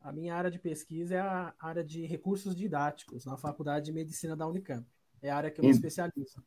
A 0.00 0.12
minha 0.12 0.34
área 0.34 0.50
de 0.50 0.58
pesquisa 0.58 1.14
é 1.14 1.20
a 1.20 1.54
área 1.60 1.84
de 1.84 2.04
recursos 2.06 2.56
didáticos 2.56 3.24
na 3.24 3.36
Faculdade 3.36 3.86
de 3.86 3.92
Medicina 3.92 4.36
da 4.36 4.46
Unicamp. 4.46 4.84
É 5.22 5.30
a 5.30 5.36
área 5.36 5.50
que 5.50 5.60
eu 5.60 5.64
me 5.64 5.70
especializo. 5.70 6.42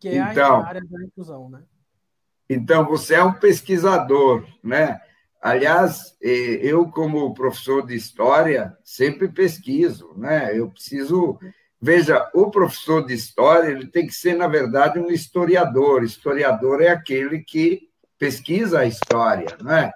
Que 0.00 0.08
é 0.08 0.32
então, 0.32 0.60
a 0.60 0.66
área 0.66 0.80
da 0.80 1.04
inclusão, 1.04 1.48
né? 1.48 1.62
Então, 2.50 2.84
você 2.84 3.14
é 3.14 3.22
um 3.22 3.32
pesquisador, 3.32 4.46
né? 4.62 5.00
Aliás, 5.40 6.16
eu, 6.20 6.90
como 6.90 7.32
professor 7.32 7.86
de 7.86 7.94
história, 7.94 8.76
sempre 8.82 9.28
pesquiso, 9.28 10.12
né? 10.16 10.56
Eu 10.58 10.70
preciso. 10.70 11.38
Veja, 11.80 12.28
o 12.34 12.50
professor 12.50 13.06
de 13.06 13.14
história 13.14 13.70
ele 13.70 13.86
tem 13.86 14.06
que 14.06 14.12
ser, 14.12 14.34
na 14.34 14.48
verdade, 14.48 14.98
um 14.98 15.10
historiador. 15.10 16.02
Historiador 16.02 16.82
é 16.82 16.88
aquele 16.88 17.38
que 17.38 17.88
pesquisa 18.18 18.80
a 18.80 18.86
história, 18.86 19.56
né? 19.62 19.92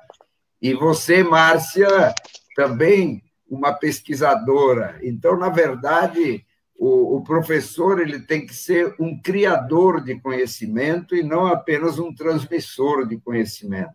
E 0.61 0.75
você, 0.75 1.25
Márcia, 1.25 2.15
também 2.55 3.21
uma 3.49 3.73
pesquisadora. 3.73 4.99
Então, 5.03 5.37
na 5.37 5.49
verdade, 5.49 6.47
o, 6.75 7.17
o, 7.17 7.23
professor 7.23 8.01
ele 8.01 8.21
tem 8.21 8.47
que 8.47 8.55
ser 8.55 8.95
um 8.99 9.21
criador 9.21 10.03
de 10.03 10.19
conhecimento 10.21 11.15
e 11.15 11.23
não 11.23 11.47
apenas 11.47 11.99
um 11.99 12.15
transmissor 12.15 13.07
de 13.07 13.19
conhecimento. 13.19 13.93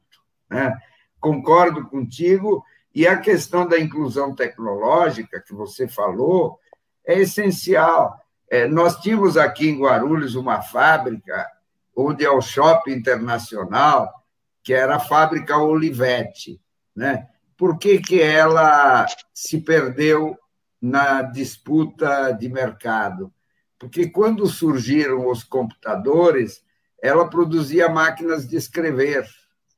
Né? 0.50 0.74
Concordo 1.28 1.86
contigo. 1.88 2.64
E 2.94 3.08
a 3.08 3.18
questão 3.18 3.68
da 3.68 3.80
inclusão 3.80 4.34
tecnológica 4.34 5.42
que 5.42 5.54
você 5.54 5.88
falou 5.88 6.60
é 7.06 7.20
essencial. 7.20 8.20
É, 8.50 8.68
nós 8.68 8.98
tínhamos 9.02 9.38
aqui 9.38 9.70
em 9.70 9.80
Guarulhos 9.80 10.36
uma 10.36 10.62
fábrica, 10.62 11.46
onde 11.96 12.24
é 12.24 12.30
o 12.30 12.42
Shopping 12.42 12.92
Internacional, 12.92 14.12
que 14.64 14.74
era 14.74 14.96
a 14.96 15.00
fábrica 15.00 15.58
Olivetti. 15.58 16.62
Né? 16.96 17.28
por 17.58 17.80
que, 17.80 18.00
que 18.00 18.22
ela 18.22 19.08
se 19.34 19.60
perdeu 19.60 20.38
na 20.80 21.24
disputa 21.24 22.32
de 22.32 22.48
mercado? 22.48 23.34
Porque 23.80 24.10
quando 24.10 24.46
surgiram 24.46 25.28
os 25.28 25.44
computadores, 25.44 26.64
ela 27.02 27.30
produzia 27.30 27.90
máquinas 27.90 28.48
de 28.48 28.56
escrever. 28.56 29.28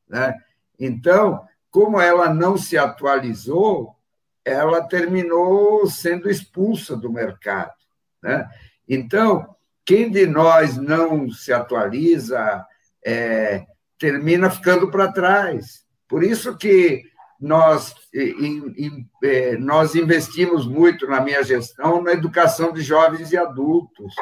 Né? 0.07 0.35
Então, 0.79 1.43
como 1.69 1.99
ela 1.99 2.33
não 2.33 2.57
se 2.57 2.77
atualizou, 2.77 3.95
ela 4.43 4.81
terminou 4.81 5.85
sendo 5.87 6.29
expulsa 6.29 6.95
do 6.95 7.11
mercado. 7.11 7.73
Né? 8.21 8.47
Então, 8.87 9.55
quem 9.85 10.09
de 10.09 10.25
nós 10.25 10.77
não 10.77 11.29
se 11.29 11.51
atualiza 11.51 12.65
é, 13.05 13.65
termina 13.97 14.49
ficando 14.49 14.89
para 14.89 15.11
trás. 15.11 15.83
Por 16.07 16.23
isso 16.23 16.57
que 16.57 17.03
nós, 17.39 17.95
em, 18.13 18.73
em, 18.77 19.09
é, 19.23 19.57
nós 19.57 19.95
investimos 19.95 20.67
muito 20.67 21.07
na 21.07 21.21
minha 21.21 21.43
gestão 21.43 22.01
na 22.01 22.11
educação 22.11 22.73
de 22.73 22.81
jovens 22.81 23.31
e 23.31 23.37
adultos, 23.37 24.13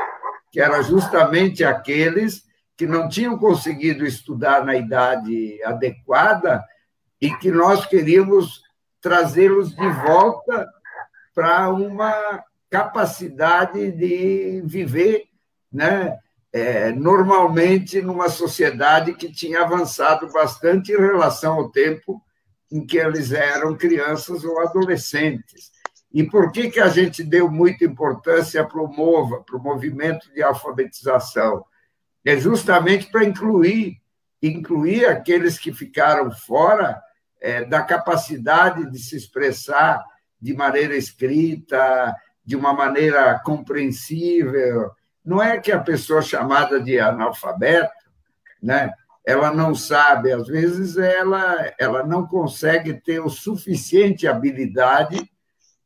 que 0.51 0.59
era 0.59 0.81
justamente 0.81 1.63
aqueles 1.63 2.46
que 2.77 2.85
não 2.85 3.09
tinham 3.09 3.37
conseguido 3.37 4.05
estudar 4.05 4.63
na 4.63 4.75
idade 4.75 5.61
adequada 5.63 6.63
e 7.19 7.33
que 7.37 7.49
nós 7.49 7.85
queríamos 7.87 8.61
trazê-los 9.01 9.75
de 9.75 9.89
volta 10.05 10.67
para 11.33 11.69
uma 11.69 12.43
capacidade 12.69 13.91
de 13.91 14.61
viver, 14.63 15.23
né? 15.71 16.17
É, 16.53 16.91
normalmente 16.91 18.01
numa 18.01 18.29
sociedade 18.29 19.13
que 19.13 19.31
tinha 19.31 19.61
avançado 19.61 20.31
bastante 20.31 20.91
em 20.91 20.97
relação 20.97 21.55
ao 21.55 21.69
tempo 21.69 22.21
em 22.71 22.85
que 22.85 22.97
eles 22.97 23.31
eram 23.31 23.75
crianças 23.75 24.43
ou 24.43 24.59
adolescentes. 24.61 25.71
E 26.11 26.23
por 26.23 26.51
que, 26.51 26.69
que 26.69 26.79
a 26.79 26.87
gente 26.87 27.23
deu 27.23 27.51
muita 27.51 27.85
importância 27.85 28.63
para 28.63 28.81
o 28.81 28.87
MOVA, 28.87 29.43
para 29.43 29.57
o 29.57 29.61
movimento 29.61 30.31
de 30.33 30.41
alfabetização? 30.41 31.65
É 32.25 32.37
justamente 32.37 33.09
para 33.11 33.23
incluir, 33.23 34.01
incluir 34.41 35.05
aqueles 35.05 35.57
que 35.57 35.73
ficaram 35.73 36.31
fora 36.31 37.01
é, 37.41 37.63
da 37.65 37.81
capacidade 37.81 38.89
de 38.89 38.99
se 38.99 39.15
expressar 39.15 40.03
de 40.39 40.53
maneira 40.53 40.95
escrita, 40.95 42.15
de 42.43 42.55
uma 42.55 42.73
maneira 42.73 43.39
compreensível. 43.43 44.91
Não 45.23 45.41
é 45.41 45.59
que 45.59 45.71
a 45.71 45.79
pessoa 45.79 46.21
chamada 46.21 46.79
de 46.79 46.99
analfabeto, 46.99 47.91
né? 48.61 48.91
ela 49.27 49.51
não 49.53 49.75
sabe, 49.75 50.31
às 50.31 50.47
vezes 50.47 50.95
ela, 50.95 51.73
ela 51.77 52.01
não 52.05 52.25
consegue 52.25 52.93
ter 52.93 53.19
o 53.19 53.27
suficiente 53.27 54.25
habilidade 54.25 55.29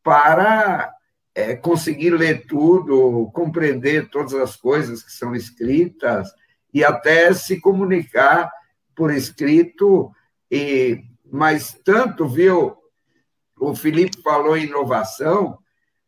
para 0.03 0.93
é, 1.33 1.55
conseguir 1.55 2.11
ler 2.11 2.45
tudo, 2.45 3.29
compreender 3.33 4.09
todas 4.09 4.33
as 4.33 4.55
coisas 4.55 5.01
que 5.01 5.11
são 5.11 5.35
escritas 5.35 6.29
e 6.73 6.83
até 6.83 7.33
se 7.33 7.59
comunicar 7.59 8.51
por 8.95 9.11
escrito. 9.11 10.11
E, 10.49 11.03
mas 11.31 11.73
tanto, 11.85 12.27
viu, 12.27 12.75
o 13.59 13.75
Felipe 13.75 14.21
falou 14.21 14.57
em 14.57 14.65
inovação, 14.65 15.57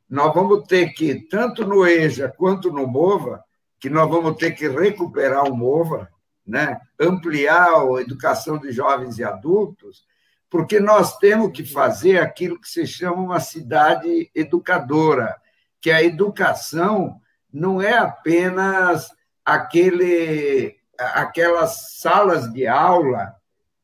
nós 0.10 0.34
vamos 0.34 0.68
ter 0.68 0.94
que, 0.94 1.16
tanto 1.28 1.66
no 1.66 1.86
EJA 1.88 2.30
quanto 2.30 2.72
no 2.72 2.86
MOVA, 2.86 3.44
que 3.80 3.90
nós 3.90 4.10
vamos 4.10 4.38
ter 4.38 4.52
que 4.52 4.68
recuperar 4.68 5.50
o 5.50 5.56
MOVA, 5.56 6.10
né? 6.46 6.80
ampliar 7.00 7.70
a 7.70 8.02
educação 8.02 8.58
de 8.58 8.72
jovens 8.72 9.18
e 9.18 9.24
adultos, 9.24 10.06
porque 10.54 10.80
nós 10.80 11.18
temos 11.18 11.52
que 11.52 11.66
fazer 11.66 12.20
aquilo 12.20 12.62
que 12.62 12.70
se 12.70 12.86
chama 12.86 13.24
uma 13.24 13.40
cidade 13.40 14.30
educadora, 14.36 15.36
que 15.82 15.90
a 15.90 16.04
educação 16.04 17.20
não 17.52 17.82
é 17.82 17.98
apenas 17.98 19.10
aquele, 19.44 20.76
aquelas 20.96 21.94
salas 22.00 22.54
de 22.54 22.68
aula 22.68 23.34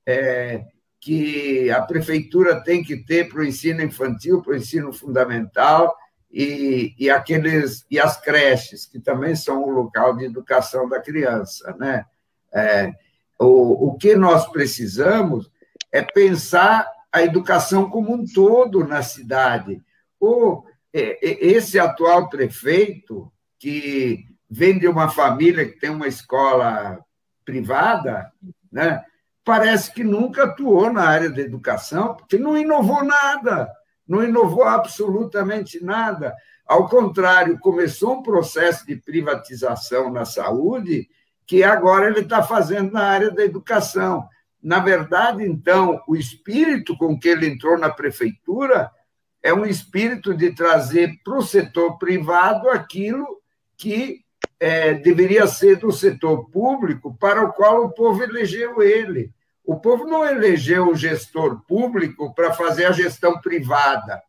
é, 0.06 0.64
que 1.02 1.72
a 1.72 1.82
prefeitura 1.82 2.64
tem 2.64 2.84
que 2.84 2.98
ter 2.98 3.28
para 3.28 3.40
o 3.40 3.46
ensino 3.46 3.82
infantil, 3.82 4.44
para 4.44 4.54
o 4.54 4.56
ensino 4.56 4.94
fundamental, 4.94 5.98
e, 6.32 6.94
e, 7.00 7.10
aqueles, 7.10 7.84
e 7.90 8.00
as 8.00 8.22
creches, 8.22 8.86
que 8.86 9.00
também 9.00 9.36
são 9.36 9.64
o 9.64 9.72
local 9.72 10.16
de 10.16 10.26
educação 10.26 10.88
da 10.88 11.02
criança. 11.02 11.76
Né? 11.80 12.06
É, 12.54 12.94
o, 13.40 13.88
o 13.88 13.98
que 13.98 14.16
nós 14.16 14.48
precisamos 14.52 15.50
é 15.92 16.02
pensar 16.02 16.88
a 17.12 17.22
educação 17.24 17.90
como 17.90 18.14
um 18.14 18.26
todo 18.26 18.84
na 18.84 19.02
cidade. 19.02 19.82
O, 20.20 20.64
esse 20.94 21.80
atual 21.80 22.30
prefeito, 22.30 23.32
que 23.58 24.26
vem 24.50 24.80
de 24.80 24.88
uma 24.88 25.10
família 25.10 25.66
que 25.66 25.80
tem 25.80 25.90
uma 25.90 26.08
escola 26.08 27.04
privada, 27.46 28.32
né, 28.72 29.04
parece 29.44 29.92
que 29.92 30.04
nunca 30.04 30.44
atuou 30.44 30.92
na 30.92 31.04
área 31.04 31.30
da 31.30 31.42
educação, 31.42 32.16
porque 32.16 32.38
não 32.38 32.58
inovou 32.58 33.04
nada, 33.04 33.72
não 34.08 34.24
inovou 34.24 34.64
absolutamente 34.64 35.84
nada. 35.84 36.36
Ao 36.66 36.88
contrário, 36.88 37.60
começou 37.60 38.16
um 38.16 38.24
processo 38.24 38.86
de 38.86 38.96
privatização 38.96 40.12
na 40.12 40.26
saúde 40.26 41.10
que 41.48 41.64
agora 41.64 42.08
ele 42.08 42.20
está 42.20 42.44
fazendo 42.44 42.92
na 42.92 43.04
área 43.04 43.32
da 43.32 43.44
educação. 43.44 44.28
Na 44.62 44.80
verdade, 44.80 45.44
então, 45.44 46.02
o 46.08 46.16
espírito 46.16 46.98
com 46.98 47.18
que 47.18 47.30
ele 47.30 47.48
entrou 47.48 47.78
na 47.78 47.90
prefeitura 47.90 48.92
é 49.42 49.54
um 49.54 49.66
espírito 49.66 50.34
de 50.34 50.54
trazer 50.54 51.14
para 51.24 51.38
o 51.38 51.42
setor 51.42 51.98
privado 51.98 52.70
aquilo 52.70 53.26
que 53.78 54.22
é, 54.60 54.94
deveria 54.94 55.48
ser 55.48 55.78
do 55.78 55.92
setor 55.92 56.50
público 56.50 57.16
para 57.18 57.44
o 57.44 57.54
qual 57.54 57.86
o 57.86 57.92
povo 57.92 58.22
elegeu 58.22 58.82
ele. 58.82 59.32
O 59.64 59.80
povo 59.80 60.06
não 60.06 60.26
elegeu 60.26 60.90
o 60.90 60.96
gestor 60.96 61.62
público 61.66 62.34
para 62.34 62.54
fazer 62.54 62.86
a 62.86 62.92
gestão 62.92 63.40
privada. 63.40 64.22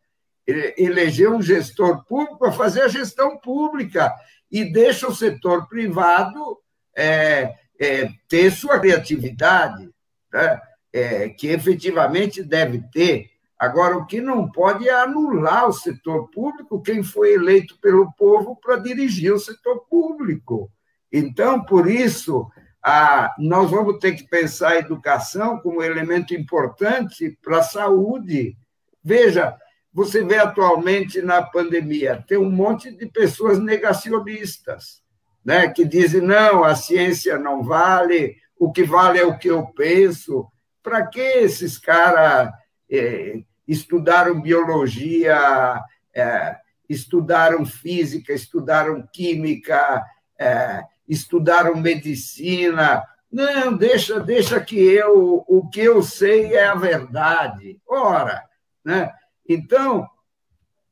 Ele 0.47 0.73
elegeu 0.77 1.35
um 1.35 1.41
gestor 1.41 2.05
público 2.05 2.37
para 2.37 2.51
fazer 2.51 2.83
a 2.83 2.87
gestão 2.87 3.37
pública 3.37 4.13
e 4.51 4.71
deixa 4.71 5.07
o 5.07 5.15
setor 5.15 5.67
privado 5.67 6.57
é, 6.95 7.55
é, 7.79 8.09
ter 8.27 8.51
sua 8.51 8.79
criatividade, 8.79 9.89
né? 10.31 10.61
É, 10.93 11.29
que 11.29 11.47
efetivamente 11.47 12.43
deve 12.43 12.83
ter. 12.91 13.29
Agora, 13.57 13.95
o 13.95 14.05
que 14.05 14.19
não 14.19 14.51
pode 14.51 14.89
é 14.89 14.93
anular 14.93 15.67
o 15.67 15.73
setor 15.73 16.29
público, 16.31 16.81
quem 16.81 17.03
foi 17.03 17.33
eleito 17.33 17.79
pelo 17.79 18.11
povo 18.13 18.55
para 18.55 18.77
dirigir 18.77 19.31
o 19.31 19.39
setor 19.39 19.85
público. 19.89 20.69
Então, 21.11 21.63
por 21.63 21.89
isso, 21.89 22.49
a, 22.83 23.35
nós 23.37 23.69
vamos 23.69 23.99
ter 23.99 24.13
que 24.13 24.27
pensar 24.27 24.69
a 24.69 24.79
educação 24.79 25.59
como 25.59 25.83
elemento 25.83 26.33
importante 26.33 27.37
para 27.41 27.59
a 27.59 27.63
saúde. 27.63 28.57
Veja, 29.03 29.55
você 29.93 30.23
vê 30.23 30.37
atualmente 30.37 31.21
na 31.21 31.41
pandemia, 31.41 32.23
tem 32.27 32.37
um 32.37 32.49
monte 32.49 32.91
de 32.91 33.05
pessoas 33.05 33.59
negacionistas, 33.59 35.01
né, 35.43 35.67
que 35.67 35.83
dizem: 35.83 36.21
não, 36.21 36.63
a 36.63 36.75
ciência 36.75 37.37
não 37.37 37.61
vale, 37.61 38.37
o 38.61 38.71
que 38.71 38.83
vale 38.83 39.17
é 39.17 39.25
o 39.25 39.39
que 39.39 39.47
eu 39.47 39.65
penso. 39.65 40.47
Para 40.83 41.07
que 41.07 41.19
esses 41.19 41.79
caras 41.79 42.53
é, 42.87 43.41
estudaram 43.67 44.39
biologia, 44.39 45.81
é, 46.13 46.57
estudaram 46.87 47.65
física, 47.65 48.31
estudaram 48.31 49.03
química, 49.11 50.05
é, 50.37 50.83
estudaram 51.09 51.75
medicina? 51.75 53.03
Não, 53.31 53.75
deixa, 53.75 54.19
deixa 54.19 54.61
que 54.61 54.77
eu, 54.79 55.43
o 55.47 55.67
que 55.67 55.81
eu 55.81 56.03
sei 56.03 56.53
é 56.53 56.67
a 56.67 56.75
verdade. 56.75 57.81
Ora, 57.87 58.43
né? 58.85 59.11
Então, 59.49 60.07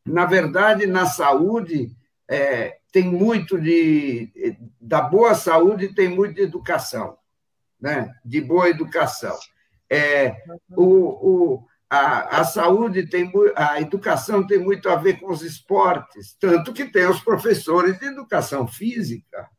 na 0.04 0.26
verdade, 0.26 0.88
na 0.88 1.06
saúde, 1.06 1.92
é, 2.28 2.80
tem 2.92 3.04
muito 3.04 3.62
de. 3.62 4.58
Da 4.82 5.02
boa 5.02 5.36
saúde 5.36 5.94
tem 5.94 6.10
muito 6.10 6.34
de 6.34 6.42
educação 6.42 7.19
né, 7.80 8.12
de 8.24 8.42
boa 8.42 8.70
educação. 8.70 9.38
É, 9.90 10.36
o, 10.76 10.84
o, 10.84 11.66
a, 11.90 12.42
a 12.42 12.44
saúde 12.44 13.08
tem 13.08 13.32
a 13.56 13.82
educação 13.82 14.46
tem 14.46 14.60
muito 14.60 14.88
a 14.90 14.96
ver 14.96 15.20
com 15.20 15.32
os 15.32 15.42
esportes, 15.42 16.38
tanto 16.40 16.72
que 16.72 16.86
tem 16.86 17.08
os 17.08 17.22
professores 17.22 17.98
de 17.98 18.06
educação 18.06 18.68
física, 18.68 19.50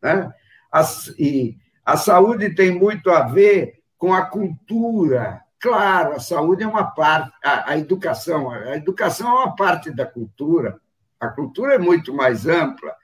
né? 0.00 0.32
As, 0.70 1.08
e 1.18 1.56
a 1.84 1.96
saúde 1.96 2.54
tem 2.54 2.70
muito 2.70 3.10
a 3.10 3.22
ver 3.22 3.80
com 3.98 4.14
a 4.14 4.24
cultura. 4.24 5.42
Claro, 5.58 6.12
a 6.14 6.20
saúde 6.20 6.62
é 6.62 6.66
uma 6.66 6.84
parte, 6.84 7.32
a, 7.44 7.72
a 7.72 7.78
educação, 7.78 8.50
a 8.50 8.76
educação 8.76 9.28
é 9.28 9.44
uma 9.44 9.56
parte 9.56 9.90
da 9.90 10.06
cultura. 10.06 10.80
A 11.18 11.28
cultura 11.28 11.74
é 11.74 11.78
muito 11.78 12.14
mais 12.14 12.46
ampla. 12.46 12.94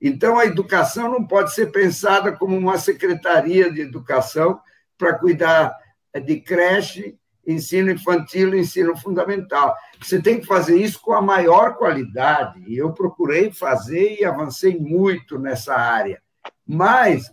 Então, 0.00 0.38
a 0.38 0.46
educação 0.46 1.10
não 1.10 1.24
pode 1.24 1.52
ser 1.52 1.72
pensada 1.72 2.32
como 2.32 2.56
uma 2.56 2.78
secretaria 2.78 3.70
de 3.72 3.80
educação 3.80 4.60
para 4.96 5.18
cuidar 5.18 5.76
de 6.24 6.40
creche, 6.40 7.18
ensino 7.46 7.90
infantil 7.90 8.54
ensino 8.54 8.96
fundamental. 8.96 9.74
Você 10.00 10.20
tem 10.20 10.38
que 10.38 10.46
fazer 10.46 10.76
isso 10.76 11.00
com 11.00 11.12
a 11.12 11.22
maior 11.22 11.76
qualidade. 11.76 12.76
Eu 12.76 12.92
procurei 12.92 13.50
fazer 13.50 14.18
e 14.20 14.24
avancei 14.24 14.78
muito 14.78 15.38
nessa 15.38 15.74
área. 15.74 16.20
Mas 16.66 17.32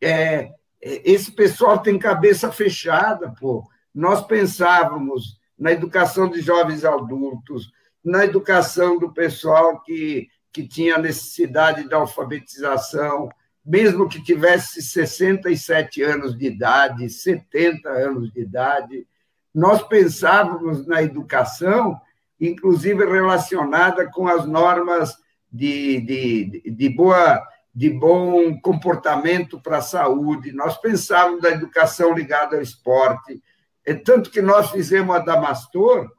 é, 0.00 0.50
esse 0.82 1.32
pessoal 1.32 1.78
tem 1.78 1.98
cabeça 1.98 2.52
fechada, 2.52 3.32
pô. 3.40 3.66
Nós 3.94 4.26
pensávamos 4.26 5.40
na 5.58 5.72
educação 5.72 6.28
de 6.28 6.40
jovens 6.40 6.84
adultos, 6.84 7.72
na 8.04 8.24
educação 8.24 8.98
do 8.98 9.12
pessoal 9.12 9.80
que 9.80 10.28
que 10.54 10.66
tinha 10.66 10.96
necessidade 10.96 11.88
da 11.88 11.96
alfabetização, 11.96 13.28
mesmo 13.66 14.08
que 14.08 14.22
tivesse 14.22 14.80
67 14.80 16.00
anos 16.00 16.38
de 16.38 16.46
idade, 16.46 17.10
70 17.10 17.88
anos 17.88 18.32
de 18.32 18.42
idade. 18.42 19.04
Nós 19.52 19.82
pensávamos 19.82 20.86
na 20.86 21.02
educação, 21.02 22.00
inclusive 22.40 23.04
relacionada 23.04 24.08
com 24.08 24.28
as 24.28 24.46
normas 24.46 25.16
de, 25.50 26.00
de, 26.02 26.70
de, 26.70 26.88
boa, 26.88 27.42
de 27.74 27.90
bom 27.90 28.56
comportamento 28.60 29.60
para 29.60 29.78
a 29.78 29.82
saúde. 29.82 30.52
Nós 30.52 30.76
pensávamos 30.76 31.42
na 31.42 31.50
educação 31.50 32.14
ligada 32.14 32.54
ao 32.54 32.62
esporte. 32.62 33.42
É 33.84 33.92
tanto 33.92 34.30
que 34.30 34.40
nós 34.40 34.70
fizemos 34.70 35.16
a 35.16 35.18
Damastor, 35.18 36.12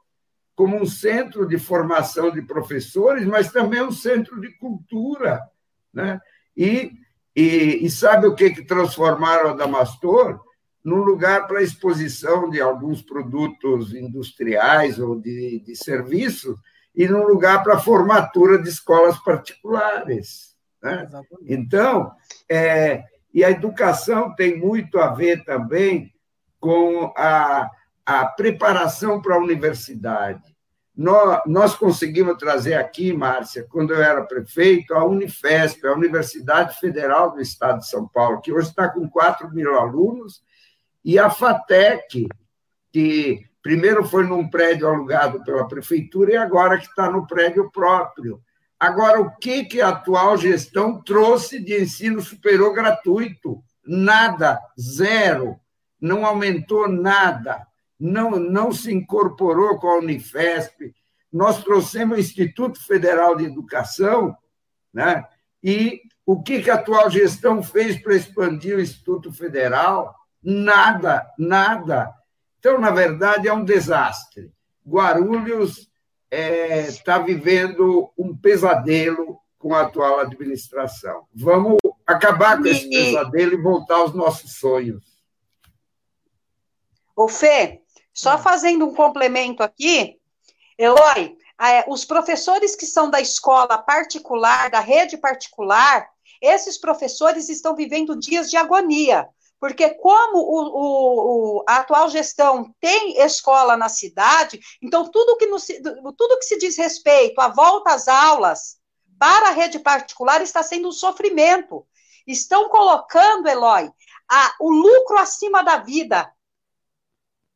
como 0.56 0.78
um 0.78 0.86
centro 0.86 1.46
de 1.46 1.58
formação 1.58 2.32
de 2.32 2.42
professores, 2.42 3.26
mas 3.26 3.52
também 3.52 3.84
um 3.84 3.92
centro 3.92 4.40
de 4.40 4.50
cultura. 4.58 5.42
Né? 5.94 6.20
E, 6.56 6.94
e, 7.36 7.86
e 7.86 7.90
sabe 7.92 8.28
o 8.28 8.36
que, 8.36 8.52
que 8.52 8.64
transformaram 8.64 9.50
a 9.50 9.56
Damastor? 9.56 10.40
Num 10.84 11.04
lugar 11.04 11.48
para 11.48 11.64
exposição 11.64 12.50
de 12.50 12.62
alguns 12.62 13.02
produtos 13.02 13.94
industriais 13.94 15.00
ou 15.00 15.20
de, 15.20 15.60
de 15.60 15.76
serviços, 15.76 16.58
e 16.96 17.08
num 17.08 17.28
lugar 17.28 17.62
para 17.62 17.80
formatura 17.80 18.58
de 18.58 18.70
escolas 18.70 19.20
particulares. 19.20 20.56
Né? 20.82 21.10
Então, 21.42 22.12
é, 22.50 23.04
e 23.34 23.44
a 23.44 23.52
educação 23.52 24.34
tem 24.34 24.58
muito 24.58 24.98
a 24.98 25.14
ver 25.14 25.44
também 25.44 26.14
com 26.60 27.14
a, 27.18 27.70
a 28.06 28.26
preparação 28.26 29.20
para 29.22 29.36
a 29.36 29.40
universidade. 29.40 30.56
nós, 30.96 31.42
nós 31.46 31.76
conseguimos 31.76 32.38
trazer 32.38 32.76
aqui, 32.76 33.12
Márcia, 33.12 33.66
quando 33.70 33.94
eu 33.94 34.02
era 34.02 34.24
prefeito, 34.24 34.94
a 34.94 35.04
Unifesp, 35.04 35.86
a 35.86 35.94
Universidade 35.94 36.80
Federal 36.80 37.32
do 37.32 37.42
Estado 37.42 37.80
de 37.80 37.90
São 37.90 38.08
Paulo, 38.08 38.40
que 38.40 38.54
hoje 38.54 38.70
está 38.70 38.88
com 38.88 39.10
4 39.10 39.52
mil 39.52 39.78
alunos, 39.78 40.42
e 41.04 41.20
a 41.20 41.30
FATEC, 41.30 42.28
que 42.94 43.44
primeiro 43.62 44.06
foi 44.06 44.26
num 44.26 44.48
prédio 44.50 44.88
alugado 44.88 45.44
pela 45.44 45.68
prefeitura 45.68 46.32
e 46.32 46.38
agora 46.38 46.78
que 46.78 46.86
está 46.86 47.10
no 47.10 47.28
prédio 47.28 47.70
próprio. 47.72 48.40
Agora, 48.80 49.20
o 49.20 49.36
que, 49.38 49.66
que 49.66 49.82
a 49.82 49.90
atual 49.90 50.38
gestão 50.38 51.02
trouxe 51.02 51.60
de 51.60 51.82
ensino 51.82 52.22
superior 52.22 52.74
gratuito? 52.74 53.64
Nada, 53.86 54.60
zero, 54.80 55.60
não 56.00 56.26
aumentou 56.26 56.88
nada 56.88 57.66
não, 58.00 58.32
não 58.32 58.72
se 58.72 58.94
incorporou 58.94 59.80
com 59.80 59.88
a 59.88 59.98
Unifesp. 59.98 60.94
Nós 61.32 61.64
trouxemos 61.64 62.18
o 62.18 62.22
Instituto 62.22 62.86
Federal 62.86 63.36
de 63.36 63.46
Educação, 63.46 64.36
né? 64.94 65.26
e 65.64 66.02
o 66.26 66.42
que, 66.42 66.62
que 66.62 66.72
a 66.72 66.76
atual 66.76 67.10
gestão 67.10 67.62
fez 67.62 68.02
para 68.02 68.16
expandir 68.16 68.78
o 68.78 68.82
Instituto 68.82 69.32
Federal? 69.32 70.16
Nada, 70.42 71.26
nada. 71.38 72.12
Então, 72.60 72.80
na 72.80 72.90
verdade, 72.90 73.48
é 73.48 73.54
um 73.54 73.64
desastre. 73.64 74.52
Guarulhos 74.88 75.90
está 76.32 76.38
é, 76.38 76.92
tá 77.04 77.20
vivendo 77.20 78.12
um 78.18 78.36
pesadelo 78.36 79.40
com 79.58 79.74
a 79.74 79.82
atual 79.82 80.20
administração. 80.20 81.28
Vamos 81.34 81.78
acabar 82.06 82.58
com 82.58 82.68
esse 82.68 82.90
pesadelo 82.90 83.54
e 83.54 83.62
voltar 83.62 83.96
aos 83.96 84.14
nossos 84.14 84.54
sonhos. 84.54 85.04
Ô, 87.16 87.28
Fê, 87.28 87.82
só 88.16 88.36
hum. 88.36 88.40
fazendo 88.40 88.88
um 88.88 88.94
complemento 88.94 89.62
aqui, 89.62 90.18
Eloy, 90.78 91.38
os 91.88 92.06
professores 92.06 92.76
que 92.76 92.86
são 92.86 93.10
da 93.10 93.22
escola 93.22 93.78
particular, 93.78 94.70
da 94.70 94.80
rede 94.80 95.18
particular, 95.18 96.10
esses 96.42 96.78
professores 96.78 97.50
estão 97.50 97.76
vivendo 97.76 98.18
dias 98.18 98.50
de 98.50 98.58
agonia, 98.58 99.28
porque 99.60 99.90
como 99.96 100.38
o, 100.38 101.60
o, 101.60 101.64
a 101.68 101.78
atual 101.78 102.10
gestão 102.10 102.74
tem 102.80 103.20
escola 103.22 103.78
na 103.78 103.90
cidade, 103.90 104.60
então 104.82 105.10
tudo 105.10 105.38
que, 105.38 105.48
no, 105.48 105.58
tudo 106.14 106.40
que 106.40 106.46
se 106.46 106.58
diz 106.58 106.78
respeito 106.78 107.40
à 107.40 107.48
volta 107.50 107.94
às 107.94 108.08
aulas 108.08 108.78
para 109.18 109.48
a 109.50 109.52
rede 109.52 109.80
particular 109.80 110.42
está 110.42 110.62
sendo 110.62 110.90
um 110.90 110.92
sofrimento. 110.92 111.86
Estão 112.28 112.70
colocando, 112.70 113.48
Eloy, 113.48 113.90
a, 114.30 114.56
o 114.60 114.72
lucro 114.72 115.18
acima 115.18 115.64
da 115.64 115.78
vida 115.78 116.30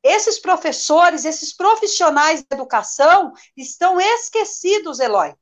esses 0.03 0.39
professores, 0.39 1.25
esses 1.25 1.55
profissionais 1.55 2.43
da 2.43 2.55
educação 2.55 3.33
estão 3.55 3.99
esquecidos, 3.99 4.99
Eloy. 4.99 5.33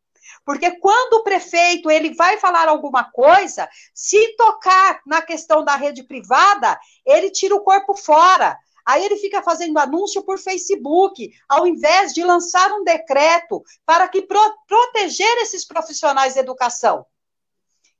Porque 0.43 0.71
quando 0.79 1.15
o 1.15 1.23
prefeito 1.23 1.91
ele 1.91 2.13
vai 2.13 2.37
falar 2.37 2.67
alguma 2.67 3.03
coisa, 3.11 3.69
se 3.93 4.35
tocar 4.35 5.01
na 5.05 5.21
questão 5.21 5.63
da 5.63 5.75
rede 5.75 6.03
privada, 6.03 6.79
ele 7.05 7.29
tira 7.29 7.55
o 7.55 7.63
corpo 7.63 7.95
fora. 7.95 8.57
Aí 8.85 9.03
ele 9.03 9.17
fica 9.17 9.43
fazendo 9.43 9.77
anúncio 9.77 10.23
por 10.23 10.39
Facebook, 10.39 11.29
ao 11.49 11.67
invés 11.67 12.13
de 12.13 12.23
lançar 12.23 12.71
um 12.71 12.83
decreto 12.83 13.61
para 13.85 14.07
que 14.07 14.21
pro, 14.21 14.39
proteger 14.65 15.37
esses 15.39 15.65
profissionais 15.65 16.33
de 16.33 16.39
educação. 16.39 17.05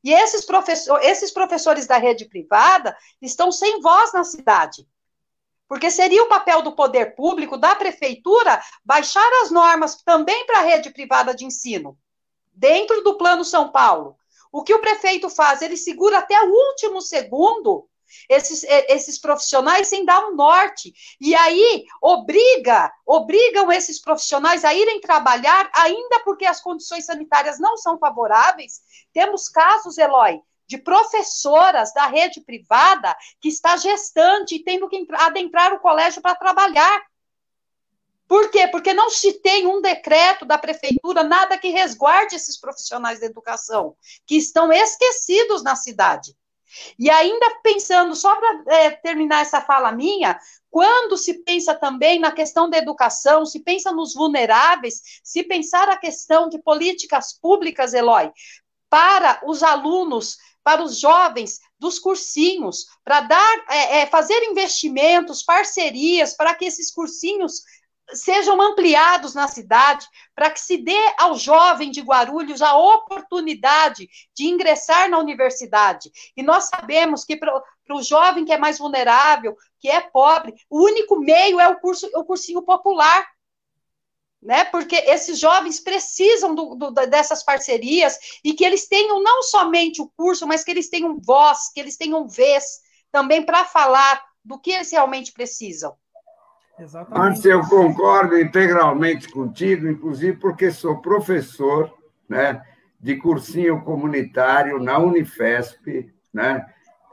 E 0.02 0.14
esses, 0.14 0.46
professor, 0.46 1.04
esses 1.04 1.32
professores 1.32 1.86
da 1.86 1.98
rede 1.98 2.26
privada 2.26 2.96
estão 3.22 3.52
sem 3.52 3.82
voz 3.82 4.14
na 4.14 4.24
cidade. 4.24 4.88
Porque 5.68 5.92
seria 5.92 6.24
o 6.24 6.30
papel 6.30 6.62
do 6.62 6.74
poder 6.74 7.16
público, 7.16 7.58
da 7.58 7.76
prefeitura, 7.76 8.62
baixar 8.84 9.30
as 9.44 9.52
normas 9.52 9.96
também 10.04 10.46
para 10.46 10.60
a 10.60 10.64
rede 10.64 10.90
privada 10.92 11.36
de 11.36 11.46
ensino, 11.46 11.98
dentro 12.54 13.04
do 13.04 13.18
Plano 13.18 13.44
São 13.44 13.72
Paulo. 13.72 14.18
O 14.52 14.64
que 14.64 14.74
o 14.74 14.80
prefeito 14.80 15.30
faz? 15.30 15.62
Ele 15.62 15.76
segura 15.76 16.20
até 16.20 16.42
o 16.42 16.50
último 16.50 17.02
segundo 17.02 17.88
esses, 18.30 18.64
esses 18.64 19.20
profissionais 19.20 19.88
sem 19.88 20.06
dar 20.06 20.26
um 20.28 20.36
norte. 20.36 20.94
E 21.20 21.36
aí 21.36 21.86
obriga, 22.02 22.92
obrigam 23.06 23.72
esses 23.72 24.00
profissionais 24.00 24.64
a 24.64 24.74
irem 24.74 25.02
trabalhar, 25.02 25.70
ainda 25.76 26.20
porque 26.24 26.46
as 26.46 26.62
condições 26.62 27.06
sanitárias 27.06 27.60
não 27.60 27.78
são 27.78 27.98
favoráveis. 27.98 28.82
Temos 29.14 29.50
casos, 29.50 29.98
Eloy, 29.98 30.42
de 30.68 30.78
professoras 30.78 31.94
da 31.94 32.06
rede 32.08 32.42
privada 32.42 33.16
que 33.40 33.48
está 33.48 33.78
gestante 33.78 34.56
e 34.56 34.64
tendo 34.64 34.90
que 34.90 35.08
adentrar 35.14 35.74
o 35.74 35.80
colégio 35.80 36.22
para 36.22 36.36
trabalhar. 36.36 37.02
Por 38.28 38.52
quê? 38.52 38.68
Porque 38.68 38.94
não 38.94 39.10
se 39.10 39.40
tem 39.40 39.66
um 39.66 39.82
decreto 39.82 40.46
da 40.46 40.58
prefeitura, 40.58 41.24
nada 41.24 41.58
que 41.58 41.70
resguarde 41.70 42.36
esses 42.36 42.60
profissionais 42.60 43.22
da 43.22 43.26
educação, 43.26 43.96
que 44.26 44.36
estão 44.36 44.72
esquecidos 44.72 45.64
na 45.64 45.76
cidade. 45.76 46.36
E 47.00 47.10
ainda 47.10 47.60
pensando, 47.64 48.14
só 48.14 48.36
para 48.36 48.64
é, 48.68 48.92
terminar 48.92 49.42
essa 49.42 49.62
fala 49.62 49.92
minha, 49.94 50.38
quando 50.70 51.18
se 51.18 51.36
pensa 51.44 51.74
também 51.74 52.20
na 52.20 52.32
questão 52.32 52.70
da 52.70 52.78
educação, 52.78 53.46
se 53.46 53.62
pensa 53.62 53.92
nos 53.94 54.14
vulneráveis, 54.14 55.22
se 55.24 55.44
pensar 55.44 55.88
a 55.90 55.98
questão 55.98 56.50
de 56.50 56.62
políticas 56.62 57.32
públicas, 57.32 57.94
Eloy, 57.94 58.30
para 58.90 59.42
os 59.46 59.64
alunos 59.64 60.38
para 60.68 60.84
os 60.84 61.00
jovens 61.00 61.62
dos 61.80 61.98
cursinhos, 61.98 62.88
para 63.02 63.22
dar, 63.22 63.66
é, 63.70 64.00
é, 64.00 64.06
fazer 64.06 64.38
investimentos, 64.44 65.42
parcerias, 65.42 66.36
para 66.36 66.54
que 66.54 66.66
esses 66.66 66.92
cursinhos 66.92 67.62
sejam 68.12 68.62
ampliados 68.62 69.34
na 69.34 69.48
cidade, 69.48 70.06
para 70.36 70.52
que 70.52 70.60
se 70.60 70.76
dê 70.76 71.00
ao 71.18 71.38
jovem 71.38 71.90
de 71.90 72.02
Guarulhos 72.02 72.62
a 72.62 72.76
oportunidade 72.78 74.10
de 74.36 74.48
ingressar 74.48 75.10
na 75.10 75.20
universidade. 75.20 76.12
E 76.36 76.44
nós 76.44 76.66
sabemos 76.66 77.24
que 77.24 77.38
para 77.38 77.64
o 77.92 78.04
jovem 78.04 78.44
que 78.44 78.52
é 78.52 78.58
mais 78.58 78.78
vulnerável, 78.78 79.56
que 79.80 79.88
é 79.88 80.02
pobre, 80.02 80.54
o 80.70 80.84
único 80.84 81.18
meio 81.18 81.62
é 81.62 81.70
o 81.70 81.80
curso, 81.80 82.10
o 82.14 82.26
cursinho 82.26 82.62
popular 82.62 83.26
né? 84.42 84.66
Porque 84.66 84.96
esses 84.96 85.40
jovens 85.40 85.80
precisam 85.80 86.54
do, 86.54 86.76
do, 86.76 86.92
dessas 86.92 87.44
parcerias 87.44 88.18
e 88.44 88.54
que 88.54 88.64
eles 88.64 88.88
tenham 88.88 89.22
não 89.22 89.42
somente 89.44 90.02
o 90.02 90.12
curso, 90.16 90.48
mas 90.48 90.64
que 90.64 90.72
eles 90.72 90.90
tenham 90.90 91.20
voz, 91.20 91.72
que 91.74 91.80
eles 91.80 91.98
tenham 91.98 92.28
vez 92.28 92.82
também 93.12 93.46
para 93.46 93.66
falar 93.66 94.24
do 94.44 94.60
que 94.60 94.72
eles 94.72 94.92
realmente 94.92 95.32
precisam. 95.32 95.96
Exatamente. 96.80 97.20
Márcia, 97.20 97.52
eu 97.52 97.62
concordo 97.62 98.40
integralmente 98.40 99.28
contigo, 99.30 99.88
inclusive 99.88 100.38
porque 100.38 100.72
sou 100.72 101.02
professor 101.02 101.92
né, 102.30 102.62
de 103.00 103.16
cursinho 103.16 103.84
comunitário 103.84 104.80
na 104.80 105.00
Unifesp, 105.00 106.14
né, 106.32 106.66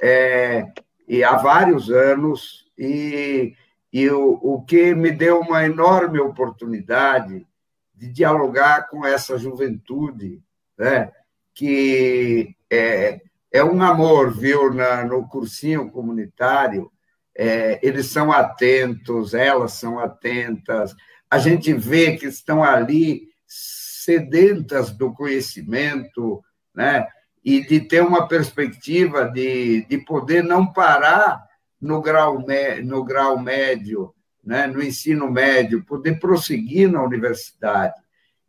é, 0.02 0.66
e 1.08 1.24
há 1.24 1.36
vários 1.36 1.90
anos, 1.90 2.66
e 2.76 3.54
e 3.94 4.10
o, 4.10 4.40
o 4.42 4.60
que 4.64 4.92
me 4.92 5.12
deu 5.12 5.38
uma 5.38 5.64
enorme 5.64 6.18
oportunidade 6.18 7.46
de 7.94 8.08
dialogar 8.08 8.88
com 8.88 9.06
essa 9.06 9.38
juventude, 9.38 10.42
né? 10.76 11.12
que 11.54 12.56
é, 12.68 13.20
é 13.52 13.62
um 13.62 13.80
amor, 13.80 14.36
viu, 14.36 14.74
na, 14.74 15.04
no 15.04 15.28
cursinho 15.28 15.92
comunitário, 15.92 16.90
é, 17.36 17.78
eles 17.86 18.06
são 18.06 18.32
atentos, 18.32 19.32
elas 19.32 19.74
são 19.74 20.00
atentas, 20.00 20.92
a 21.30 21.38
gente 21.38 21.72
vê 21.72 22.16
que 22.16 22.26
estão 22.26 22.64
ali 22.64 23.28
sedentas 23.46 24.90
do 24.90 25.14
conhecimento, 25.14 26.42
né? 26.74 27.06
e 27.44 27.64
de 27.64 27.78
ter 27.78 28.02
uma 28.02 28.26
perspectiva 28.26 29.24
de, 29.24 29.84
de 29.84 29.98
poder 29.98 30.42
não 30.42 30.66
parar 30.66 31.44
no 31.84 32.00
grau, 32.00 32.42
no 32.82 33.04
grau 33.04 33.38
médio, 33.38 34.14
né, 34.42 34.66
no 34.66 34.82
ensino 34.82 35.30
médio, 35.30 35.84
poder 35.84 36.18
prosseguir 36.18 36.90
na 36.90 37.02
universidade. 37.02 37.94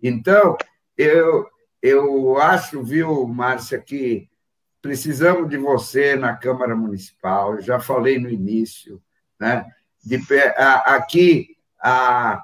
Então, 0.02 0.58
eu, 0.98 1.46
eu 1.82 2.38
acho, 2.38 2.82
viu, 2.82 3.28
Márcia, 3.28 3.78
que 3.78 4.30
precisamos 4.82 5.50
de 5.50 5.58
você 5.58 6.16
na 6.16 6.34
Câmara 6.34 6.76
Municipal, 6.76 7.56
eu 7.56 7.62
já 7.62 7.78
falei 7.78 8.18
no 8.18 8.30
início, 8.30 9.02
né? 9.38 9.66
De, 10.02 10.18
a, 10.58 10.96
aqui, 10.96 11.58
a, 11.82 12.42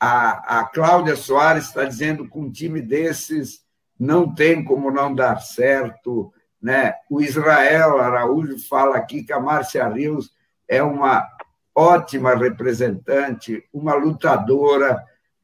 a, 0.00 0.60
a 0.60 0.64
Cláudia 0.64 1.14
Soares 1.14 1.66
está 1.66 1.84
dizendo 1.84 2.28
que 2.28 2.38
um 2.38 2.50
time 2.50 2.80
desses 2.80 3.64
não 3.98 4.34
tem 4.34 4.64
como 4.64 4.90
não 4.90 5.14
dar 5.14 5.40
certo, 5.40 6.32
né? 6.62 6.94
O 7.10 7.20
Israel 7.20 7.98
Araújo 7.98 8.56
fala 8.68 8.96
aqui 8.96 9.24
que 9.24 9.32
a 9.32 9.40
Márcia 9.40 9.88
Rios 9.88 10.30
é 10.68 10.82
uma 10.82 11.26
ótima 11.74 12.34
representante, 12.34 13.64
uma 13.72 13.94
lutadora, 13.94 15.02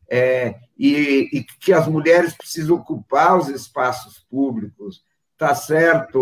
é, 0.09 0.55
e, 0.79 1.29
e, 1.33 1.45
que 1.61 1.73
as 1.73 1.87
mulheres 1.87 2.33
precisam 2.35 2.77
ocupar 2.77 3.37
os 3.37 3.49
espaços 3.49 4.21
públicos. 4.31 5.03
Está 5.33 5.55
certo 5.55 6.19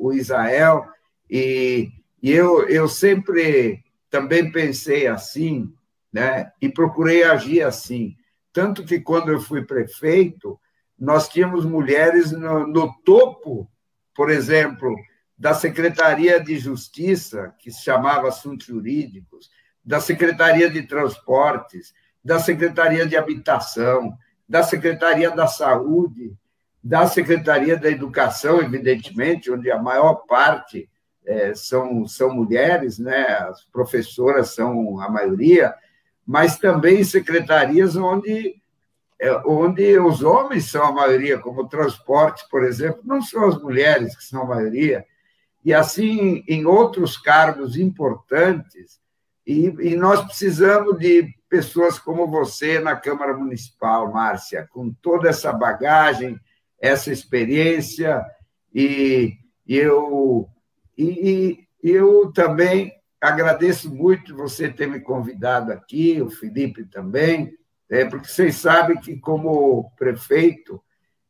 o, 0.00 0.12
Israel, 0.12 0.86
e, 1.30 1.90
e 2.22 2.30
eu, 2.30 2.68
eu 2.68 2.88
sempre 2.88 3.82
também 4.10 4.52
pensei 4.52 5.06
assim, 5.06 5.72
né, 6.12 6.52
e 6.60 6.68
procurei 6.68 7.24
agir 7.24 7.62
assim. 7.62 8.14
Tanto 8.52 8.84
que, 8.84 9.00
quando 9.00 9.32
eu 9.32 9.40
fui 9.40 9.64
prefeito, 9.64 10.60
nós 10.98 11.28
tínhamos 11.28 11.64
mulheres 11.64 12.30
no, 12.30 12.66
no 12.66 12.92
topo, 13.02 13.68
por 14.14 14.30
exemplo, 14.30 14.94
da 15.36 15.54
Secretaria 15.54 16.40
de 16.40 16.58
Justiça, 16.58 17.54
que 17.58 17.70
se 17.70 17.82
chamava 17.82 18.28
Assuntos 18.28 18.66
Jurídicos, 18.66 19.50
da 19.84 20.00
Secretaria 20.00 20.70
de 20.70 20.82
Transportes, 20.82 21.92
da 22.24 22.38
Secretaria 22.38 23.06
de 23.06 23.16
Habitação, 23.16 24.16
da 24.48 24.62
Secretaria 24.62 25.30
da 25.30 25.46
Saúde, 25.46 26.36
da 26.82 27.06
Secretaria 27.06 27.76
da 27.76 27.88
Educação, 27.88 28.60
evidentemente, 28.60 29.50
onde 29.50 29.70
a 29.70 29.80
maior 29.80 30.14
parte 30.26 30.88
é, 31.24 31.54
são, 31.54 32.06
são 32.06 32.34
mulheres, 32.34 32.98
né? 32.98 33.24
as 33.48 33.64
professoras 33.64 34.54
são 34.54 35.00
a 35.00 35.08
maioria, 35.08 35.74
mas 36.26 36.58
também 36.58 37.04
secretarias 37.04 37.96
onde, 37.96 38.61
onde 39.46 39.98
os 39.98 40.22
homens 40.22 40.70
são 40.70 40.84
a 40.84 40.92
maioria, 40.92 41.38
como 41.38 41.68
transporte, 41.68 42.44
por 42.50 42.64
exemplo, 42.64 43.02
não 43.04 43.22
são 43.22 43.46
as 43.46 43.60
mulheres 43.60 44.16
que 44.16 44.24
são 44.24 44.42
a 44.42 44.46
maioria. 44.46 45.04
E 45.64 45.72
assim, 45.72 46.44
em 46.48 46.66
outros 46.66 47.16
cargos 47.16 47.76
importantes, 47.76 49.00
e, 49.46 49.66
e 49.80 49.96
nós 49.96 50.24
precisamos 50.24 50.98
de 50.98 51.28
pessoas 51.48 51.98
como 51.98 52.26
você 52.26 52.80
na 52.80 52.96
Câmara 52.96 53.36
Municipal, 53.36 54.12
Márcia, 54.12 54.68
com 54.72 54.92
toda 55.02 55.28
essa 55.28 55.52
bagagem, 55.52 56.40
essa 56.80 57.12
experiência, 57.12 58.24
e, 58.74 59.36
e 59.66 59.76
eu, 59.76 60.48
e, 60.98 61.66
e 61.82 61.90
eu 61.90 62.32
também 62.32 62.92
agradeço 63.20 63.94
muito 63.94 64.34
você 64.34 64.68
ter 64.68 64.88
me 64.88 64.98
convidado 64.98 65.70
aqui, 65.70 66.20
o 66.20 66.28
Felipe 66.28 66.84
também, 66.84 67.56
é, 67.92 68.06
porque 68.06 68.26
vocês 68.26 68.56
sabem 68.56 68.96
que, 68.96 69.18
como 69.18 69.92
prefeito, 69.98 70.82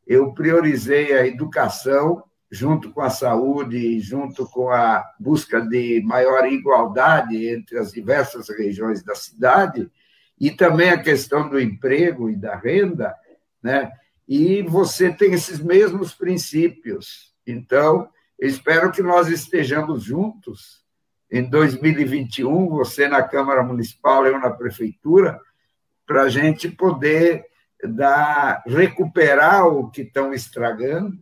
eu 0.07 0.33
priorizei 0.33 1.13
a 1.13 1.27
educação 1.27 2.23
junto 2.49 2.93
com 2.93 3.01
a 3.01 3.11
saúde, 3.11 3.99
junto 3.99 4.47
com 4.47 4.71
a 4.71 5.05
busca 5.19 5.61
de 5.61 6.01
maior 6.05 6.47
igualdade 6.47 7.49
entre 7.49 7.81
as 7.81 7.91
diversas 7.91 8.49
regiões 8.49 9.03
da 9.03 9.13
cidade, 9.17 9.91
e 10.39 10.53
também 10.53 10.91
a 10.91 11.03
questão 11.03 11.49
do 11.49 11.59
emprego 11.59 12.31
e 12.31 12.37
da 12.37 12.55
renda, 12.55 13.13
né? 13.61 13.91
E 14.29 14.63
você 14.63 15.13
tem 15.13 15.33
esses 15.33 15.59
mesmos 15.59 16.15
princípios. 16.15 17.35
Então, 17.45 18.09
espero 18.39 18.93
que 18.93 19.03
nós 19.03 19.27
estejamos 19.27 20.05
juntos 20.05 20.85
em 21.29 21.43
2021, 21.43 22.69
você 22.69 23.09
na 23.09 23.21
Câmara 23.21 23.65
Municipal, 23.65 24.25
eu 24.25 24.39
na 24.39 24.51
Prefeitura, 24.51 25.41
para 26.07 26.23
a 26.23 26.29
gente 26.29 26.69
poder 26.69 27.45
dar, 27.83 28.63
recuperar 28.67 29.67
o 29.67 29.91
que 29.91 30.03
estão 30.03 30.33
estragando, 30.33 31.19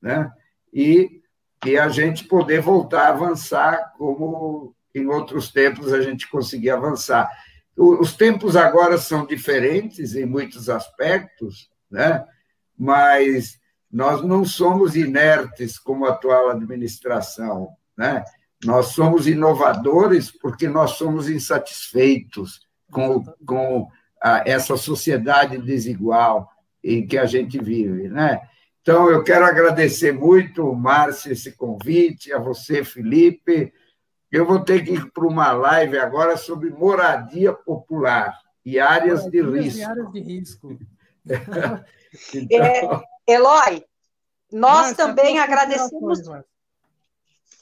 né? 0.00 0.30
e, 0.72 1.20
e 1.64 1.78
a 1.78 1.88
gente 1.88 2.24
poder 2.24 2.60
voltar 2.60 3.06
a 3.06 3.10
avançar 3.10 3.92
como 3.96 4.74
em 4.94 5.06
outros 5.06 5.52
tempos 5.52 5.92
a 5.92 6.00
gente 6.00 6.28
conseguia 6.28 6.74
avançar. 6.74 7.30
Os 7.76 8.14
tempos 8.14 8.56
agora 8.56 8.98
são 8.98 9.24
diferentes 9.24 10.14
em 10.14 10.26
muitos 10.26 10.68
aspectos, 10.68 11.70
né? 11.90 12.24
mas 12.76 13.58
nós 13.90 14.22
não 14.22 14.44
somos 14.44 14.96
inertes 14.96 15.78
como 15.78 16.06
a 16.06 16.10
atual 16.10 16.50
administração. 16.50 17.70
Né? 17.96 18.24
Nós 18.64 18.88
somos 18.88 19.26
inovadores 19.26 20.30
porque 20.30 20.68
nós 20.68 20.92
somos 20.92 21.28
insatisfeitos 21.28 22.60
com, 22.90 23.24
com 23.46 23.88
essa 24.44 24.76
sociedade 24.76 25.58
desigual 25.58 26.50
em 26.82 27.06
que 27.06 27.16
a 27.16 27.26
gente 27.26 27.58
vive. 27.58 28.08
Né? 28.08 28.40
Então, 28.82 29.10
eu 29.10 29.22
quero 29.22 29.44
agradecer 29.44 30.12
muito, 30.12 30.74
Márcia, 30.74 31.32
esse 31.32 31.52
convite, 31.52 32.32
a 32.32 32.38
você, 32.38 32.84
Felipe. 32.84 33.72
Eu 34.30 34.46
vou 34.46 34.60
ter 34.60 34.84
que 34.84 34.92
ir 34.92 35.10
para 35.12 35.26
uma 35.26 35.52
live 35.52 35.98
agora 35.98 36.36
sobre 36.36 36.70
moradia 36.70 37.52
popular 37.52 38.38
e 38.64 38.78
áreas 38.78 39.24
de 39.24 39.42
risco. 39.42 39.78
E 39.78 39.84
áreas 39.84 40.12
de 40.12 40.20
risco. 40.20 40.78
então... 42.34 42.58
é, 42.64 43.02
Eloy, 43.26 43.84
nós 44.52 44.86
Márcia, 44.86 44.96
também 44.96 45.38
agradecemos. 45.38 46.20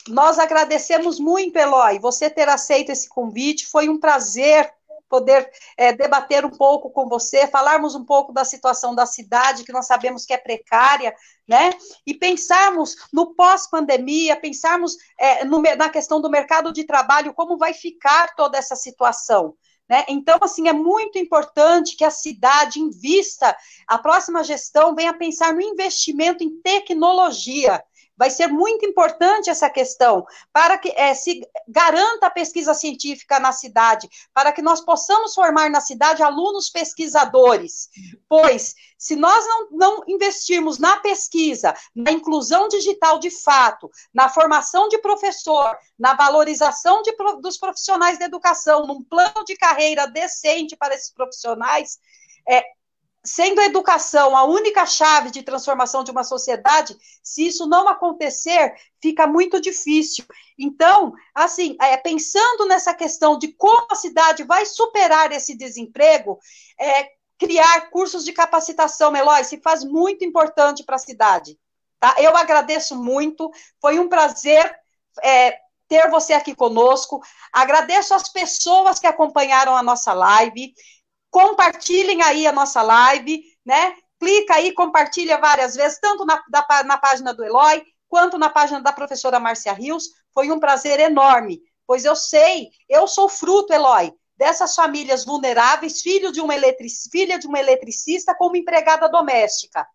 Nós 0.09 0.39
agradecemos 0.39 1.21
muito, 1.21 1.57
Eloy, 1.57 1.99
você 1.99 2.31
ter 2.31 2.49
aceito 2.49 2.91
esse 2.91 3.09
convite. 3.09 3.67
Foi 3.67 3.89
um 3.89 3.99
prazer 3.99 4.71
poder 5.09 5.51
é, 5.77 5.93
debater 5.93 6.45
um 6.45 6.51
pouco 6.51 6.91
com 6.91 7.09
você, 7.09 7.47
falarmos 7.47 7.95
um 7.95 8.05
pouco 8.05 8.33
da 8.33 8.45
situação 8.45 8.95
da 8.95 9.07
cidade, 9.07 9.65
que 9.65 9.73
nós 9.73 9.87
sabemos 9.87 10.25
que 10.25 10.33
é 10.33 10.39
precária, 10.39 11.15
né? 11.47 11.71
E 12.07 12.15
pensarmos 12.15 12.97
no 13.13 13.35
pós-pandemia, 13.35 14.37
pensarmos 14.37 14.97
é, 15.19 15.45
no, 15.45 15.63
na 15.63 15.89
questão 15.89 16.21
do 16.21 16.31
mercado 16.31 16.73
de 16.73 16.85
trabalho, 16.85 17.35
como 17.35 17.57
vai 17.57 17.73
ficar 17.73 18.35
toda 18.35 18.59
essa 18.59 18.77
situação. 18.77 19.55
Né? 19.89 20.05
Então, 20.09 20.39
assim, 20.43 20.69
é 20.69 20.73
muito 20.73 21.19
importante 21.19 21.97
que 21.97 22.05
a 22.05 22.11
cidade 22.11 22.79
invista, 22.79 23.57
a 23.87 23.97
próxima 23.97 24.45
gestão 24.45 24.95
venha 24.95 25.17
pensar 25.17 25.55
no 25.55 25.63
investimento 25.63 26.45
em 26.45 26.61
tecnologia, 26.61 27.83
Vai 28.19 28.31
ser 28.31 28.49
muito 28.49 28.85
importante 28.85 29.49
essa 29.49 29.71
questão 29.71 30.27
para 30.53 30.77
que 30.77 30.91
é, 30.91 31.15
se 31.15 31.41
garanta 31.69 32.27
a 32.27 32.31
pesquisa 32.31 32.75
científica 32.75 33.39
na 33.39 33.53
cidade, 33.53 34.09
para 34.35 34.51
que 34.51 34.61
nós 34.61 34.81
possamos 34.81 35.35
formar 35.35 35.71
na 35.71 35.81
cidade 35.81 36.23
alunos 36.23 36.69
pesquisadores. 36.69 37.89
Pois, 38.29 38.75
se 38.99 39.15
nós 39.15 39.47
não, 39.47 39.69
não 39.71 40.03
investirmos 40.09 40.79
na 40.79 40.97
pesquisa, 40.97 41.73
na 41.95 42.11
inclusão 42.11 42.67
digital 42.67 43.21
de 43.21 43.31
fato, 43.31 43.89
na 44.13 44.29
formação 44.29 44.89
de 44.89 44.99
professor, 44.99 45.79
na 45.97 46.15
valorização 46.15 47.03
de, 47.03 47.15
dos 47.41 47.57
profissionais 47.57 48.19
da 48.19 48.25
educação, 48.25 48.85
num 48.85 49.03
plano 49.05 49.45
de 49.47 49.57
carreira 49.57 50.09
decente 50.09 50.77
para 50.77 50.95
esses 50.95 51.13
profissionais, 51.13 51.99
é, 52.49 52.65
sendo 53.25 53.61
a 53.61 53.65
educação 53.65 54.37
a 54.37 54.45
única 54.45 54.87
chave 54.87 55.31
de 55.31 55.43
transformação 55.43 56.03
de 56.05 56.11
uma 56.11 56.25
sociedade, 56.25 56.97
se 57.23 57.47
isso 57.47 57.67
não 57.67 57.89
acontecer, 57.89 58.75
fica 59.03 59.27
muito 59.27 59.61
difícil. 59.61 60.25
Então, 60.59 61.13
assim, 61.35 61.77
é, 61.81 61.97
pensando 61.97 62.67
nessa 62.67 62.95
questão 62.95 63.39
de 63.39 63.49
como 63.53 63.87
a 63.91 63.95
cidade 63.95 64.45
vai 64.45 64.65
superar 64.65 65.33
esse 65.33 65.57
desemprego, 65.57 66.39
é, 66.79 67.11
criar 67.39 67.91
cursos 67.91 68.25
de 68.25 68.33
capacitação, 68.33 69.15
Eloy, 69.15 69.45
se 69.45 69.61
faz 69.61 69.85
muito 69.85 70.25
importante 70.25 70.83
para 70.83 70.97
a 70.97 71.01
cidade. 71.01 71.59
Tá? 72.01 72.15
Eu 72.19 72.37
agradeço 72.37 72.97
muito, 72.97 73.51
foi 73.81 73.99
um 73.99 74.09
prazer 74.09 74.75
é, 75.23 75.59
ter 75.89 76.11
você 76.11 76.33
aqui 76.33 76.55
conosco. 76.55 77.21
Agradeço 77.53 78.15
as 78.15 78.29
pessoas 78.29 78.99
que 78.99 79.07
acompanharam 79.07 79.77
a 79.77 79.83
nossa 79.83 80.13
live 80.13 80.75
compartilhem 81.31 82.23
aí 82.23 82.47
a 82.47 82.53
nossa 82.53 82.83
live, 82.83 83.43
né? 83.65 83.95
Clica 84.19 84.55
aí, 84.55 84.73
compartilha 84.73 85.39
várias 85.39 85.75
vezes, 85.75 85.99
tanto 86.01 86.25
na, 86.25 86.43
da, 86.49 86.85
na 86.85 86.99
página 86.99 87.33
do 87.33 87.45
Eloy, 87.45 87.85
quanto 88.09 88.39
na 88.39 88.51
página 88.51 88.81
da 88.81 88.93
professora 88.93 89.39
Márcia 89.39 89.73
Rios. 89.73 90.05
Foi 90.35 90.51
um 90.51 90.59
prazer 90.59 90.99
enorme, 90.99 91.61
pois 91.87 92.05
eu 92.05 92.17
sei, 92.17 92.69
eu 92.89 93.07
sou 93.07 93.29
fruto, 93.29 93.73
Eloy, 93.73 94.13
dessas 94.37 94.75
famílias 94.75 95.25
vulneráveis, 95.25 96.01
filho 96.01 96.33
de 96.33 96.41
uma 96.41 96.55
eletric, 96.55 96.93
filha 97.11 97.39
de 97.39 97.47
uma 97.47 97.59
eletricista 97.59 98.35
como 98.35 98.57
empregada 98.57 99.09
doméstica. 99.09 99.87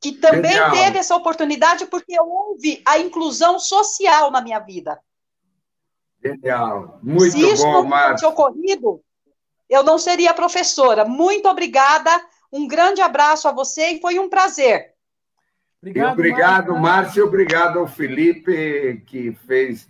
Que 0.00 0.12
também 0.12 0.50
Genial. 0.50 0.72
teve 0.72 0.98
essa 0.98 1.14
oportunidade 1.14 1.86
porque 1.86 2.20
houve 2.20 2.82
a 2.84 2.98
inclusão 2.98 3.60
social 3.60 4.32
na 4.32 4.40
minha 4.40 4.58
vida. 4.58 5.00
Genial. 6.20 6.98
Muito 7.02 7.30
Se 7.30 7.40
isso 7.40 7.62
bom, 7.62 7.84
não 7.84 7.88
tivesse 7.88 8.26
ocorrido, 8.26 9.00
eu 9.72 9.82
não 9.82 9.96
seria 9.96 10.34
professora. 10.34 11.04
Muito 11.04 11.48
obrigada, 11.48 12.10
um 12.52 12.68
grande 12.68 13.00
abraço 13.00 13.48
a 13.48 13.52
você 13.52 13.92
e 13.92 14.00
foi 14.00 14.18
um 14.18 14.28
prazer. 14.28 14.92
Obrigado, 15.80 16.12
obrigado 16.12 16.78
Márcio, 16.78 17.24
obrigado 17.24 17.78
ao 17.78 17.88
Felipe, 17.88 19.02
que 19.06 19.32
fez 19.46 19.88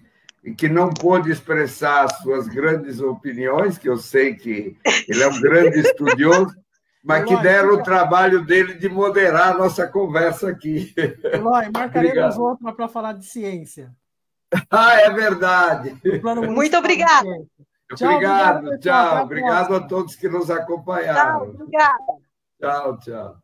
que 0.57 0.68
não 0.68 0.91
pôde 0.91 1.30
expressar 1.30 2.09
suas 2.09 2.49
grandes 2.49 3.01
opiniões, 3.01 3.76
que 3.76 3.89
eu 3.89 3.97
sei 3.97 4.35
que 4.35 4.76
ele 5.09 5.22
é 5.22 5.28
um 5.28 5.41
grande 5.41 5.78
estudioso, 5.87 6.55
mas 7.05 7.24
que 7.24 7.37
deram 7.37 7.74
o 7.74 7.83
trabalho 7.83 8.45
dele 8.45 8.74
de 8.74 8.89
moderar 8.89 9.53
a 9.53 9.59
nossa 9.59 9.87
conversa 9.87 10.49
aqui. 10.49 10.95
Eloy, 10.97 11.70
marcaremos 11.72 12.39
outra 12.39 12.72
para 12.72 12.89
falar 12.89 13.12
de 13.14 13.26
ciência. 13.26 13.93
Ah, 14.70 14.95
é 15.01 15.11
verdade. 15.11 15.97
Muito 16.51 16.76
obrigada. 16.76 17.28
Obrigado, 17.95 18.78
tchau. 18.78 19.24
Obrigado 19.24 19.76
a 19.76 19.86
todos 19.86 20.16
que 20.16 20.28
nos 20.28 20.51
acompanharam. 20.51 21.40
Tchau, 21.40 21.51
obrigada. 21.51 21.99
Tchau, 22.61 22.99
tchau. 22.99 23.41